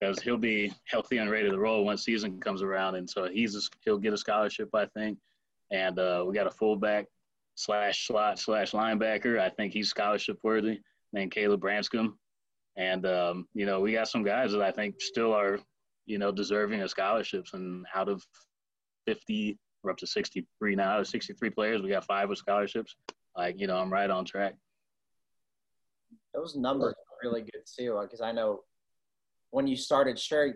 because 0.00 0.20
he'll 0.20 0.36
be 0.36 0.72
healthy 0.84 1.18
and 1.18 1.30
ready 1.30 1.48
to 1.48 1.58
roll 1.58 1.84
once 1.84 2.04
season 2.04 2.40
comes 2.40 2.62
around. 2.62 2.96
And 2.96 3.08
so 3.08 3.28
he's 3.28 3.54
a, 3.56 3.60
he'll 3.84 3.98
get 3.98 4.12
a 4.12 4.18
scholarship, 4.18 4.70
I 4.74 4.86
think. 4.86 5.18
And 5.70 5.98
uh, 5.98 6.24
we 6.26 6.34
got 6.34 6.46
a 6.46 6.50
fullback 6.50 7.06
slash 7.54 8.06
slot 8.06 8.38
slash 8.38 8.72
linebacker. 8.72 9.38
I 9.38 9.50
think 9.50 9.72
he's 9.72 9.88
scholarship 9.88 10.38
worthy 10.42 10.80
named 11.12 11.32
Caleb 11.32 11.60
Branscombe. 11.60 12.14
And, 12.76 13.04
um, 13.06 13.46
you 13.54 13.66
know, 13.66 13.80
we 13.80 13.92
got 13.92 14.08
some 14.08 14.22
guys 14.22 14.52
that 14.52 14.62
I 14.62 14.70
think 14.70 15.00
still 15.00 15.32
are, 15.32 15.58
you 16.06 16.18
know, 16.18 16.32
deserving 16.32 16.80
of 16.80 16.90
scholarships. 16.90 17.52
And 17.52 17.84
out 17.94 18.08
of 18.08 18.24
50, 19.06 19.58
we're 19.82 19.90
up 19.90 19.98
to 19.98 20.06
63 20.06 20.76
now, 20.76 21.00
of 21.00 21.06
63 21.06 21.50
players. 21.50 21.82
We 21.82 21.90
got 21.90 22.04
five 22.04 22.28
with 22.28 22.38
scholarships. 22.38 22.96
Like, 23.36 23.58
you 23.58 23.66
know, 23.66 23.76
I'm 23.76 23.92
right 23.92 24.10
on 24.10 24.24
track. 24.24 24.54
Those 26.34 26.56
numbers 26.56 26.94
are 26.94 27.28
really 27.28 27.42
good 27.42 27.62
too, 27.78 27.98
because 28.02 28.22
I 28.22 28.32
know 28.32 28.60
when 29.50 29.66
you 29.66 29.76
started 29.76 30.18
straight, 30.18 30.54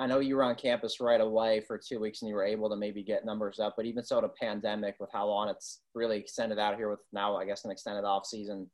I 0.00 0.06
know 0.06 0.20
you 0.20 0.36
were 0.36 0.44
on 0.44 0.54
campus 0.54 1.00
right 1.00 1.20
away 1.20 1.60
for 1.66 1.76
two 1.76 1.98
weeks 1.98 2.22
and 2.22 2.28
you 2.28 2.34
were 2.36 2.44
able 2.44 2.70
to 2.70 2.76
maybe 2.76 3.02
get 3.02 3.24
numbers 3.24 3.58
up, 3.58 3.74
but 3.76 3.84
even 3.84 4.04
so, 4.04 4.20
the 4.20 4.28
pandemic 4.28 4.94
with 5.00 5.10
how 5.12 5.26
long 5.26 5.48
it's 5.48 5.80
really 5.94 6.18
extended 6.18 6.58
out 6.58 6.76
here 6.76 6.88
with 6.88 7.00
now, 7.12 7.36
I 7.36 7.44
guess, 7.44 7.64
an 7.64 7.72
extended 7.72 8.04
off 8.04 8.24
season, 8.24 8.70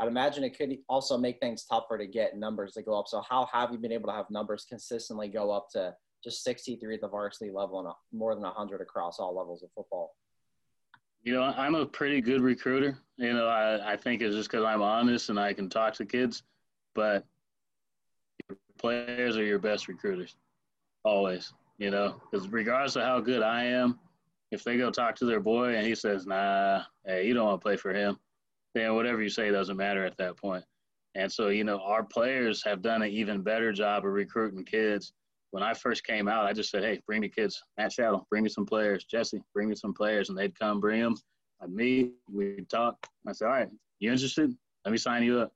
I'd 0.00 0.08
imagine 0.08 0.42
it 0.42 0.58
could 0.58 0.76
also 0.88 1.16
make 1.16 1.38
things 1.38 1.64
tougher 1.64 1.96
to 1.96 2.06
get 2.06 2.36
numbers 2.36 2.72
to 2.72 2.82
go 2.82 2.98
up. 2.98 3.06
So, 3.06 3.22
how 3.28 3.48
have 3.52 3.70
you 3.70 3.78
been 3.78 3.92
able 3.92 4.08
to 4.08 4.14
have 4.14 4.26
numbers 4.30 4.66
consistently 4.68 5.28
go 5.28 5.52
up 5.52 5.68
to 5.72 5.94
just 6.24 6.42
63 6.42 6.94
at 6.94 7.00
the 7.00 7.08
varsity 7.08 7.52
level 7.52 7.78
and 7.80 7.88
more 8.12 8.34
than 8.34 8.42
100 8.42 8.80
across 8.80 9.20
all 9.20 9.36
levels 9.36 9.62
of 9.62 9.70
football? 9.74 10.16
You 11.22 11.34
know, 11.34 11.42
I'm 11.42 11.74
a 11.74 11.86
pretty 11.86 12.20
good 12.20 12.40
recruiter. 12.40 12.98
You 13.16 13.32
know, 13.32 13.46
I, 13.46 13.92
I 13.92 13.96
think 13.96 14.20
it's 14.20 14.34
just 14.34 14.50
because 14.50 14.64
I'm 14.64 14.82
honest 14.82 15.30
and 15.30 15.38
I 15.38 15.52
can 15.52 15.70
talk 15.70 15.94
to 15.94 16.04
kids, 16.04 16.42
but 16.94 17.24
players 18.78 19.36
are 19.36 19.44
your 19.44 19.58
best 19.58 19.88
recruiters, 19.88 20.36
always. 21.04 21.52
You 21.78 21.90
know, 21.90 22.20
because 22.30 22.48
regardless 22.48 22.96
of 22.96 23.02
how 23.02 23.20
good 23.20 23.42
I 23.42 23.64
am, 23.64 23.98
if 24.52 24.62
they 24.62 24.76
go 24.76 24.90
talk 24.90 25.16
to 25.16 25.24
their 25.24 25.40
boy 25.40 25.74
and 25.74 25.84
he 25.86 25.94
says, 25.94 26.24
"Nah, 26.26 26.82
hey, 27.04 27.26
you 27.26 27.34
don't 27.34 27.46
want 27.46 27.60
to 27.60 27.64
play 27.64 27.76
for 27.76 27.92
him," 27.92 28.16
then 28.74 28.94
whatever 28.94 29.22
you 29.22 29.28
say 29.28 29.50
doesn't 29.50 29.76
matter 29.76 30.04
at 30.04 30.16
that 30.18 30.36
point. 30.36 30.64
And 31.16 31.30
so, 31.30 31.48
you 31.48 31.64
know, 31.64 31.80
our 31.80 32.04
players 32.04 32.62
have 32.64 32.82
done 32.82 33.02
an 33.02 33.10
even 33.10 33.42
better 33.42 33.72
job 33.72 34.04
of 34.04 34.12
recruiting 34.12 34.64
kids. 34.64 35.12
When 35.50 35.62
I 35.62 35.74
first 35.74 36.04
came 36.04 36.28
out, 36.28 36.46
I 36.46 36.52
just 36.52 36.70
said, 36.70 36.84
"Hey, 36.84 37.00
bring 37.06 37.20
me 37.20 37.28
kids. 37.28 37.60
Matt 37.76 37.92
Shadow, 37.92 38.26
bring 38.30 38.44
me 38.44 38.48
some 38.48 38.66
players. 38.66 39.04
Jesse, 39.04 39.42
bring 39.52 39.68
me 39.68 39.74
some 39.74 39.94
players." 39.94 40.28
And 40.28 40.38
they'd 40.38 40.58
come, 40.58 40.80
bring 40.80 41.00
them. 41.00 41.16
I'd 41.60 41.70
meet, 41.70 42.12
we'd 42.32 42.68
talk. 42.68 42.96
I 43.26 43.32
said, 43.32 43.46
"All 43.46 43.52
right, 43.52 43.68
you 43.98 44.12
interested? 44.12 44.56
Let 44.84 44.92
me 44.92 44.98
sign 44.98 45.24
you 45.24 45.40
up." 45.40 45.52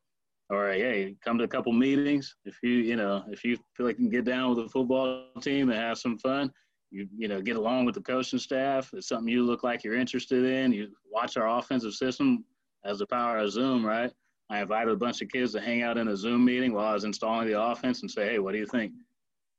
Or 0.50 0.72
hey, 0.72 1.14
come 1.24 1.38
to 1.38 1.44
a 1.44 1.48
couple 1.48 1.72
meetings. 1.72 2.34
If 2.44 2.56
you, 2.62 2.70
you 2.70 2.96
know, 2.96 3.24
if 3.28 3.44
you 3.44 3.56
feel 3.76 3.86
like 3.86 3.98
you 3.98 4.04
can 4.04 4.10
get 4.10 4.24
down 4.24 4.50
with 4.50 4.64
the 4.64 4.70
football 4.70 5.26
team 5.42 5.70
and 5.70 5.78
have 5.78 5.98
some 5.98 6.18
fun, 6.18 6.50
you, 6.90 7.06
you 7.16 7.28
know, 7.28 7.42
get 7.42 7.56
along 7.56 7.84
with 7.84 7.94
the 7.94 8.00
coaching 8.00 8.38
staff. 8.38 8.90
It's 8.94 9.08
something 9.08 9.28
you 9.28 9.44
look 9.44 9.62
like 9.62 9.84
you're 9.84 9.94
interested 9.94 10.44
in. 10.44 10.72
You 10.72 10.88
watch 11.10 11.36
our 11.36 11.58
offensive 11.58 11.92
system 11.92 12.44
as 12.84 12.98
the 12.98 13.06
power 13.06 13.38
of 13.38 13.52
Zoom, 13.52 13.84
right? 13.84 14.10
I 14.50 14.62
invited 14.62 14.92
a 14.92 14.96
bunch 14.96 15.20
of 15.20 15.28
kids 15.28 15.52
to 15.52 15.60
hang 15.60 15.82
out 15.82 15.98
in 15.98 16.08
a 16.08 16.16
Zoom 16.16 16.44
meeting 16.44 16.72
while 16.72 16.86
I 16.86 16.94
was 16.94 17.04
installing 17.04 17.46
the 17.46 17.60
offense 17.60 18.00
and 18.00 18.10
say, 18.10 18.30
hey, 18.30 18.38
what 18.38 18.52
do 18.52 18.58
you 18.58 18.66
think? 18.66 18.92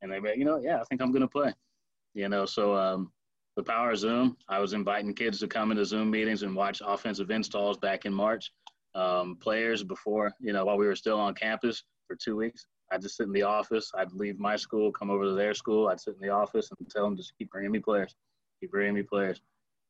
And 0.02 0.12
they, 0.12 0.20
you 0.36 0.46
know, 0.46 0.60
yeah, 0.60 0.80
I 0.80 0.84
think 0.86 1.02
I'm 1.02 1.12
going 1.12 1.22
to 1.22 1.28
play. 1.28 1.54
You 2.16 2.28
know, 2.30 2.46
so 2.48 2.76
um, 2.76 3.12
the 3.56 3.64
power 3.64 3.92
of 3.92 4.00
Zoom. 4.00 4.36
I 4.48 4.60
was 4.60 4.74
inviting 4.74 5.14
kids 5.14 5.40
to 5.42 5.48
come 5.48 5.70
into 5.70 5.86
Zoom 5.86 6.10
meetings 6.10 6.42
and 6.42 6.56
watch 6.56 6.82
offensive 6.84 7.30
installs 7.30 7.78
back 7.78 8.06
in 8.06 8.14
March 8.14 8.52
um, 9.00 9.38
players 9.38 9.84
before, 9.84 10.34
you 10.40 10.52
know, 10.52 10.66
while 10.66 10.78
we 10.78 10.86
were 10.86 10.96
still 10.96 11.20
on 11.20 11.34
campus 11.34 11.84
for 12.08 12.16
two 12.16 12.36
weeks. 12.36 12.66
I'd 12.92 13.02
just 13.02 13.18
sit 13.18 13.28
in 13.28 13.34
the 13.34 13.44
office. 13.44 13.92
I'd 13.96 14.12
leave 14.12 14.40
my 14.40 14.56
school, 14.56 14.92
come 14.92 15.10
over 15.10 15.24
to 15.24 15.34
their 15.34 15.54
school. 15.54 15.88
I'd 15.88 16.02
sit 16.02 16.16
in 16.16 16.28
the 16.28 16.34
office 16.34 16.70
and 16.78 16.90
tell 16.90 17.06
them 17.06 17.16
just 17.16 17.34
keep 17.38 17.50
bringing 17.52 17.72
me 17.72 17.80
players, 17.80 18.16
keep 18.60 18.72
bringing 18.72 18.96
me 18.96 19.04
players. 19.04 19.42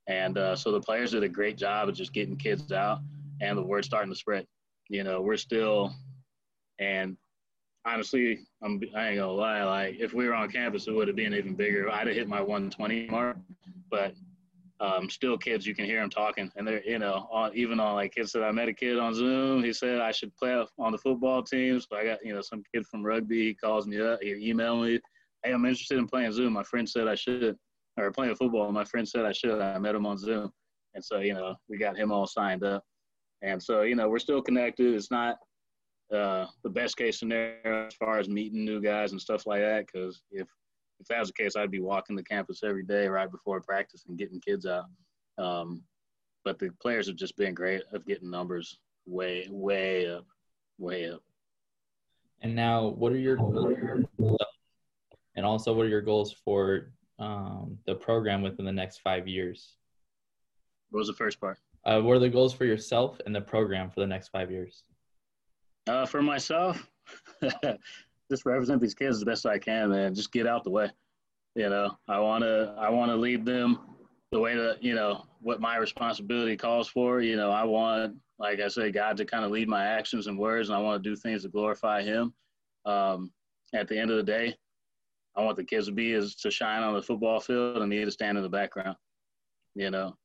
And 0.08 0.38
uh, 0.38 0.56
so 0.56 0.72
the 0.72 0.82
players 0.82 1.12
did 1.12 1.24
a 1.24 1.30
great 1.30 1.58
job 1.58 1.90
of 1.90 1.96
just 1.96 2.14
getting 2.14 2.36
kids 2.36 2.72
out, 2.72 3.00
and 3.42 3.58
the 3.58 3.64
word's 3.64 3.88
starting 3.88 4.12
to 4.12 4.18
spread. 4.18 4.46
You 4.90 5.04
know, 5.04 5.22
we're 5.22 5.38
still, 5.38 5.94
and 6.80 7.16
honestly, 7.86 8.40
I'm, 8.62 8.82
I 8.96 9.10
ain't 9.10 9.20
gonna 9.20 9.32
lie. 9.32 9.64
Like, 9.64 9.98
if 10.00 10.14
we 10.14 10.28
were 10.28 10.34
on 10.34 10.52
campus, 10.52 10.88
it 10.88 10.92
would 10.92 11.08
have 11.08 11.16
been 11.16 11.34
even 11.34 11.56
bigger. 11.56 11.90
I'd 11.90 12.08
have 12.08 12.16
hit 12.16 12.28
my 12.28 12.42
120 12.42 13.08
mark, 13.08 13.38
but 13.90 14.14
um, 14.80 15.10
still 15.10 15.38
kids 15.38 15.66
you 15.66 15.76
can 15.76 15.86
hear 15.86 16.00
them 16.00 16.10
talking. 16.10 16.52
And 16.56 16.68
they're 16.68 16.84
you 16.84 17.00
know 17.00 17.28
on, 17.32 17.56
even 17.56 17.80
on 17.80 17.96
like 17.96 18.16
kids 18.16 18.32
that 18.34 18.44
i 18.44 18.52
met 18.52 18.70
a 18.70 18.74
kid 18.74 18.98
on 18.98 19.14
zoom. 19.14 19.64
He 19.64 19.74
said 19.74 20.00
i 20.00 20.12
should 20.12 20.36
play 20.36 20.64
on 20.78 20.92
the 20.92 20.98
football 20.98 21.44
team 21.44 21.80
so 21.80 21.98
i 21.98 22.04
got 22.04 22.24
you 22.24 22.34
know 22.34 22.42
some 22.42 22.64
kid 22.74 22.86
from 22.88 23.06
rugby 23.06 23.48
he 23.48 23.54
calls 23.54 23.88
me 23.88 24.00
up 24.00 24.20
he 24.22 24.32
email 24.50 24.82
me. 24.82 25.00
Hey 25.44 25.52
i'm 25.52 25.66
interested 25.66 25.98
in 25.98 26.08
playing 26.08 26.32
zoom. 26.32 26.54
My 26.54 26.64
friend 26.64 26.88
said 26.88 27.08
i 27.08 27.16
should 27.16 27.58
or 27.98 28.12
playing 28.12 28.36
football. 28.36 28.72
My 28.72 28.86
friend 28.86 29.08
said 29.08 29.26
i 29.26 29.32
should. 29.32 29.60
I 29.60 29.78
met 29.78 29.96
him 29.96 30.06
on 30.06 30.18
zoom. 30.18 30.52
And 30.96 31.04
so 31.04 31.20
you 31.20 31.34
know 31.34 31.56
we 31.68 31.78
got 31.78 31.98
him 31.98 32.12
all 32.12 32.28
signed 32.28 32.64
up. 32.64 32.84
And 33.42 33.62
so 33.62 33.82
you 33.82 33.96
know 33.96 34.10
we're 34.10 34.20
still 34.20 34.42
connected. 34.42 34.94
It's 34.94 35.12
not 35.12 35.38
uh, 36.14 36.48
the 36.64 36.70
best 36.70 36.98
case 36.98 37.20
scenario 37.20 37.86
as 37.88 37.94
far 37.94 38.18
as 38.18 38.28
meeting 38.28 38.66
new 38.66 38.82
guys 38.82 39.12
and 39.12 39.22
stuff 39.22 39.46
like 39.46 39.62
that 39.62 39.86
because 39.86 40.24
if 40.32 40.48
if 41.00 41.08
that 41.08 41.20
was 41.20 41.30
the 41.30 41.44
case, 41.44 41.56
I'd 41.56 41.72
be 41.72 41.80
walking 41.80 42.16
the 42.16 42.24
campus 42.24 42.62
every 42.64 42.84
day 42.84 43.08
right 43.08 43.32
before 43.32 43.62
practice 43.62 44.06
and 44.08 44.18
getting 44.18 44.40
kids 44.40 44.66
out. 44.66 44.86
Um, 45.38 45.84
but 46.44 46.60
the 46.60 46.70
players 46.82 47.08
have 47.08 47.16
just 47.16 47.38
been 47.38 47.54
great 47.54 47.84
of 47.94 48.06
getting 48.06 48.30
numbers 48.30 48.80
way, 49.06 49.48
way 49.50 50.12
up, 50.12 50.26
way 50.78 51.10
up. 51.10 51.22
And 52.42 52.56
now, 52.56 52.88
what 52.88 53.12
are 53.12 53.18
your 53.18 53.36
goals? 53.36 54.38
And 55.36 55.46
also, 55.46 55.74
what 55.74 55.86
are 55.86 55.90
your 55.90 56.02
goals 56.02 56.34
for 56.46 56.92
um, 57.20 57.78
the 57.86 57.96
program 57.96 58.42
within 58.42 58.66
the 58.66 58.72
next 58.72 59.00
five 59.00 59.28
years? 59.28 59.76
What 60.90 61.00
was 61.00 61.08
the 61.08 61.14
first 61.14 61.40
part? 61.40 61.58
Uh, 61.86 62.00
what 62.00 62.14
are 62.14 62.20
the 62.20 62.30
goals 62.30 62.54
for 62.54 62.66
yourself 62.66 63.20
and 63.26 63.36
the 63.36 63.42
program 63.42 63.90
for 63.90 64.00
the 64.00 64.08
next 64.08 64.30
five 64.30 64.52
years? 64.52 64.84
Uh, 65.88 66.06
for 66.06 66.22
myself, 66.22 66.90
just 68.30 68.46
represent 68.46 68.82
these 68.82 68.94
kids 68.94 69.18
as 69.18 69.24
best 69.24 69.46
I 69.46 69.58
can, 69.58 69.90
man. 69.90 70.14
Just 70.14 70.32
get 70.32 70.48
out 70.48 70.64
the 70.64 70.70
way. 70.70 70.90
You 71.56 71.70
know, 71.70 71.98
I 72.08 72.20
want 72.20 72.44
to 72.44 72.76
I 72.78 72.90
want 72.90 73.12
to 73.12 73.16
lead 73.16 73.46
them 73.46 73.80
the 74.32 74.40
way 74.40 74.56
that 74.56 74.84
you 74.84 74.94
know 74.94 75.26
what 75.42 75.60
my 75.60 75.78
responsibility 75.78 76.56
calls 76.56 76.88
for. 76.88 77.22
You 77.22 77.36
know, 77.36 77.52
I 77.52 77.64
want, 77.64 78.16
like 78.38 78.60
I 78.60 78.68
say, 78.68 78.92
God 78.92 79.18
to 79.18 79.26
kind 79.26 79.44
of 79.44 79.52
lead 79.52 79.68
my 79.68 79.86
actions 79.86 80.28
and 80.28 80.38
words, 80.38 80.70
and 80.70 80.78
I 80.78 80.82
want 80.82 81.02
to 81.02 81.10
do 81.10 81.16
things 81.16 81.44
to 81.44 81.50
glorify 81.50 82.04
Him. 82.04 82.34
Um, 82.86 83.32
at 83.74 83.88
the 83.88 83.98
end 83.98 84.12
of 84.12 84.18
the 84.18 84.24
day, 84.24 84.56
I 85.36 85.44
want 85.44 85.58
the 85.58 85.64
kids 85.64 85.88
to 85.88 85.92
be 85.92 86.14
is 86.14 86.36
to 86.36 86.52
shine 86.52 86.84
on 86.84 86.94
the 86.94 87.02
football 87.02 87.40
field, 87.40 87.78
and 87.78 87.90
me 87.90 88.06
to 88.06 88.12
stand 88.12 88.38
in 88.38 88.44
the 88.44 88.50
background. 88.50 88.96
You 89.76 89.90
know, 89.90 90.16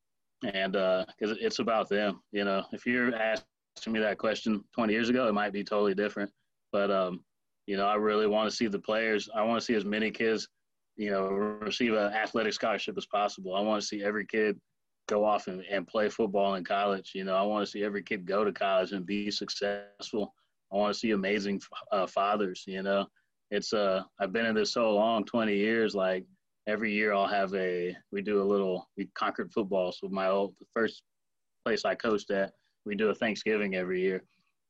and 0.42 0.72
because 0.72 1.32
uh, 1.32 1.40
it's 1.40 1.58
about 1.58 1.88
them. 1.88 2.20
You 2.32 2.44
know, 2.44 2.64
if 2.72 2.84
you're 2.84 3.14
asking 3.14 3.92
me 3.92 4.00
that 4.00 4.18
question 4.18 4.62
20 4.74 4.92
years 4.92 5.08
ago, 5.08 5.26
it 5.26 5.32
might 5.32 5.52
be 5.52 5.64
totally 5.64 5.94
different. 5.94 6.30
But 6.72 6.90
um, 6.90 7.20
you 7.66 7.76
know, 7.76 7.86
I 7.86 7.94
really 7.94 8.26
want 8.26 8.50
to 8.50 8.56
see 8.56 8.66
the 8.66 8.78
players. 8.78 9.28
I 9.34 9.42
want 9.42 9.60
to 9.60 9.64
see 9.64 9.74
as 9.74 9.84
many 9.84 10.10
kids, 10.10 10.48
you 10.96 11.10
know, 11.10 11.28
receive 11.28 11.94
an 11.94 12.12
athletic 12.12 12.52
scholarship 12.52 12.96
as 12.96 13.06
possible. 13.06 13.54
I 13.54 13.60
want 13.60 13.80
to 13.80 13.86
see 13.86 14.02
every 14.02 14.26
kid 14.26 14.58
go 15.08 15.24
off 15.24 15.48
and, 15.48 15.62
and 15.70 15.86
play 15.86 16.08
football 16.08 16.54
in 16.54 16.64
college. 16.64 17.12
You 17.14 17.24
know, 17.24 17.34
I 17.34 17.42
want 17.42 17.64
to 17.64 17.70
see 17.70 17.82
every 17.82 18.02
kid 18.02 18.26
go 18.26 18.44
to 18.44 18.52
college 18.52 18.92
and 18.92 19.06
be 19.06 19.30
successful. 19.30 20.34
I 20.72 20.76
want 20.76 20.92
to 20.92 20.98
see 20.98 21.12
amazing 21.12 21.60
uh, 21.92 22.06
fathers. 22.06 22.64
You 22.66 22.82
know, 22.82 23.06
it's 23.50 23.72
uh, 23.72 24.02
I've 24.20 24.32
been 24.32 24.46
in 24.46 24.54
this 24.54 24.72
so 24.72 24.92
long, 24.92 25.24
20 25.24 25.56
years. 25.56 25.94
Like 25.94 26.24
every 26.66 26.92
year, 26.92 27.14
I'll 27.14 27.26
have 27.26 27.54
a. 27.54 27.96
We 28.12 28.22
do 28.22 28.42
a 28.42 28.44
little. 28.44 28.88
We 28.96 29.08
Concord 29.14 29.52
football. 29.52 29.92
So 29.92 30.08
my 30.08 30.28
old 30.28 30.54
the 30.58 30.66
first 30.72 31.02
place 31.64 31.84
I 31.84 31.94
coached 31.94 32.30
at, 32.30 32.52
we 32.84 32.94
do 32.94 33.08
a 33.08 33.14
Thanksgiving 33.14 33.74
every 33.74 34.02
year 34.02 34.22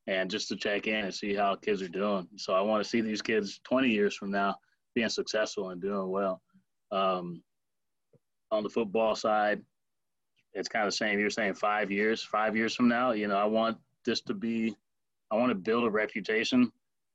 and 0.06 0.30
just 0.30 0.48
to 0.48 0.56
check 0.56 0.86
in 0.86 1.04
and 1.04 1.14
see 1.14 1.34
how 1.34 1.54
kids 1.54 1.80
are 1.82 1.88
doing. 1.88 2.28
So 2.36 2.52
I 2.52 2.60
want 2.60 2.82
to 2.82 2.88
see 2.88 3.00
these 3.00 3.22
kids 3.22 3.60
20 3.64 3.88
years 3.88 4.14
from 4.14 4.30
now 4.30 4.56
being 4.94 5.08
successful 5.08 5.70
and 5.70 5.80
doing 5.80 6.10
well. 6.10 6.40
Um, 6.92 7.42
on 8.50 8.62
the 8.62 8.68
football 8.68 9.16
side, 9.16 9.62
it's 10.52 10.68
kind 10.68 10.86
of 10.86 10.92
the 10.92 10.96
same. 10.96 11.18
You're 11.18 11.30
saying 11.30 11.54
five 11.54 11.90
years, 11.90 12.22
five 12.22 12.56
years 12.56 12.74
from 12.74 12.88
now, 12.88 13.12
you 13.12 13.26
know, 13.26 13.36
I 13.36 13.44
want 13.44 13.78
this 14.04 14.20
to 14.22 14.34
be, 14.34 14.76
I 15.30 15.36
want 15.36 15.50
to 15.50 15.56
build 15.56 15.84
a 15.84 15.90
reputation 15.90 16.70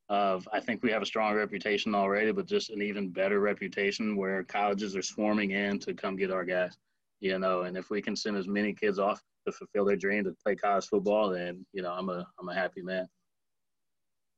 of, 0.09 0.47
I 0.51 0.59
think 0.59 0.83
we 0.83 0.91
have 0.91 1.01
a 1.01 1.05
strong 1.05 1.35
reputation 1.35 1.95
already, 1.95 2.31
but 2.31 2.47
just 2.47 2.71
an 2.71 2.81
even 2.81 3.09
better 3.09 3.39
reputation 3.39 4.17
where 4.17 4.43
colleges 4.43 4.95
are 4.95 5.01
swarming 5.01 5.51
in 5.51 5.79
to 5.79 5.93
come 5.93 6.17
get 6.17 6.31
our 6.31 6.43
guys, 6.43 6.75
you 7.19 7.37
know, 7.37 7.61
and 7.61 7.77
if 7.77 7.89
we 7.89 8.01
can 8.01 8.15
send 8.15 8.37
as 8.37 8.47
many 8.47 8.73
kids 8.73 8.99
off 8.99 9.21
to 9.45 9.51
fulfill 9.51 9.85
their 9.85 9.95
dream 9.95 10.23
to 10.23 10.35
play 10.43 10.55
college 10.55 10.85
football, 10.85 11.29
then 11.29 11.65
you 11.73 11.81
know 11.81 11.91
I'm 11.91 12.09
a 12.09 12.25
I'm 12.39 12.49
a 12.49 12.53
happy 12.53 12.81
man. 12.81 13.07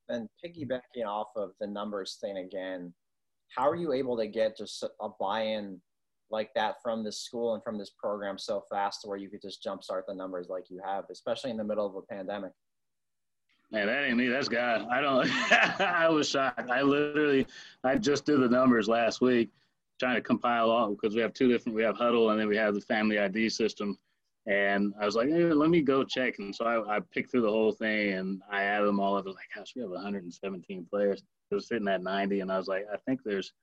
And 0.10 0.28
piggybacking 0.44 1.06
off 1.06 1.28
of 1.36 1.52
the 1.60 1.68
numbers 1.68 2.18
thing 2.20 2.38
again, 2.38 2.94
how 3.56 3.70
are 3.70 3.76
you 3.76 3.94
able 3.94 4.18
to 4.18 4.28
get 4.28 4.58
just 4.58 4.84
a 4.84 5.10
buy-in 5.20 5.80
like 6.32 6.50
that 6.56 6.76
from 6.82 7.04
this 7.04 7.20
school 7.20 7.54
and 7.54 7.64
from 7.64 7.78
this 7.78 7.92
program 7.98 8.38
so 8.38 8.64
fast 8.70 9.02
where 9.06 9.18
you 9.18 9.30
could 9.30 9.42
just 9.42 9.64
jumpstart 9.64 10.04
the 10.08 10.16
numbers 10.16 10.48
like 10.50 10.70
you 10.70 10.82
have, 10.84 11.06
especially 11.12 11.52
in 11.52 11.58
the 11.58 11.64
middle 11.64 11.86
of 11.86 11.96
a 11.96 12.02
pandemic? 12.02 12.52
Man, 13.72 13.88
that 13.88 14.04
ain't 14.04 14.18
me. 14.18 14.28
That's 14.28 14.50
God. 14.50 14.88
I 14.92 15.00
don't. 15.00 15.30
I 15.80 16.10
was 16.10 16.28
shocked. 16.28 16.70
I 16.70 16.82
literally, 16.82 17.48
I 17.84 17.96
just 17.96 18.26
did 18.26 18.42
the 18.42 18.50
numbers 18.50 18.90
last 18.90 19.22
week, 19.22 19.50
trying 20.02 20.16
to 20.16 20.22
compile 20.22 20.72
all 20.72 20.90
because 20.90 21.16
we 21.16 21.22
have 21.22 21.34
two 21.34 21.48
different. 21.48 21.76
We 21.76 21.84
have 21.84 21.96
Hudl 21.96 22.32
and 22.32 22.40
then 22.40 22.48
we 22.48 22.58
have 22.58 22.74
the 22.74 22.82
Family 22.82 23.20
ID 23.20 23.50
system. 23.50 23.98
And 24.48 24.94
I 25.00 25.06
was 25.06 25.16
like, 25.16 25.30
hey, 25.30 25.44
let 25.44 25.70
me 25.70 25.82
go 25.82 26.04
check. 26.04 26.40
And 26.40 26.54
so 26.54 26.66
I, 26.66 26.98
I 26.98 27.00
picked 27.14 27.30
through 27.30 27.44
the 27.44 27.52
whole 27.52 27.72
thing 27.72 28.14
and 28.14 28.42
I 28.52 28.64
added 28.64 28.88
them 28.88 29.00
all 29.00 29.16
up. 29.16 29.26
I 29.26 29.28
was 29.28 29.36
like, 29.36 29.46
gosh, 29.56 29.74
we 29.76 29.84
have 29.84 29.92
117 29.92 30.88
players. 30.90 31.22
It 31.52 31.56
was 31.56 31.68
sitting 31.68 31.88
at 31.88 32.02
90. 32.02 32.40
And 32.40 32.52
I 32.52 32.58
was 32.58 32.68
like, 32.68 32.86
I 32.92 32.98
think 33.06 33.22
there's, 33.24 33.54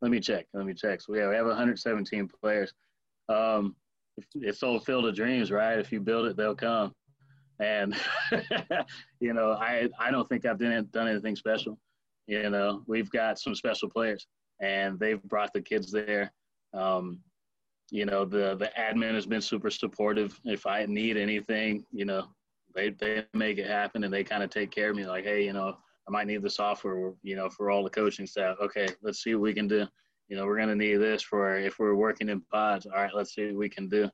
let 0.00 0.10
me 0.10 0.18
check. 0.18 0.46
Let 0.54 0.64
me 0.64 0.72
check. 0.72 1.02
So 1.02 1.14
yeah, 1.14 1.28
we 1.28 1.34
have 1.34 1.44
117 1.44 2.30
players. 2.42 2.72
Um, 3.28 3.76
it's 4.34 4.62
all 4.62 4.80
field 4.80 5.04
of 5.04 5.14
dreams, 5.14 5.50
right? 5.50 5.78
If 5.78 5.92
you 5.92 6.00
build 6.00 6.26
it, 6.26 6.38
they'll 6.38 6.54
come. 6.54 6.94
And, 7.60 7.94
you 9.20 9.34
know, 9.34 9.52
I, 9.52 9.90
I 9.98 10.10
don't 10.10 10.26
think 10.26 10.46
I've 10.46 10.58
done, 10.58 10.88
done 10.90 11.08
anything 11.08 11.36
special. 11.36 11.78
You 12.26 12.48
know, 12.48 12.82
we've 12.86 13.10
got 13.10 13.38
some 13.38 13.54
special 13.54 13.90
players 13.90 14.26
and 14.62 14.98
they've 14.98 15.22
brought 15.24 15.52
the 15.52 15.60
kids 15.60 15.92
there. 15.92 16.32
Um, 16.72 17.20
you 17.92 18.06
know 18.06 18.24
the 18.24 18.56
the 18.56 18.70
admin 18.78 19.14
has 19.14 19.26
been 19.26 19.42
super 19.42 19.70
supportive. 19.70 20.40
If 20.44 20.66
i 20.66 20.84
need 20.86 21.16
anything 21.18 21.84
you 21.92 22.06
know 22.06 22.28
they 22.74 22.90
they 22.90 23.24
make 23.34 23.58
it 23.58 23.66
happen 23.66 24.02
and 24.02 24.12
they 24.12 24.24
kind 24.24 24.42
of 24.42 24.48
take 24.48 24.70
care 24.70 24.90
of 24.90 24.96
me 24.96 25.04
like 25.04 25.24
hey 25.24 25.44
you 25.44 25.52
know 25.52 25.76
i 26.08 26.10
might 26.10 26.26
need 26.26 26.42
the 26.42 26.50
software 26.50 27.12
you 27.22 27.36
know 27.36 27.50
for 27.50 27.70
all 27.70 27.84
the 27.84 27.90
coaching 27.90 28.26
staff. 28.26 28.56
Okay 28.62 28.88
let's 29.02 29.22
see 29.22 29.34
what 29.34 29.42
we 29.42 29.52
can 29.52 29.68
do. 29.68 29.86
You 30.28 30.36
know 30.36 30.46
we're 30.46 30.58
to 30.64 30.74
need 30.74 30.96
this 30.96 31.22
for 31.22 31.58
if 31.58 31.78
we're 31.78 31.94
working 31.94 32.30
in 32.30 32.40
pods 32.50 32.86
all 32.86 33.02
right 33.02 33.14
let's 33.14 33.34
see 33.34 33.46
what 33.46 33.56
we 33.56 33.68
can 33.68 33.88
do. 33.88 34.08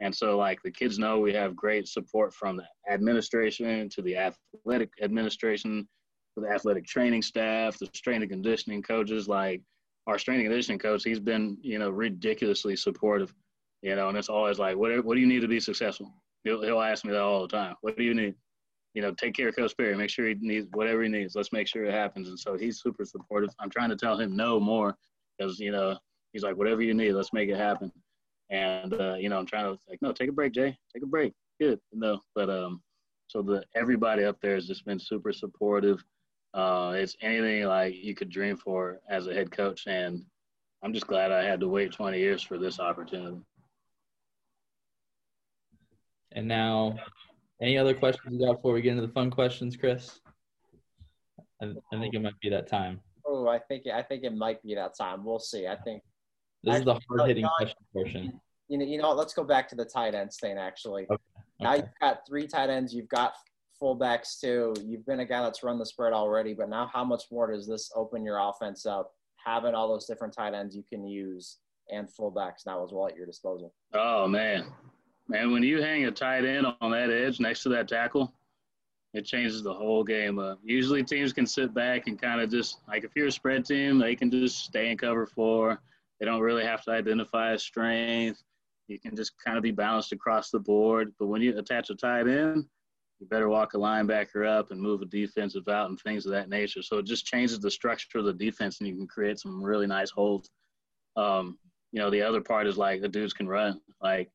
And 0.00 0.14
so 0.14 0.38
like 0.38 0.60
the 0.62 0.70
kids 0.70 1.00
know 1.00 1.18
we 1.18 1.34
have 1.34 1.56
great 1.56 1.88
support 1.88 2.32
from 2.32 2.56
the 2.56 2.64
administration 2.88 3.88
to 3.88 4.02
the 4.02 4.16
athletic 4.16 4.90
administration 5.02 5.88
to 6.36 6.40
the 6.40 6.50
athletic 6.50 6.86
training 6.86 7.22
staff 7.22 7.78
the 7.78 7.88
strength 7.94 8.22
and 8.22 8.30
conditioning 8.30 8.82
coaches. 8.82 9.26
Like 9.26 9.60
our 10.06 10.18
strength 10.18 10.40
and 10.40 10.48
conditioning 10.48 10.78
coach, 10.78 11.02
he's 11.04 11.20
been, 11.20 11.56
you 11.62 11.78
know, 11.78 11.90
ridiculously 11.90 12.76
supportive, 12.76 13.34
you 13.82 13.96
know, 13.96 14.08
and 14.08 14.18
it's 14.18 14.28
always 14.28 14.58
like, 14.58 14.76
what, 14.76 15.04
what 15.04 15.14
do 15.14 15.20
you 15.20 15.26
need 15.26 15.40
to 15.40 15.48
be 15.48 15.60
successful? 15.60 16.12
He'll, 16.44 16.62
he'll 16.62 16.80
ask 16.80 17.04
me 17.04 17.12
that 17.12 17.22
all 17.22 17.42
the 17.42 17.48
time. 17.48 17.74
What 17.80 17.96
do 17.96 18.02
you 18.02 18.14
need? 18.14 18.34
You 18.92 19.02
know, 19.02 19.12
take 19.12 19.34
care 19.34 19.48
of 19.48 19.56
Coach 19.56 19.76
Perry, 19.76 19.96
make 19.96 20.10
sure 20.10 20.28
he 20.28 20.36
needs 20.40 20.68
whatever 20.72 21.02
he 21.02 21.08
needs. 21.08 21.34
Let's 21.34 21.52
make 21.52 21.66
sure 21.66 21.84
it 21.84 21.92
happens. 21.92 22.28
And 22.28 22.38
so 22.38 22.56
he's 22.56 22.80
super 22.80 23.04
supportive. 23.04 23.50
I'm 23.58 23.70
trying 23.70 23.90
to 23.90 23.96
tell 23.96 24.18
him 24.18 24.36
no 24.36 24.60
more 24.60 24.94
because, 25.36 25.58
you 25.58 25.72
know, 25.72 25.98
he's 26.32 26.42
like, 26.42 26.56
whatever 26.56 26.82
you 26.82 26.94
need, 26.94 27.12
let's 27.12 27.32
make 27.32 27.48
it 27.48 27.56
happen. 27.56 27.90
And, 28.50 28.94
uh, 28.94 29.14
you 29.14 29.30
know, 29.30 29.38
I'm 29.38 29.46
trying 29.46 29.64
to 29.64 29.78
like, 29.88 30.00
no, 30.00 30.12
take 30.12 30.28
a 30.28 30.32
break, 30.32 30.52
Jay, 30.52 30.76
take 30.92 31.02
a 31.02 31.06
break. 31.06 31.32
Good. 31.60 31.80
No, 31.92 32.20
but, 32.34 32.50
um, 32.50 32.82
so 33.26 33.42
the, 33.42 33.64
everybody 33.74 34.24
up 34.24 34.36
there 34.42 34.54
has 34.54 34.66
just 34.66 34.84
been 34.84 35.00
super 35.00 35.32
supportive 35.32 36.04
uh, 36.54 36.92
it's 36.94 37.16
anything 37.20 37.64
like 37.64 37.96
you 37.96 38.14
could 38.14 38.30
dream 38.30 38.56
for 38.56 39.00
as 39.10 39.26
a 39.26 39.34
head 39.34 39.50
coach, 39.50 39.86
and 39.86 40.24
I'm 40.82 40.92
just 40.92 41.06
glad 41.06 41.32
I 41.32 41.42
had 41.44 41.60
to 41.60 41.68
wait 41.68 41.92
20 41.92 42.18
years 42.18 42.42
for 42.42 42.58
this 42.58 42.78
opportunity. 42.78 43.38
And 46.32 46.46
now, 46.46 46.96
any 47.60 47.76
other 47.76 47.94
questions 47.94 48.38
you 48.38 48.46
got 48.46 48.56
before 48.56 48.72
we 48.72 48.82
get 48.82 48.90
into 48.90 49.06
the 49.06 49.12
fun 49.12 49.30
questions, 49.30 49.76
Chris? 49.76 50.20
I, 51.60 51.72
I 51.92 51.98
think 51.98 52.14
it 52.14 52.22
might 52.22 52.38
be 52.40 52.50
that 52.50 52.68
time. 52.68 53.00
Oh, 53.26 53.48
I 53.48 53.58
think 53.58 53.86
I 53.92 54.02
think 54.02 54.22
it 54.22 54.34
might 54.34 54.62
be 54.62 54.74
that 54.74 54.96
time. 54.96 55.24
We'll 55.24 55.38
see. 55.38 55.66
I 55.66 55.76
think 55.76 56.02
this 56.62 56.76
actually, 56.76 56.92
is 56.92 56.98
the 57.08 57.16
hard 57.16 57.28
hitting 57.28 57.48
question 57.56 57.78
portion. 57.92 58.40
You 58.68 58.78
know, 58.78 58.84
you 58.84 58.98
know, 58.98 59.12
let's 59.12 59.34
go 59.34 59.44
back 59.44 59.68
to 59.70 59.74
the 59.76 59.84
tight 59.84 60.14
ends 60.14 60.38
thing. 60.38 60.58
Actually, 60.58 61.06
okay. 61.10 61.22
now 61.60 61.74
you've 61.74 61.86
got 62.00 62.26
three 62.26 62.46
tight 62.46 62.70
ends. 62.70 62.94
You've 62.94 63.08
got 63.08 63.34
fullbacks 63.84 64.40
too. 64.40 64.74
You've 64.82 65.04
been 65.04 65.20
a 65.20 65.26
guy 65.26 65.42
that's 65.42 65.62
run 65.62 65.78
the 65.78 65.84
spread 65.84 66.12
already, 66.12 66.54
but 66.54 66.70
now 66.70 66.90
how 66.92 67.04
much 67.04 67.24
more 67.30 67.52
does 67.52 67.68
this 67.68 67.90
open 67.94 68.24
your 68.24 68.38
offense 68.38 68.86
up? 68.86 69.12
Having 69.44 69.74
all 69.74 69.88
those 69.88 70.06
different 70.06 70.32
tight 70.32 70.54
ends 70.54 70.74
you 70.74 70.82
can 70.88 71.06
use 71.06 71.58
and 71.90 72.08
fullbacks 72.08 72.64
now 72.66 72.82
as 72.82 72.92
well 72.92 73.06
at 73.08 73.16
your 73.16 73.26
disposal. 73.26 73.74
Oh 73.92 74.26
man, 74.26 74.64
man, 75.28 75.52
when 75.52 75.62
you 75.62 75.82
hang 75.82 76.06
a 76.06 76.10
tight 76.10 76.46
end 76.46 76.66
on 76.80 76.90
that 76.92 77.10
edge 77.10 77.40
next 77.40 77.62
to 77.64 77.68
that 77.70 77.88
tackle, 77.88 78.32
it 79.12 79.26
changes 79.26 79.62
the 79.62 79.72
whole 79.72 80.02
game 80.02 80.38
up. 80.38 80.58
Usually 80.62 81.04
teams 81.04 81.34
can 81.34 81.46
sit 81.46 81.74
back 81.74 82.06
and 82.06 82.20
kind 82.20 82.40
of 82.40 82.50
just 82.50 82.78
like 82.88 83.04
if 83.04 83.10
you're 83.14 83.26
a 83.26 83.32
spread 83.32 83.66
team, 83.66 83.98
they 83.98 84.16
can 84.16 84.30
just 84.30 84.64
stay 84.64 84.90
in 84.90 84.96
cover 84.96 85.26
four. 85.26 85.78
They 86.18 86.26
don't 86.26 86.40
really 86.40 86.64
have 86.64 86.82
to 86.84 86.92
identify 86.92 87.52
a 87.52 87.58
strength. 87.58 88.42
You 88.88 88.98
can 88.98 89.14
just 89.14 89.32
kind 89.44 89.56
of 89.58 89.62
be 89.62 89.72
balanced 89.72 90.12
across 90.12 90.50
the 90.50 90.58
board. 90.58 91.12
But 91.18 91.26
when 91.26 91.42
you 91.42 91.58
attach 91.58 91.90
a 91.90 91.94
tight 91.94 92.28
end, 92.28 92.64
you 93.20 93.26
better 93.26 93.48
walk 93.48 93.74
a 93.74 93.78
linebacker 93.78 94.46
up 94.46 94.70
and 94.70 94.80
move 94.80 95.02
a 95.02 95.06
defensive 95.06 95.68
out 95.68 95.88
and 95.88 95.98
things 96.00 96.26
of 96.26 96.32
that 96.32 96.48
nature. 96.48 96.82
So 96.82 96.98
it 96.98 97.06
just 97.06 97.26
changes 97.26 97.60
the 97.60 97.70
structure 97.70 98.18
of 98.18 98.24
the 98.24 98.32
defense 98.32 98.80
and 98.80 98.88
you 98.88 98.94
can 98.94 99.06
create 99.06 99.38
some 99.38 99.62
really 99.62 99.86
nice 99.86 100.10
holes. 100.10 100.50
Um, 101.16 101.58
you 101.92 102.00
know, 102.00 102.10
the 102.10 102.22
other 102.22 102.40
part 102.40 102.66
is 102.66 102.76
like 102.76 103.00
the 103.00 103.08
dudes 103.08 103.32
can 103.32 103.46
run. 103.46 103.80
Like 104.02 104.30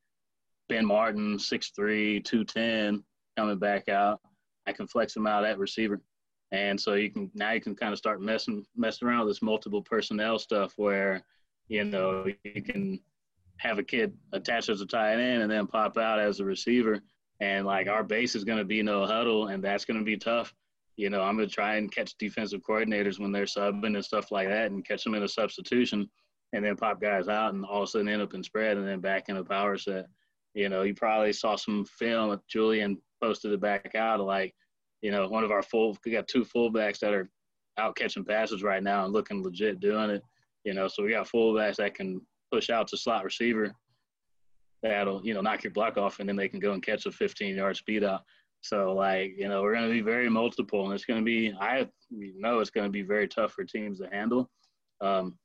Ben 0.70 0.86
Martin, 0.86 1.38
6'3, 1.38 2.24
210, 2.24 3.04
coming 3.38 3.60
back 3.60 3.90
out. 3.90 4.22
I 4.66 4.72
can 4.72 4.88
flex 4.88 5.16
him 5.16 5.28
out 5.28 5.46
at 5.46 5.58
receiver. 5.58 6.00
And 6.52 6.80
so 6.80 6.94
you 6.94 7.12
can 7.12 7.30
now 7.36 7.52
you 7.52 7.62
can 7.62 7.76
kind 7.76 7.92
of 7.92 8.00
start 8.00 8.22
messing 8.22 8.66
messing 8.76 9.08
around 9.08 9.26
with 9.26 9.36
this 9.36 9.42
multiple 9.42 9.84
personnel 9.84 10.40
stuff 10.40 10.74
where, 10.78 11.24
you 11.68 11.84
know, 11.84 12.26
you 12.44 12.64
can 12.64 13.00
have 13.58 13.78
a 13.78 13.84
kid 13.84 14.14
attached 14.32 14.70
as 14.70 14.82
a 14.82 14.86
tight 14.86 15.20
end 15.20 15.44
and 15.44 15.52
then 15.52 15.68
pop 15.68 15.98
out 15.98 16.18
as 16.18 16.40
a 16.40 16.46
receiver 16.46 17.02
and 17.40 17.66
like 17.66 17.88
our 17.88 18.04
base 18.04 18.36
is 18.36 18.44
going 18.44 18.58
to 18.58 18.66
be 18.66 18.82
no 18.82 19.06
huddle, 19.06 19.48
and 19.48 19.64
that's 19.64 19.86
going 19.86 20.00
to 20.00 20.06
be 20.06 20.18
tough. 20.18 20.54
You 20.98 21.10
know, 21.10 21.22
I'm 21.22 21.38
going 21.38 21.48
to 21.48 21.54
try 21.54 21.76
and 21.76 21.92
catch 21.92 22.18
defensive 22.18 22.62
coordinators 22.62 23.20
when 23.20 23.32
they're 23.32 23.46
subbing 23.46 23.96
and 23.96 24.04
stuff 24.04 24.32
like 24.32 24.50
that, 24.50 24.72
and 24.72 24.86
catch 24.86 25.04
them 25.04 25.16
in 25.16 25.24
a 25.24 25.28
substitution, 25.28 26.10
and 26.54 26.66
then 26.66 26.76
pop 26.76 27.02
guys 27.02 27.28
out, 27.28 27.54
and 27.54 27.64
all 27.66 27.84
of 27.84 27.84
a 27.84 27.88
sudden 27.88 28.10
end 28.10 28.22
up 28.22 28.34
in 28.34 28.44
spread, 28.44 28.78
and 28.78 28.88
then 28.88 29.00
back 29.00 29.30
in 29.30 29.38
a 29.38 29.44
power 29.44 29.78
set. 29.78 30.06
You 30.54 30.68
know, 30.68 30.82
you 30.82 30.94
probably 30.94 31.32
saw 31.32 31.56
some 31.56 31.86
film. 31.86 32.38
Julian 32.50 32.98
posted 33.22 33.54
it 33.54 33.62
back 33.62 33.94
out 33.96 34.20
of 34.20 34.26
like, 34.26 34.54
you 35.02 35.12
know, 35.12 35.28
one 35.28 35.44
of 35.44 35.52
our 35.52 35.62
full. 35.62 35.98
We 36.04 36.12
got 36.12 36.28
two 36.28 36.44
fullbacks 36.44 37.00
that 37.00 37.14
are 37.14 37.30
out 37.78 37.96
catching 37.96 38.26
passes 38.26 38.64
right 38.64 38.84
now 38.84 39.06
and 39.06 39.14
looking 39.14 39.44
legit 39.44 39.80
doing 39.80 40.10
it. 40.10 40.24
You 40.66 40.74
know, 40.74 40.88
so 40.88 41.04
we 41.04 41.12
got 41.12 41.30
fullbacks 41.30 41.78
that 41.78 41.96
can 41.96 42.20
push 42.52 42.70
out 42.70 42.88
to 42.88 42.98
slot 42.98 43.24
receiver 43.24 43.74
that'll 44.82 45.26
you 45.26 45.34
know 45.34 45.42
knock 45.42 45.64
your 45.64 45.72
block 45.72 45.98
off, 45.98 46.20
and 46.20 46.28
then 46.28 46.36
they 46.36 46.50
can 46.50 46.60
go 46.60 46.74
and 46.74 46.84
catch 46.84 47.06
a 47.06 47.12
15 47.12 47.56
yard 47.56 47.78
speed 47.78 48.04
out. 48.04 48.22
So 48.62 48.94
like 48.94 49.34
you 49.38 49.48
know 49.48 49.62
we're 49.62 49.74
going 49.74 49.88
to 49.88 49.94
be 49.94 50.02
very 50.02 50.30
multiple, 50.30 50.86
and 50.86 50.94
it's 50.94 51.06
going 51.06 51.20
to 51.20 51.26
be 51.26 51.54
I 51.60 51.88
know 52.12 52.60
it's 52.60 52.70
going 52.70 52.86
to 52.86 52.92
be 52.92 53.04
very 53.04 53.28
tough 53.28 53.54
for 53.54 53.64
teams 53.64 54.00
to 54.00 54.10
handle, 54.12 54.50
um, 55.02 55.38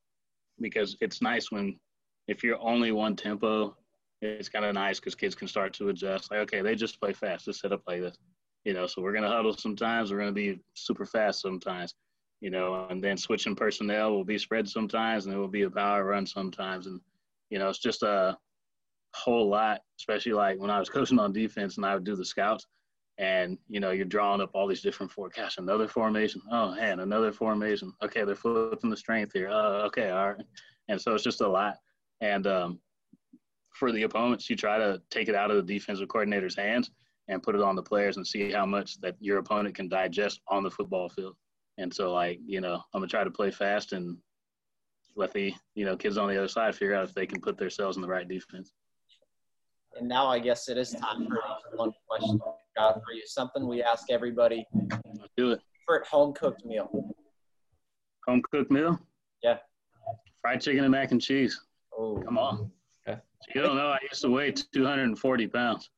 because 0.60 0.96
it's 1.00 1.22
nice 1.22 1.50
when 1.50 1.78
if 2.26 2.42
you're 2.42 2.60
only 2.60 2.90
one 2.92 3.16
tempo, 3.16 3.76
it's 4.22 4.48
kind 4.48 4.64
of 4.64 4.74
nice 4.74 4.98
because 4.98 5.14
kids 5.14 5.34
can 5.34 5.48
start 5.48 5.72
to 5.74 5.90
adjust. 5.90 6.30
Like 6.30 6.40
okay, 6.40 6.62
they 6.62 6.74
just 6.74 7.00
play 7.00 7.12
fast, 7.12 7.44
just 7.44 7.60
set 7.60 7.72
up 7.72 7.82
like 7.86 8.00
this, 8.00 8.16
you 8.64 8.74
know. 8.74 8.86
So 8.86 9.02
we're 9.02 9.12
going 9.12 9.24
to 9.24 9.30
huddle 9.30 9.56
sometimes, 9.56 10.10
we're 10.10 10.18
going 10.18 10.30
to 10.30 10.32
be 10.32 10.60
super 10.74 11.06
fast 11.06 11.40
sometimes, 11.40 11.94
you 12.40 12.50
know, 12.50 12.86
and 12.90 13.02
then 13.02 13.16
switching 13.16 13.54
personnel 13.54 14.12
will 14.12 14.24
be 14.24 14.38
spread 14.38 14.68
sometimes, 14.68 15.26
and 15.26 15.34
it 15.34 15.38
will 15.38 15.48
be 15.48 15.62
a 15.62 15.70
power 15.70 16.04
run 16.04 16.26
sometimes, 16.26 16.86
and 16.86 17.00
you 17.50 17.58
know 17.58 17.68
it's 17.68 17.78
just 17.78 18.02
a 18.02 18.36
whole 19.14 19.48
lot, 19.48 19.80
especially 19.98 20.32
like 20.32 20.58
when 20.58 20.70
I 20.70 20.78
was 20.78 20.90
coaching 20.90 21.18
on 21.18 21.32
defense 21.32 21.76
and 21.76 21.86
I 21.86 21.94
would 21.94 22.04
do 22.04 22.16
the 22.16 22.24
scouts 22.24 22.66
and 23.18 23.58
you 23.68 23.78
know 23.78 23.92
you're 23.92 24.04
drawing 24.04 24.40
up 24.40 24.50
all 24.54 24.66
these 24.66 24.82
different 24.82 25.10
forecasts 25.12 25.58
another 25.58 25.86
formation 25.86 26.42
oh 26.50 26.74
man 26.74 26.98
another 27.00 27.30
formation 27.30 27.92
okay 28.02 28.24
they're 28.24 28.34
flipping 28.34 28.90
the 28.90 28.96
strength 28.96 29.32
here 29.32 29.48
uh, 29.48 29.82
okay 29.82 30.10
all 30.10 30.32
right. 30.32 30.44
And 30.88 31.00
so 31.00 31.14
it's 31.14 31.24
just 31.24 31.40
a 31.40 31.48
lot. 31.48 31.76
And 32.20 32.46
um, 32.46 32.78
for 33.70 33.92
the 33.92 34.02
opponents 34.02 34.50
you 34.50 34.56
try 34.56 34.78
to 34.78 35.00
take 35.10 35.28
it 35.28 35.34
out 35.34 35.50
of 35.50 35.56
the 35.56 35.74
defensive 35.74 36.08
coordinator's 36.08 36.56
hands 36.56 36.90
and 37.28 37.42
put 37.42 37.54
it 37.54 37.62
on 37.62 37.76
the 37.76 37.82
players 37.82 38.16
and 38.16 38.26
see 38.26 38.50
how 38.52 38.66
much 38.66 39.00
that 39.00 39.16
your 39.18 39.38
opponent 39.38 39.74
can 39.74 39.88
digest 39.88 40.40
on 40.48 40.62
the 40.62 40.70
football 40.70 41.08
field. 41.08 41.36
And 41.78 41.92
so 41.92 42.12
like 42.12 42.40
you 42.44 42.60
know 42.60 42.74
i'm 42.74 43.00
gonna 43.00 43.06
try 43.06 43.24
to 43.24 43.30
play 43.30 43.50
fast 43.50 43.92
and 43.92 44.16
let 45.16 45.32
the 45.32 45.54
you 45.76 45.84
know 45.84 45.96
kids 45.96 46.18
on 46.18 46.28
the 46.28 46.36
other 46.36 46.48
side 46.48 46.74
figure 46.74 46.94
out 46.94 47.04
if 47.04 47.14
they 47.14 47.26
can 47.26 47.40
put 47.40 47.56
themselves 47.56 47.96
in 47.96 48.02
the 48.02 48.08
right 48.08 48.28
defense 48.28 48.72
and 49.98 50.08
now 50.08 50.26
I 50.26 50.38
guess 50.38 50.68
it 50.68 50.78
is 50.78 50.92
time 50.92 51.26
for 51.26 51.40
one 51.76 51.92
question 52.08 52.40
got 52.76 52.94
for 53.04 53.12
you. 53.12 53.22
Something 53.26 53.66
we 53.66 53.82
ask 53.82 54.10
everybody. 54.10 54.66
Let's 54.74 55.32
do 55.36 55.52
it. 55.52 55.60
Favorite 55.86 56.06
home 56.06 56.32
cooked 56.32 56.64
meal. 56.64 57.14
Home 58.26 58.42
cooked 58.50 58.70
meal? 58.70 58.98
Yeah. 59.42 59.58
Fried 60.40 60.60
chicken 60.60 60.84
and 60.84 60.92
mac 60.92 61.12
and 61.12 61.20
cheese. 61.20 61.60
Oh. 61.96 62.20
Come 62.24 62.38
on. 62.38 62.70
Okay. 63.06 63.20
You 63.54 63.62
don't 63.62 63.76
know 63.76 63.88
I 63.88 63.98
used 64.10 64.22
to 64.22 64.30
weigh 64.30 64.52
240 64.52 65.46
pounds. 65.48 65.90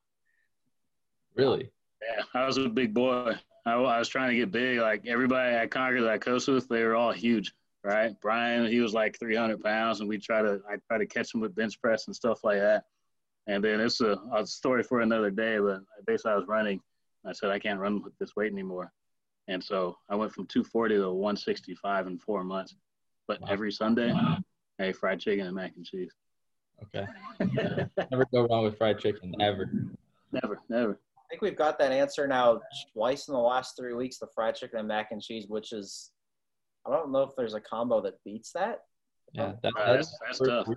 Really? 1.35 1.71
Yeah, 2.03 2.25
I 2.35 2.47
was 2.47 2.57
a 2.57 2.69
big 2.69 2.95
boy. 2.95 3.33
I, 3.67 3.73
I 3.73 3.99
was 3.99 4.09
trying 4.09 4.31
to 4.31 4.37
get 4.37 4.51
big. 4.51 4.79
Like 4.79 5.07
everybody 5.07 5.55
at 5.55 5.71
Concord 5.71 6.03
that 6.03 6.11
I 6.11 6.19
coached 6.19 6.49
with, 6.49 6.69
they 6.69 6.85
were 6.85 6.95
all 6.95 7.13
huge, 7.13 7.53
right? 7.85 8.15
Brian, 8.23 8.67
he 8.67 8.81
was 8.81 8.95
like 8.95 9.19
300 9.19 9.63
pounds, 9.63 10.01
and 10.01 10.09
we 10.09 10.19
try 10.19 10.41
to 10.41 10.61
I 10.69 10.77
try 10.89 10.99
to 10.99 11.07
catch 11.07 11.35
him 11.35 11.41
with 11.41 11.55
bench 11.55 11.81
press 11.81 12.07
and 12.07 12.15
stuff 12.15 12.45
like 12.45 12.59
that. 12.59 12.85
And 13.49 13.63
then 13.63 13.81
it's 13.81 14.01
a, 14.01 14.19
a 14.35 14.47
story 14.47 14.83
for 14.83 15.01
another 15.01 15.31
day. 15.31 15.59
But 15.59 15.81
basically, 16.07 16.33
I 16.33 16.37
was 16.37 16.49
running. 16.49 16.81
I 17.25 17.33
said 17.33 17.51
I 17.51 17.59
can't 17.59 17.81
run 17.81 18.03
with 18.03 18.17
this 18.19 18.37
weight 18.37 18.53
anymore, 18.53 18.93
and 19.49 19.63
so 19.63 19.97
I 20.09 20.15
went 20.17 20.33
from 20.33 20.47
240 20.47 20.97
to 20.97 21.11
165 21.11 22.07
in 22.07 22.19
four 22.19 22.45
months. 22.45 22.77
But 23.27 23.41
wow. 23.41 23.49
every 23.51 23.73
Sunday, 23.73 24.13
wow. 24.13 24.39
I 24.79 24.85
ate 24.85 24.97
fried 24.97 25.21
chicken 25.21 25.47
and 25.47 25.55
mac 25.55 25.73
and 25.77 25.85
cheese. 25.85 26.13
Okay. 26.85 27.07
never 28.11 28.27
go 28.33 28.47
wrong 28.47 28.65
with 28.65 28.79
fried 28.79 28.99
chicken, 28.99 29.35
ever. 29.41 29.71
Never, 30.33 30.61
never. 30.69 31.01
I 31.19 31.29
think 31.31 31.43
we've 31.43 31.57
got 31.57 31.79
that 31.79 31.93
answer 31.93 32.27
now 32.27 32.61
twice 32.93 33.29
in 33.29 33.35
the 33.35 33.41
last 33.41 33.77
three 33.77 33.95
weeks 33.95 34.19
the 34.19 34.29
fried 34.35 34.55
chicken 34.55 34.79
and 34.79 34.89
mac 34.89 35.11
and 35.11 35.21
cheese, 35.21 35.47
which 35.49 35.73
is, 35.73 36.13
I 36.87 36.91
don't 36.91 37.11
know 37.11 37.23
if 37.23 37.31
there's 37.37 37.55
a 37.55 37.61
combo 37.61 38.01
that 38.03 38.23
beats 38.25 38.53
that. 38.53 38.83
Yeah, 39.33 39.53
that, 39.63 39.73
uh, 39.77 39.95
that's, 39.95 40.17
that's 40.25 40.39
tough. 40.39 40.69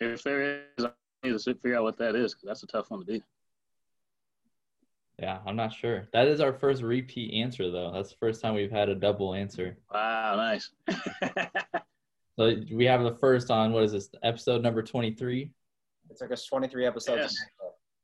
If 0.00 0.22
there 0.22 0.62
is, 0.78 0.84
I 0.84 0.90
need 1.22 1.38
to 1.38 1.54
figure 1.54 1.76
out 1.76 1.82
what 1.82 1.98
that 1.98 2.16
is 2.16 2.34
because 2.34 2.46
that's 2.46 2.62
a 2.62 2.66
tough 2.66 2.90
one 2.90 3.00
to 3.00 3.06
beat. 3.06 3.22
Yeah, 5.18 5.38
I'm 5.46 5.56
not 5.56 5.74
sure. 5.74 6.08
That 6.14 6.28
is 6.28 6.40
our 6.40 6.54
first 6.54 6.82
repeat 6.82 7.34
answer, 7.34 7.70
though. 7.70 7.92
That's 7.92 8.08
the 8.08 8.16
first 8.16 8.40
time 8.40 8.54
we've 8.54 8.70
had 8.70 8.88
a 8.88 8.94
double 8.94 9.34
answer. 9.34 9.76
Wow, 9.92 10.36
nice. 10.36 10.70
so 12.38 12.56
we 12.72 12.86
have 12.86 13.02
the 13.02 13.16
first 13.20 13.50
on 13.50 13.72
what 13.72 13.84
is 13.84 13.92
this? 13.92 14.08
Episode 14.22 14.62
number 14.62 14.82
23. 14.82 15.52
It 16.08 16.18
took 16.18 16.32
us 16.32 16.46
23 16.46 16.86
episodes. 16.86 17.20
Yes. 17.20 17.36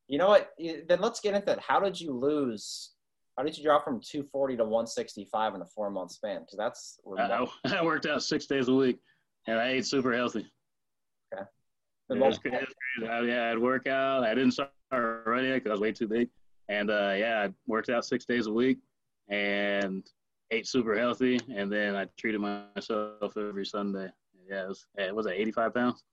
You 0.08 0.18
know 0.18 0.28
what? 0.28 0.50
Then 0.58 1.00
let's 1.00 1.20
get 1.20 1.34
into 1.34 1.52
it. 1.52 1.58
How 1.60 1.80
did 1.80 1.98
you 1.98 2.12
lose? 2.12 2.90
How 3.38 3.44
did 3.44 3.56
you 3.56 3.64
drop 3.64 3.84
from 3.84 4.00
240 4.00 4.58
to 4.58 4.64
165 4.64 5.54
in 5.54 5.62
a 5.62 5.66
four 5.66 5.90
month 5.90 6.12
span? 6.12 6.40
Because 6.40 6.58
that's 6.58 7.00
I, 7.18 7.46
I 7.64 7.82
worked 7.84 8.04
out 8.04 8.22
six 8.22 8.44
days 8.44 8.68
a 8.68 8.74
week, 8.74 8.98
and 9.46 9.58
I 9.58 9.70
ate 9.70 9.86
super 9.86 10.14
healthy. 10.14 10.46
Okay. 12.10 12.20
It 12.20 12.24
was, 12.24 12.38
it 12.44 12.52
was 13.02 13.10
I, 13.10 13.20
yeah, 13.22 13.50
I'd 13.50 13.58
work 13.58 13.86
out. 13.86 14.24
I 14.24 14.34
didn't 14.34 14.52
start 14.52 14.70
running 14.90 15.52
because 15.54 15.70
I 15.70 15.72
was 15.72 15.80
way 15.80 15.92
too 15.92 16.08
big. 16.08 16.28
And 16.68 16.90
uh, 16.90 17.14
yeah, 17.16 17.46
I 17.46 17.52
worked 17.66 17.88
out 17.88 18.04
six 18.04 18.24
days 18.24 18.46
a 18.46 18.52
week 18.52 18.78
and 19.28 20.06
ate 20.50 20.66
super 20.66 20.96
healthy. 20.96 21.40
And 21.54 21.70
then 21.70 21.96
I 21.96 22.06
treated 22.16 22.40
myself 22.40 23.36
every 23.36 23.66
Sunday. 23.66 24.08
Yeah, 24.48 24.64
it 24.64 24.68
was, 24.68 24.86
it 24.96 25.14
was 25.14 25.26
at 25.26 25.34
85 25.34 25.74
pounds. 25.74 26.04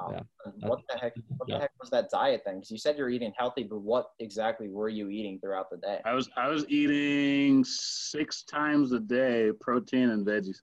Wow. 0.00 0.10
Yeah. 0.14 0.68
What 0.68 0.80
the 0.88 0.98
heck? 0.98 1.12
What 1.36 1.48
the 1.48 1.58
heck 1.58 1.70
was 1.78 1.90
that 1.90 2.10
diet 2.10 2.42
thing? 2.44 2.56
Because 2.56 2.70
you 2.70 2.78
said 2.78 2.96
you're 2.96 3.10
eating 3.10 3.32
healthy, 3.36 3.62
but 3.62 3.80
what 3.80 4.10
exactly 4.20 4.68
were 4.68 4.88
you 4.88 5.08
eating 5.08 5.38
throughout 5.38 5.70
the 5.70 5.76
day? 5.76 6.00
I 6.04 6.14
was 6.14 6.30
I 6.36 6.48
was 6.48 6.64
eating 6.68 7.62
six 7.64 8.42
times 8.42 8.92
a 8.92 9.00
day 9.00 9.50
protein 9.60 10.10
and 10.10 10.26
veggies. 10.26 10.62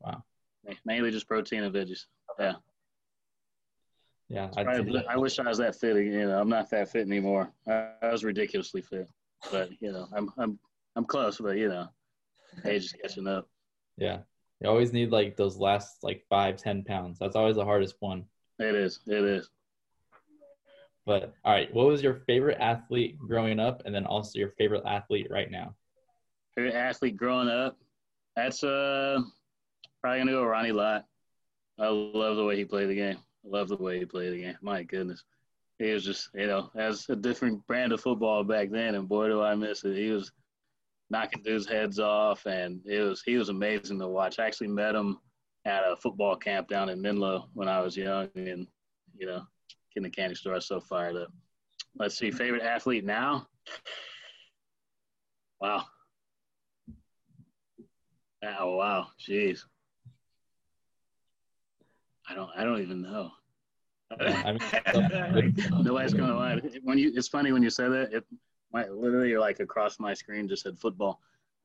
Wow. 0.00 0.22
Mainly 0.84 1.10
just 1.10 1.26
protein 1.26 1.64
and 1.64 1.74
veggies. 1.74 2.06
Okay. 2.32 2.44
Yeah. 2.44 2.52
Yeah, 4.30 4.48
I, 4.56 4.62
I, 4.62 5.16
wish 5.16 5.40
I 5.40 5.48
was 5.48 5.58
that 5.58 5.74
fit. 5.74 5.96
You 5.96 6.26
know, 6.28 6.40
I'm 6.40 6.48
not 6.48 6.70
that 6.70 6.92
fit 6.92 7.04
anymore. 7.04 7.52
I, 7.66 7.88
I, 8.00 8.12
was 8.12 8.22
ridiculously 8.22 8.80
fit, 8.80 9.08
but 9.50 9.70
you 9.80 9.90
know, 9.90 10.06
I'm 10.12 10.30
I'm 10.38 10.56
I'm 10.94 11.04
close. 11.04 11.38
But 11.38 11.56
you 11.56 11.68
know, 11.68 11.88
age 12.64 12.84
is 12.84 12.92
catching 12.92 13.26
up. 13.26 13.48
Yeah, 13.96 14.18
you 14.60 14.68
always 14.70 14.92
need 14.92 15.10
like 15.10 15.36
those 15.36 15.56
last 15.56 16.04
like 16.04 16.24
five 16.30 16.58
ten 16.58 16.84
pounds. 16.84 17.18
That's 17.18 17.34
always 17.34 17.56
the 17.56 17.64
hardest 17.64 17.96
one. 17.98 18.24
It 18.60 18.76
is. 18.76 19.00
It 19.08 19.24
is. 19.24 19.50
But 21.04 21.34
all 21.44 21.52
right, 21.52 21.74
what 21.74 21.88
was 21.88 22.00
your 22.00 22.22
favorite 22.28 22.58
athlete 22.60 23.18
growing 23.18 23.58
up, 23.58 23.82
and 23.84 23.92
then 23.92 24.06
also 24.06 24.38
your 24.38 24.50
favorite 24.50 24.84
athlete 24.86 25.26
right 25.28 25.50
now? 25.50 25.74
Favorite 26.54 26.74
athlete 26.74 27.16
growing 27.16 27.48
up? 27.48 27.78
That's 28.36 28.62
uh 28.62 29.22
probably 30.00 30.20
gonna 30.20 30.30
go 30.30 30.44
Ronnie 30.44 30.70
Lott. 30.70 31.04
I 31.80 31.88
love 31.88 32.36
the 32.36 32.44
way 32.44 32.56
he 32.56 32.64
played 32.64 32.90
the 32.90 32.94
game. 32.94 33.18
I 33.44 33.48
love 33.48 33.68
the 33.68 33.76
way 33.76 33.98
he 33.98 34.04
played 34.04 34.32
the 34.32 34.42
game. 34.42 34.56
My 34.62 34.82
goodness. 34.82 35.24
He 35.78 35.92
was 35.92 36.04
just, 36.04 36.28
you 36.34 36.46
know, 36.46 36.70
as 36.76 37.08
a 37.08 37.16
different 37.16 37.66
brand 37.66 37.92
of 37.92 38.02
football 38.02 38.44
back 38.44 38.70
then, 38.70 38.94
and 38.94 39.08
boy, 39.08 39.28
do 39.28 39.40
I 39.42 39.54
miss 39.54 39.82
it. 39.84 39.96
He 39.96 40.10
was 40.10 40.30
knocking 41.08 41.42
dudes' 41.42 41.66
heads 41.66 41.98
off, 41.98 42.44
and 42.46 42.80
it 42.84 43.00
was 43.00 43.22
he 43.22 43.36
was 43.36 43.48
amazing 43.48 43.98
to 44.00 44.08
watch. 44.08 44.38
I 44.38 44.46
actually 44.46 44.68
met 44.68 44.94
him 44.94 45.18
at 45.64 45.82
a 45.90 45.96
football 45.96 46.36
camp 46.36 46.68
down 46.68 46.90
in 46.90 47.00
Menlo 47.00 47.48
when 47.54 47.66
I 47.66 47.80
was 47.80 47.96
young, 47.96 48.28
and 48.36 48.66
you 49.16 49.26
know, 49.26 49.42
in 49.96 50.02
the 50.02 50.10
candy 50.10 50.34
store, 50.34 50.52
I 50.52 50.56
was 50.56 50.66
so 50.66 50.80
fired 50.80 51.16
up. 51.16 51.32
Let's 51.96 52.16
see, 52.18 52.30
favorite 52.30 52.62
athlete 52.62 53.04
now. 53.04 53.48
Wow. 55.60 55.84
Oh 58.42 58.76
wow, 58.76 59.08
jeez. 59.18 59.64
I 62.30 62.34
don't. 62.34 62.50
I 62.56 62.64
don't 62.64 62.80
even 62.80 63.02
know. 63.02 63.32
Nobody's 65.82 66.14
going 66.14 66.30
to 66.30 66.36
lie. 66.36 66.60
When 66.82 66.98
you, 66.98 67.12
it's 67.14 67.28
funny 67.28 67.52
when 67.52 67.62
you 67.62 67.70
say 67.70 67.88
that. 67.88 68.12
It, 68.12 68.24
my, 68.72 68.88
literally, 68.88 69.30
you're 69.30 69.40
like 69.40 69.58
across 69.58 69.98
my 69.98 70.14
screen 70.14 70.48
just 70.48 70.62
said 70.62 70.78
football. 70.78 71.20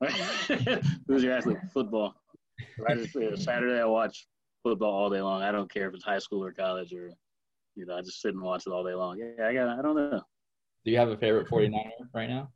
Who's 1.06 1.22
your 1.22 1.34
athlete? 1.34 1.58
Football. 1.72 2.16
Saturday, 3.36 3.80
I 3.80 3.84
watch 3.84 4.26
football 4.64 4.92
all 4.92 5.10
day 5.10 5.20
long. 5.20 5.42
I 5.42 5.52
don't 5.52 5.72
care 5.72 5.88
if 5.88 5.94
it's 5.94 6.04
high 6.04 6.18
school 6.18 6.44
or 6.44 6.52
college 6.52 6.92
or, 6.92 7.12
you 7.76 7.86
know, 7.86 7.96
I 7.96 8.00
just 8.00 8.20
sit 8.20 8.34
and 8.34 8.42
watch 8.42 8.66
it 8.66 8.72
all 8.72 8.84
day 8.84 8.94
long. 8.94 9.18
Yeah, 9.18 9.46
I 9.46 9.54
got. 9.54 9.78
I 9.78 9.82
don't 9.82 9.94
know. 9.94 10.22
Do 10.84 10.90
you 10.90 10.98
have 10.98 11.10
a 11.10 11.16
favorite 11.16 11.48
49er 11.48 11.90
right 12.12 12.28
now? 12.28 12.50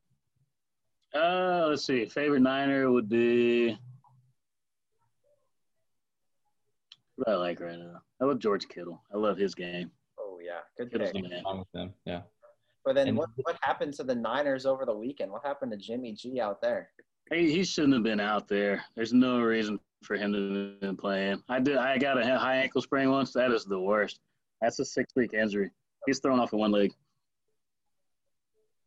Uh, 1.14 1.66
let's 1.68 1.84
see. 1.84 2.06
Favorite 2.06 2.42
Niner 2.42 2.90
would 2.90 3.08
be 3.08 3.78
what 7.21 7.35
I 7.35 7.37
like 7.37 7.61
right 7.61 7.79
now. 7.79 8.01
I 8.21 8.25
love 8.25 8.39
George 8.39 8.68
Kittle. 8.68 9.03
I 9.12 9.16
love 9.16 9.37
his 9.37 9.55
game. 9.55 9.91
Oh 10.18 10.39
yeah, 10.43 10.61
good 10.79 10.91
Kittle's 10.91 11.12
pick. 11.12 11.23
The 11.23 11.59
with 11.59 11.68
them. 11.73 11.93
Yeah. 12.05 12.23
But 12.85 12.95
then, 12.95 13.09
and, 13.09 13.16
what 13.16 13.29
what 13.43 13.57
happened 13.62 13.95
to 13.95 14.05
the 14.05 14.14
Niners 14.14 14.64
over 14.66 14.87
the 14.87 14.97
weekend? 14.97 15.31
What 15.31 15.45
happened 15.45 15.73
to 15.73 15.79
Jimmy 15.79 16.12
G 16.12 16.41
out 16.41 16.61
there? 16.61 16.91
Hey, 17.31 17.51
he 17.51 17.62
shouldn't 17.62 17.95
have 17.95 18.03
been 18.03 18.21
out 18.21 18.49
there. 18.49 18.83
There's 18.97 19.12
no 19.12 19.41
reason 19.41 19.79
for 20.03 20.16
him 20.16 20.33
to 20.33 20.77
be 20.81 20.97
playing. 20.97 21.43
I 21.49 21.61
did. 21.61 21.77
I 21.77 21.99
got 21.99 22.18
a 22.18 22.39
high 22.39 22.57
ankle 22.57 22.81
sprain 22.81 23.11
once. 23.11 23.33
That 23.33 23.53
is 23.53 23.64
the 23.64 23.79
worst. 23.79 24.18
That's 24.62 24.79
a 24.79 24.85
six 24.85 25.12
week 25.14 25.35
injury. 25.35 25.71
He's 26.07 26.18
thrown 26.21 26.41
off 26.41 26.53
of 26.53 26.59
one 26.59 26.73
leg. 26.73 26.93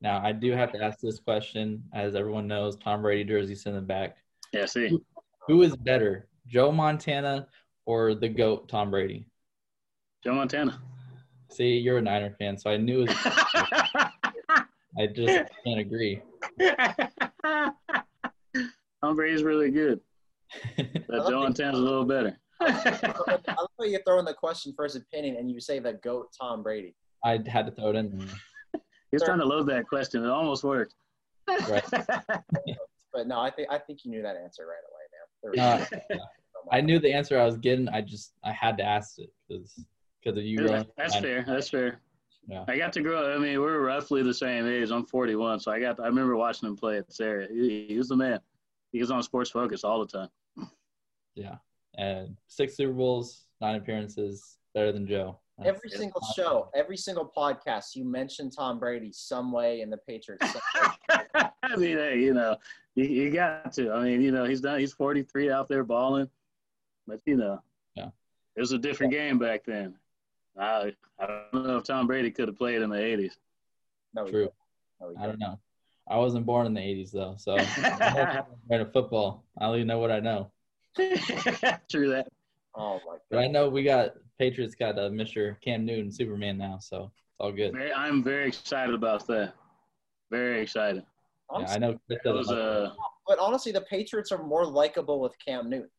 Now 0.01 0.21
I 0.23 0.31
do 0.31 0.51
have 0.51 0.71
to 0.73 0.83
ask 0.83 0.99
this 0.99 1.19
question, 1.19 1.83
as 1.93 2.15
everyone 2.15 2.47
knows, 2.47 2.75
Tom 2.75 3.01
Brady 3.01 3.23
jersey 3.23 3.55
sent 3.55 3.75
the 3.75 3.81
back. 3.81 4.17
Yeah, 4.51 4.65
see. 4.65 4.89
Who, 4.89 5.03
who 5.47 5.61
is 5.61 5.75
better, 5.77 6.27
Joe 6.47 6.71
Montana 6.71 7.47
or 7.85 8.15
the 8.15 8.29
GOAT 8.29 8.67
Tom 8.69 8.91
Brady? 8.91 9.25
Joe 10.23 10.33
Montana. 10.33 10.81
See, 11.51 11.77
you're 11.77 11.97
a 11.97 12.01
Niner 12.01 12.35
fan, 12.39 12.57
so 12.57 12.71
I 12.71 12.77
knew. 12.77 13.05
I 14.97 15.07
just 15.13 15.51
can't 15.65 15.79
agree. 15.79 16.21
Tom 19.03 19.15
Brady's 19.15 19.43
really 19.43 19.69
good, 19.69 19.99
but 20.77 21.29
Joe 21.29 21.41
Montana's 21.41 21.79
a 21.79 21.81
little 21.81 22.05
better. 22.05 22.37
I 22.61 23.13
love 23.27 23.69
how 23.77 23.85
you 23.85 23.99
throw 24.05 24.19
in 24.19 24.25
the 24.25 24.33
question 24.33 24.73
first 24.77 24.95
opinion 24.95 25.35
and 25.35 25.51
you 25.51 25.59
say 25.59 25.79
the 25.79 25.93
GOAT 25.93 26.29
Tom 26.39 26.63
Brady. 26.63 26.95
I 27.25 27.39
had 27.45 27.65
to 27.65 27.71
throw 27.71 27.89
it 27.89 27.95
in. 27.97 28.27
He's 29.11 29.23
trying 29.23 29.39
to 29.39 29.45
load 29.45 29.67
that 29.67 29.87
question. 29.87 30.23
It 30.23 30.29
almost 30.29 30.63
worked. 30.63 30.95
Right. 31.47 31.83
but 33.11 33.27
no, 33.27 33.39
I 33.39 33.51
think 33.51 33.67
I 33.69 33.77
think 33.77 34.05
you 34.05 34.11
knew 34.11 34.21
that 34.21 34.37
answer 34.37 34.65
right 34.65 34.77
away, 34.89 35.01
man. 35.11 35.19
Uh, 35.59 35.85
I 36.71 36.81
knew 36.81 36.99
the 36.99 37.13
answer 37.13 37.39
I 37.39 37.45
was 37.45 37.57
getting. 37.57 37.89
I 37.89 38.01
just 38.01 38.33
I 38.43 38.51
had 38.51 38.77
to 38.77 38.83
ask 38.83 39.19
it 39.19 39.31
because 39.47 39.85
because 40.21 40.37
of 40.37 40.43
you. 40.43 40.67
Yeah, 40.67 40.83
that's 40.97 41.19
fair. 41.19 41.43
That's 41.45 41.69
fair. 41.69 41.99
Yeah. 42.47 42.65
I 42.67 42.77
got 42.77 42.91
to 42.93 43.01
grow. 43.01 43.33
I 43.33 43.37
mean, 43.37 43.59
we're 43.61 43.79
roughly 43.79 44.21
the 44.21 44.33
same 44.33 44.67
age. 44.67 44.91
I'm 44.91 45.05
41, 45.05 45.61
so 45.61 45.71
I 45.71 45.79
got. 45.79 45.99
I 45.99 46.07
remember 46.07 46.35
watching 46.35 46.67
him 46.67 46.75
play 46.75 46.97
at 46.97 47.11
Serra. 47.11 47.47
He, 47.49 47.85
he 47.87 47.97
was 47.97 48.09
the 48.09 48.17
man. 48.17 48.39
He 48.91 48.99
was 48.99 49.11
on 49.11 49.23
Sports 49.23 49.49
Focus 49.49 49.83
all 49.83 50.05
the 50.05 50.17
time. 50.17 50.69
Yeah, 51.35 51.55
and 51.97 52.35
six 52.47 52.75
Super 52.75 52.93
Bowls, 52.93 53.45
nine 53.61 53.75
appearances, 53.75 54.57
better 54.73 54.91
than 54.91 55.07
Joe. 55.07 55.39
That's 55.57 55.69
every 55.69 55.89
single 55.89 56.21
show, 56.35 56.69
every 56.75 56.97
single 56.97 57.31
podcast, 57.35 57.95
you 57.95 58.05
mention 58.05 58.49
Tom 58.49 58.79
Brady 58.79 59.11
some 59.13 59.51
way 59.51 59.81
in 59.81 59.89
the 59.89 59.97
Patriots. 59.97 60.45
I 61.09 61.75
mean, 61.77 61.97
hey, 61.97 62.19
you 62.19 62.33
know, 62.33 62.57
you, 62.95 63.05
you 63.05 63.31
got 63.31 63.71
to. 63.73 63.91
I 63.91 64.03
mean, 64.03 64.21
you 64.21 64.31
know, 64.31 64.45
he's 64.45 64.61
done. 64.61 64.79
He's 64.79 64.93
43 64.93 65.51
out 65.51 65.67
there 65.67 65.83
balling. 65.83 66.27
But 67.07 67.19
you 67.25 67.37
know, 67.37 67.61
yeah, 67.95 68.09
it 68.55 68.59
was 68.59 68.71
a 68.71 68.77
different 68.77 69.11
game 69.11 69.37
back 69.37 69.63
then. 69.65 69.95
I 70.57 70.93
I 71.19 71.27
don't 71.51 71.65
know 71.65 71.77
if 71.77 71.83
Tom 71.83 72.07
Brady 72.07 72.31
could 72.31 72.47
have 72.47 72.57
played 72.57 72.81
in 72.81 72.89
the 72.89 72.97
'80s. 72.97 73.33
No, 74.13 74.27
True. 74.27 74.49
No, 75.01 75.13
I 75.19 75.25
don't 75.25 75.39
know. 75.39 75.59
I 76.09 76.17
wasn't 76.17 76.45
born 76.45 76.65
in 76.65 76.73
the 76.73 76.81
'80s 76.81 77.11
though, 77.11 77.35
so 77.37 77.57
I'm 77.57 78.81
a 78.81 78.85
football. 78.85 79.45
I 79.57 79.65
don't 79.65 79.75
even 79.75 79.87
know 79.87 79.99
what 79.99 80.11
I 80.11 80.19
know. 80.19 80.51
True 81.89 82.09
that. 82.09 82.27
Oh 82.75 82.99
my 83.05 83.13
god! 83.13 83.19
But 83.29 83.39
I 83.39 83.47
know 83.47 83.69
we 83.69 83.83
got 83.83 84.13
Patriots 84.37 84.75
got 84.75 84.97
uh, 84.97 85.09
Mr. 85.09 85.59
Cam 85.61 85.85
Newton, 85.85 86.11
Superman 86.11 86.57
now, 86.57 86.79
so 86.79 87.11
it's 87.13 87.39
all 87.39 87.51
good. 87.51 87.75
I'm 87.95 88.23
very 88.23 88.47
excited 88.47 88.93
about 88.93 89.27
that. 89.27 89.53
Very 90.31 90.61
excited. 90.61 91.03
Yeah, 91.59 91.65
I 91.69 91.77
know. 91.77 91.99
Chris 92.07 92.19
It 92.19 92.23
doesn't 92.23 92.37
was 92.37 92.51
uh, 92.51 92.93
But 93.27 93.39
honestly, 93.39 93.71
the 93.71 93.81
Patriots 93.81 94.31
are 94.31 94.43
more 94.43 94.65
likable 94.65 95.19
with 95.19 95.33
Cam 95.43 95.69
Newton. 95.69 95.89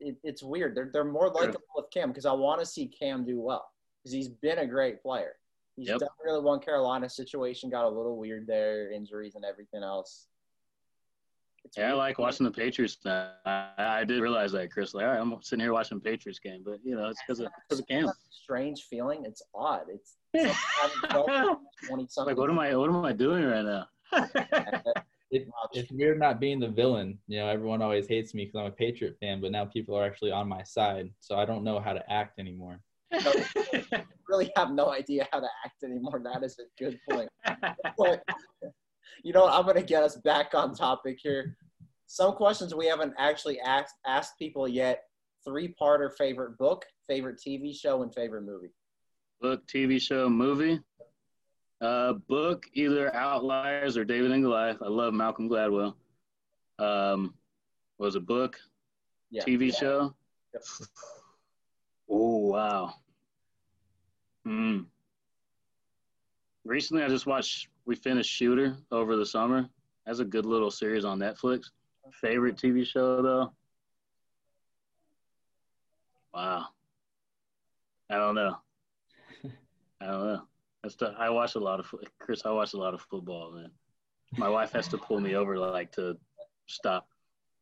It, 0.00 0.08
it 0.08 0.16
it's 0.24 0.42
weird. 0.42 0.74
They're 0.76 0.90
they're 0.92 1.04
more 1.04 1.28
likable 1.30 1.60
with 1.76 1.86
Cam 1.92 2.08
because 2.10 2.26
I 2.26 2.32
want 2.32 2.60
to 2.60 2.66
see 2.66 2.86
Cam 2.86 3.24
do 3.24 3.40
well 3.40 3.68
because 3.98 4.12
he's 4.12 4.28
been 4.28 4.58
a 4.58 4.66
great 4.66 5.02
player. 5.02 5.36
He's 5.76 5.88
Yep. 5.88 6.00
done 6.00 6.08
really 6.24 6.40
well 6.42 6.54
in 6.54 6.60
Carolina. 6.60 7.08
Situation 7.08 7.70
got 7.70 7.84
a 7.84 7.88
little 7.88 8.16
weird 8.16 8.46
there, 8.46 8.90
injuries 8.90 9.34
and 9.36 9.44
everything 9.44 9.82
else. 9.82 10.26
It's 11.64 11.76
yeah, 11.76 11.90
I 11.90 11.94
like 11.94 12.18
watching 12.18 12.44
the 12.44 12.50
Patriots. 12.52 12.98
Now. 13.04 13.32
I, 13.44 13.70
I 13.78 14.04
did 14.04 14.20
realize 14.20 14.52
that, 14.52 14.70
Chris. 14.72 14.94
Like, 14.94 15.04
all 15.04 15.10
right, 15.12 15.20
I'm 15.20 15.42
sitting 15.42 15.62
here 15.62 15.72
watching 15.72 15.98
the 15.98 16.04
Patriots 16.04 16.38
game, 16.38 16.62
but 16.64 16.78
you 16.84 16.94
know, 16.96 17.08
it's 17.08 17.20
because 17.26 17.40
of 17.40 17.48
of 17.70 17.86
Cam. 17.88 18.04
It's 18.04 18.16
strange 18.30 18.82
feeling. 18.84 19.24
It's 19.24 19.42
odd. 19.54 19.82
It's 19.88 20.14
something 20.36 20.50
I 20.50 20.82
haven't 20.82 21.10
felt 21.10 21.28
in 21.82 21.88
twenty 21.88 22.06
something. 22.08 22.32
like, 22.36 22.38
what 22.40 22.50
am 22.50 22.58
I? 22.58 22.74
What 22.76 22.88
am 22.90 23.04
I 23.04 23.12
doing 23.12 23.44
right 23.44 23.64
now? 23.64 23.88
It, 25.30 25.46
it's 25.72 25.92
weird 25.92 26.18
not 26.18 26.40
being 26.40 26.58
the 26.58 26.68
villain. 26.68 27.18
You 27.26 27.40
know, 27.40 27.48
everyone 27.48 27.82
always 27.82 28.08
hates 28.08 28.32
me 28.32 28.46
because 28.46 28.60
I'm 28.60 28.66
a 28.66 28.70
Patriot 28.70 29.16
fan, 29.20 29.40
but 29.40 29.52
now 29.52 29.66
people 29.66 29.94
are 29.94 30.04
actually 30.04 30.30
on 30.30 30.48
my 30.48 30.62
side, 30.62 31.10
so 31.20 31.36
I 31.36 31.44
don't 31.44 31.64
know 31.64 31.80
how 31.80 31.92
to 31.92 32.02
act 32.10 32.38
anymore. 32.38 32.80
really 34.28 34.50
have 34.56 34.70
no 34.72 34.90
idea 34.90 35.26
how 35.32 35.40
to 35.40 35.48
act 35.64 35.82
anymore. 35.82 36.22
That 36.24 36.42
is 36.44 36.58
a 36.58 36.82
good 36.82 36.98
point. 37.08 37.28
But 37.96 38.22
you 39.24 39.32
know? 39.32 39.46
I'm 39.46 39.64
going 39.64 39.76
to 39.76 39.82
get 39.82 40.02
us 40.02 40.16
back 40.16 40.54
on 40.54 40.74
topic 40.74 41.18
here. 41.22 41.56
Some 42.06 42.32
questions 42.32 42.74
we 42.74 42.86
haven't 42.86 43.14
actually 43.18 43.60
asked 43.60 43.96
asked 44.06 44.38
people 44.38 44.66
yet. 44.66 45.02
Three 45.46 45.74
parter 45.80 46.10
favorite 46.16 46.58
book, 46.58 46.84
favorite 47.06 47.40
TV 47.46 47.74
show, 47.74 48.02
and 48.02 48.12
favorite 48.14 48.42
movie. 48.42 48.72
book, 49.40 49.66
TV 49.66 50.00
show, 50.00 50.28
movie. 50.28 50.80
Uh, 51.80 52.14
book 52.14 52.66
either 52.72 53.14
Outliers 53.14 53.96
or 53.96 54.04
David 54.04 54.32
and 54.32 54.42
Goliath. 54.42 54.78
I 54.82 54.88
love 54.88 55.14
Malcolm 55.14 55.48
Gladwell. 55.48 55.94
Um, 56.78 57.34
was 57.98 58.14
a 58.16 58.20
book, 58.20 58.58
Yeah. 59.30 59.44
TV 59.44 59.76
show. 59.76 60.14
Yep. 60.54 60.62
Oh 62.10 62.38
wow. 62.38 62.94
Hmm. 64.44 64.80
Recently, 66.64 67.02
I 67.02 67.08
just 67.08 67.26
watched. 67.26 67.68
We 67.84 67.94
finished 67.96 68.30
Shooter 68.30 68.76
over 68.90 69.16
the 69.16 69.26
summer. 69.26 69.68
That's 70.06 70.20
a 70.20 70.24
good 70.24 70.46
little 70.46 70.70
series 70.70 71.04
on 71.04 71.18
Netflix. 71.18 71.66
Favorite 72.12 72.56
TV 72.56 72.86
show 72.86 73.20
though. 73.22 73.52
Wow. 76.32 76.66
I 78.10 78.16
don't 78.16 78.34
know. 78.34 78.56
I 80.00 80.06
don't 80.06 80.24
know. 80.26 80.42
I 81.18 81.30
watch 81.30 81.54
a 81.54 81.58
lot 81.60 81.80
of 81.80 81.92
Chris. 82.18 82.42
I 82.44 82.50
watch 82.50 82.72
a 82.74 82.78
lot 82.78 82.94
of 82.94 83.00
football, 83.02 83.52
man. 83.52 83.70
My 84.36 84.48
wife 84.48 84.72
has 84.72 84.88
to 84.88 84.98
pull 84.98 85.20
me 85.20 85.34
over 85.34 85.58
like 85.58 85.90
to 85.92 86.16
stop. 86.66 87.08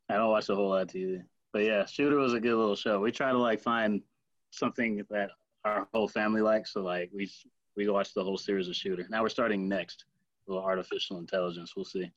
I 0.08 0.14
don't 0.16 0.30
watch 0.30 0.48
a 0.48 0.54
whole 0.54 0.68
lot 0.70 0.82
of 0.82 0.88
TV, 0.88 1.22
but 1.52 1.62
yeah, 1.62 1.84
Shooter 1.86 2.16
was 2.16 2.32
a 2.34 2.40
good 2.40 2.54
little 2.56 2.76
show. 2.76 3.00
We 3.00 3.12
try 3.12 3.30
to 3.32 3.38
like 3.38 3.60
find 3.60 4.02
something 4.50 5.04
that 5.10 5.30
our 5.64 5.88
whole 5.92 6.08
family 6.08 6.40
likes, 6.40 6.72
so 6.72 6.82
like 6.82 7.10
we 7.12 7.30
we 7.76 7.88
watch 7.88 8.14
the 8.14 8.22
whole 8.24 8.38
series 8.38 8.68
of 8.68 8.76
Shooter. 8.76 9.06
Now 9.10 9.22
we're 9.22 9.28
starting 9.28 9.68
next, 9.68 10.04
a 10.46 10.52
little 10.52 10.64
artificial 10.64 11.18
intelligence. 11.18 11.74
We'll 11.76 11.84
see. 11.84 12.10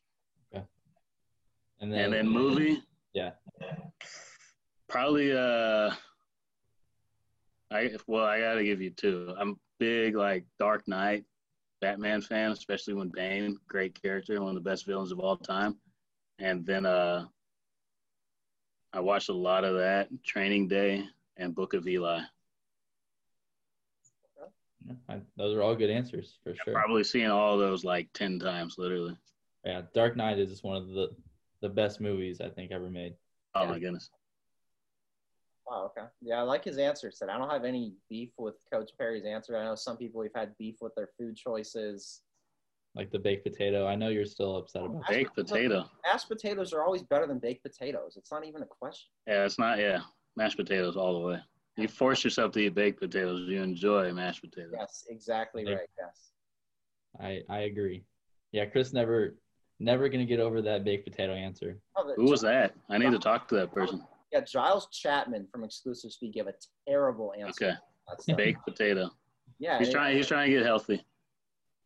And 1.81 1.93
And 1.93 2.11
then 2.13 2.27
movie, 2.27 2.83
Yeah. 3.13 3.31
probably 4.89 5.31
uh, 5.31 5.91
I 7.71 7.91
well 8.07 8.25
I 8.25 8.39
gotta 8.41 8.63
give 8.63 8.81
you 8.81 8.89
two. 8.89 9.33
I'm 9.39 9.57
big 9.79 10.15
like 10.15 10.45
Dark 10.59 10.87
Knight, 10.87 11.25
Batman 11.81 12.21
fan, 12.21 12.51
especially 12.51 12.93
when 12.93 13.09
Bane, 13.09 13.57
great 13.67 13.99
character, 14.01 14.39
one 14.39 14.49
of 14.49 14.55
the 14.55 14.69
best 14.69 14.85
villains 14.85 15.11
of 15.11 15.19
all 15.19 15.37
time. 15.37 15.77
And 16.37 16.65
then 16.65 16.85
uh, 16.85 17.25
I 18.93 18.99
watched 18.99 19.29
a 19.29 19.33
lot 19.33 19.63
of 19.63 19.75
that, 19.77 20.09
Training 20.23 20.67
Day 20.67 21.05
and 21.37 21.55
Book 21.55 21.73
of 21.73 21.87
Eli. 21.87 22.21
Yeah, 24.85 24.93
I, 25.07 25.19
those 25.37 25.55
are 25.55 25.61
all 25.61 25.75
good 25.75 25.89
answers 25.89 26.37
for 26.43 26.55
sure. 26.55 26.73
Probably 26.73 27.03
seeing 27.03 27.29
all 27.29 27.57
those 27.57 27.83
like 27.83 28.09
ten 28.13 28.39
times, 28.39 28.75
literally. 28.77 29.17
Yeah, 29.65 29.81
Dark 29.93 30.15
Knight 30.15 30.39
is 30.39 30.49
just 30.49 30.63
one 30.63 30.77
of 30.77 30.87
the 30.89 31.09
the 31.61 31.69
best 31.69 31.99
movies 31.99 32.39
I 32.39 32.49
think 32.49 32.71
ever 32.71 32.89
made. 32.89 33.15
Oh 33.55 33.67
my 33.67 33.79
goodness. 33.79 34.09
Wow. 35.69 35.91
Okay. 35.95 36.07
Yeah, 36.21 36.39
I 36.39 36.41
like 36.41 36.63
his 36.63 36.77
answer. 36.77 37.11
Said 37.11 37.29
I 37.29 37.37
don't 37.37 37.49
have 37.49 37.65
any 37.65 37.93
beef 38.09 38.31
with 38.37 38.55
Coach 38.71 38.91
Perry's 38.97 39.25
answer. 39.25 39.55
I 39.57 39.65
know 39.65 39.75
some 39.75 39.97
people 39.97 40.21
we've 40.21 40.31
had 40.35 40.57
beef 40.57 40.77
with 40.81 40.95
their 40.95 41.09
food 41.17 41.35
choices. 41.35 42.21
Like 42.95 43.11
the 43.11 43.19
baked 43.19 43.45
potato. 43.45 43.85
I 43.85 43.95
know 43.95 44.09
you're 44.09 44.25
still 44.25 44.57
upset 44.57 44.83
about. 44.83 45.01
that. 45.01 45.09
Baked 45.09 45.35
potato. 45.35 45.85
Mashed 46.05 46.27
potatoes 46.27 46.73
are 46.73 46.83
always 46.83 47.03
better 47.03 47.27
than 47.27 47.37
baked 47.37 47.63
potatoes. 47.63 48.15
It's 48.17 48.31
not 48.31 48.45
even 48.45 48.63
a 48.63 48.65
question. 48.65 49.09
Yeah, 49.27 49.45
it's 49.45 49.59
not. 49.59 49.77
Yeah, 49.77 49.99
mashed 50.35 50.57
potatoes 50.57 50.97
all 50.97 51.19
the 51.21 51.27
way. 51.27 51.39
You 51.77 51.87
force 51.87 52.23
yourself 52.23 52.51
to 52.53 52.59
eat 52.59 52.75
baked 52.75 52.99
potatoes, 52.99 53.47
you 53.47 53.61
enjoy 53.61 54.11
mashed 54.11 54.41
potatoes. 54.41 54.73
Yes, 54.77 55.05
exactly 55.07 55.63
Yeah. 55.65 55.75
right. 55.75 55.89
Yes. 55.97 56.31
I 57.19 57.43
I 57.47 57.59
agree. 57.61 58.03
Yeah, 58.51 58.65
Chris 58.65 58.91
never 58.91 59.35
never 59.79 60.09
gonna 60.09 60.25
get 60.25 60.39
over 60.39 60.61
that 60.63 60.83
baked 60.83 61.05
potato 61.09 61.33
answer. 61.33 61.79
Oh, 61.95 62.07
the- 62.07 62.15
Who 62.15 62.23
was 62.29 62.41
that? 62.41 62.73
I 62.89 62.97
need 62.97 63.11
to 63.11 63.19
talk 63.19 63.47
to 63.49 63.55
that 63.55 63.71
person. 63.71 64.03
Yeah, 64.31 64.41
Giles 64.41 64.87
Chapman 64.91 65.47
from 65.51 65.63
Exclusive 65.63 66.11
Speak 66.11 66.33
gave 66.33 66.47
a 66.47 66.53
terrible 66.87 67.33
answer. 67.39 67.65
Okay, 67.69 67.75
That's 68.07 68.25
the- 68.25 68.33
baked 68.33 68.63
potato. 68.65 69.09
Yeah, 69.59 69.79
He's 69.79 69.89
it- 69.89 69.91
trying. 69.91 70.15
He's 70.17 70.27
trying 70.27 70.49
to 70.51 70.57
get 70.57 70.65
healthy. 70.65 71.03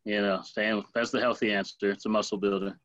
You 0.04 0.20
know, 0.20 0.42
staying. 0.42 0.84
That's 0.94 1.10
the 1.10 1.20
healthy 1.20 1.52
answer. 1.52 1.90
It's 1.90 2.04
a 2.04 2.08
muscle 2.10 2.36
builder. 2.38 2.78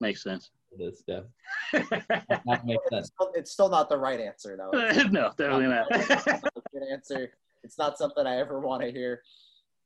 Makes 0.00 0.22
sense. 0.22 0.50
This 0.78 1.00
stuff. 1.00 1.24
That 1.72 2.60
makes 2.64 2.82
It's 2.84 2.90
sense. 2.90 3.06
still, 3.14 3.32
it's 3.34 3.50
still 3.50 3.68
not 3.68 3.88
the 3.88 3.98
right 3.98 4.20
answer, 4.20 4.56
though. 4.56 4.70
It's 4.72 5.10
no, 5.12 5.30
definitely 5.36 5.66
not. 5.66 5.90
not 5.90 6.64
good 6.72 6.82
answer. 6.90 7.32
It's 7.64 7.76
not 7.78 7.98
something 7.98 8.26
I 8.26 8.36
ever 8.38 8.60
want 8.60 8.82
to 8.82 8.90
hear. 8.92 9.22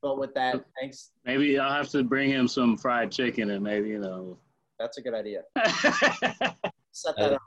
But 0.01 0.19
with 0.19 0.33
that, 0.35 0.63
thanks. 0.79 1.09
maybe 1.25 1.57
I'll 1.57 1.73
have 1.73 1.89
to 1.89 2.03
bring 2.03 2.29
him 2.29 2.47
some 2.47 2.77
fried 2.77 3.11
chicken 3.11 3.49
and 3.49 3.63
maybe 3.63 3.89
you 3.89 3.99
know. 3.99 4.37
That's 4.79 4.97
a 4.99 5.01
good 5.01 5.15
idea. 5.15 5.41
Uh, 5.55 5.71
Set 6.91 7.15
that 7.17 7.33
up. 7.33 7.41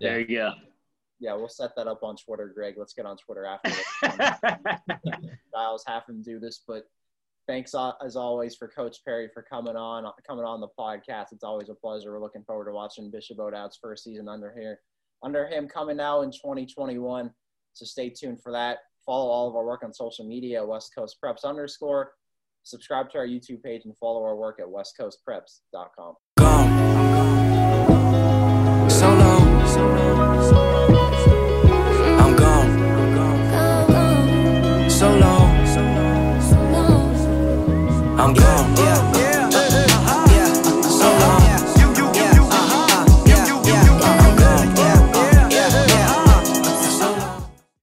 there 0.00 0.20
you 0.20 0.36
go. 0.38 0.52
Yeah, 1.20 1.34
we'll 1.34 1.48
set 1.48 1.74
that 1.76 1.88
up 1.88 2.02
on 2.02 2.16
Twitter, 2.16 2.52
Greg. 2.54 2.74
Let's 2.76 2.92
get 2.92 3.06
on 3.06 3.16
Twitter 3.16 3.44
after 3.44 3.70
this. 3.70 5.20
Giles 5.52 5.84
have 5.86 6.04
him 6.08 6.22
do 6.22 6.38
this, 6.38 6.62
but 6.66 6.84
thanks 7.48 7.74
as 8.04 8.14
always 8.14 8.54
for 8.54 8.68
Coach 8.68 8.98
Perry 9.04 9.28
for 9.32 9.42
coming 9.42 9.74
on 9.74 10.10
coming 10.26 10.44
on 10.44 10.60
the 10.60 10.68
podcast. 10.78 11.32
It's 11.32 11.42
always 11.42 11.68
a 11.70 11.74
pleasure. 11.74 12.12
We're 12.12 12.20
looking 12.20 12.44
forward 12.44 12.66
to 12.66 12.72
watching 12.72 13.10
Bishop 13.10 13.40
O'Dowd's 13.40 13.78
first 13.82 14.04
season 14.04 14.28
under 14.28 14.54
here, 14.56 14.80
under 15.22 15.46
him 15.48 15.66
coming 15.66 15.96
now 15.96 16.20
in 16.20 16.30
2021. 16.30 17.30
So 17.72 17.84
stay 17.84 18.10
tuned 18.10 18.40
for 18.42 18.52
that. 18.52 18.78
Follow 19.04 19.30
all 19.30 19.48
of 19.48 19.56
our 19.56 19.64
work 19.64 19.82
on 19.82 19.92
social 19.92 20.26
media 20.26 20.64
West 20.64 20.92
Coast 20.94 21.16
Preps 21.24 21.44
underscore. 21.44 22.12
Subscribe 22.62 23.10
to 23.10 23.18
our 23.18 23.26
YouTube 23.26 23.62
page 23.62 23.86
and 23.86 23.96
follow 23.96 24.22
our 24.22 24.36
work 24.36 24.60
at 24.60 24.66
westcoastpreps.com. 24.66 26.47
I'm 38.18 38.34
gone. 38.34 39.17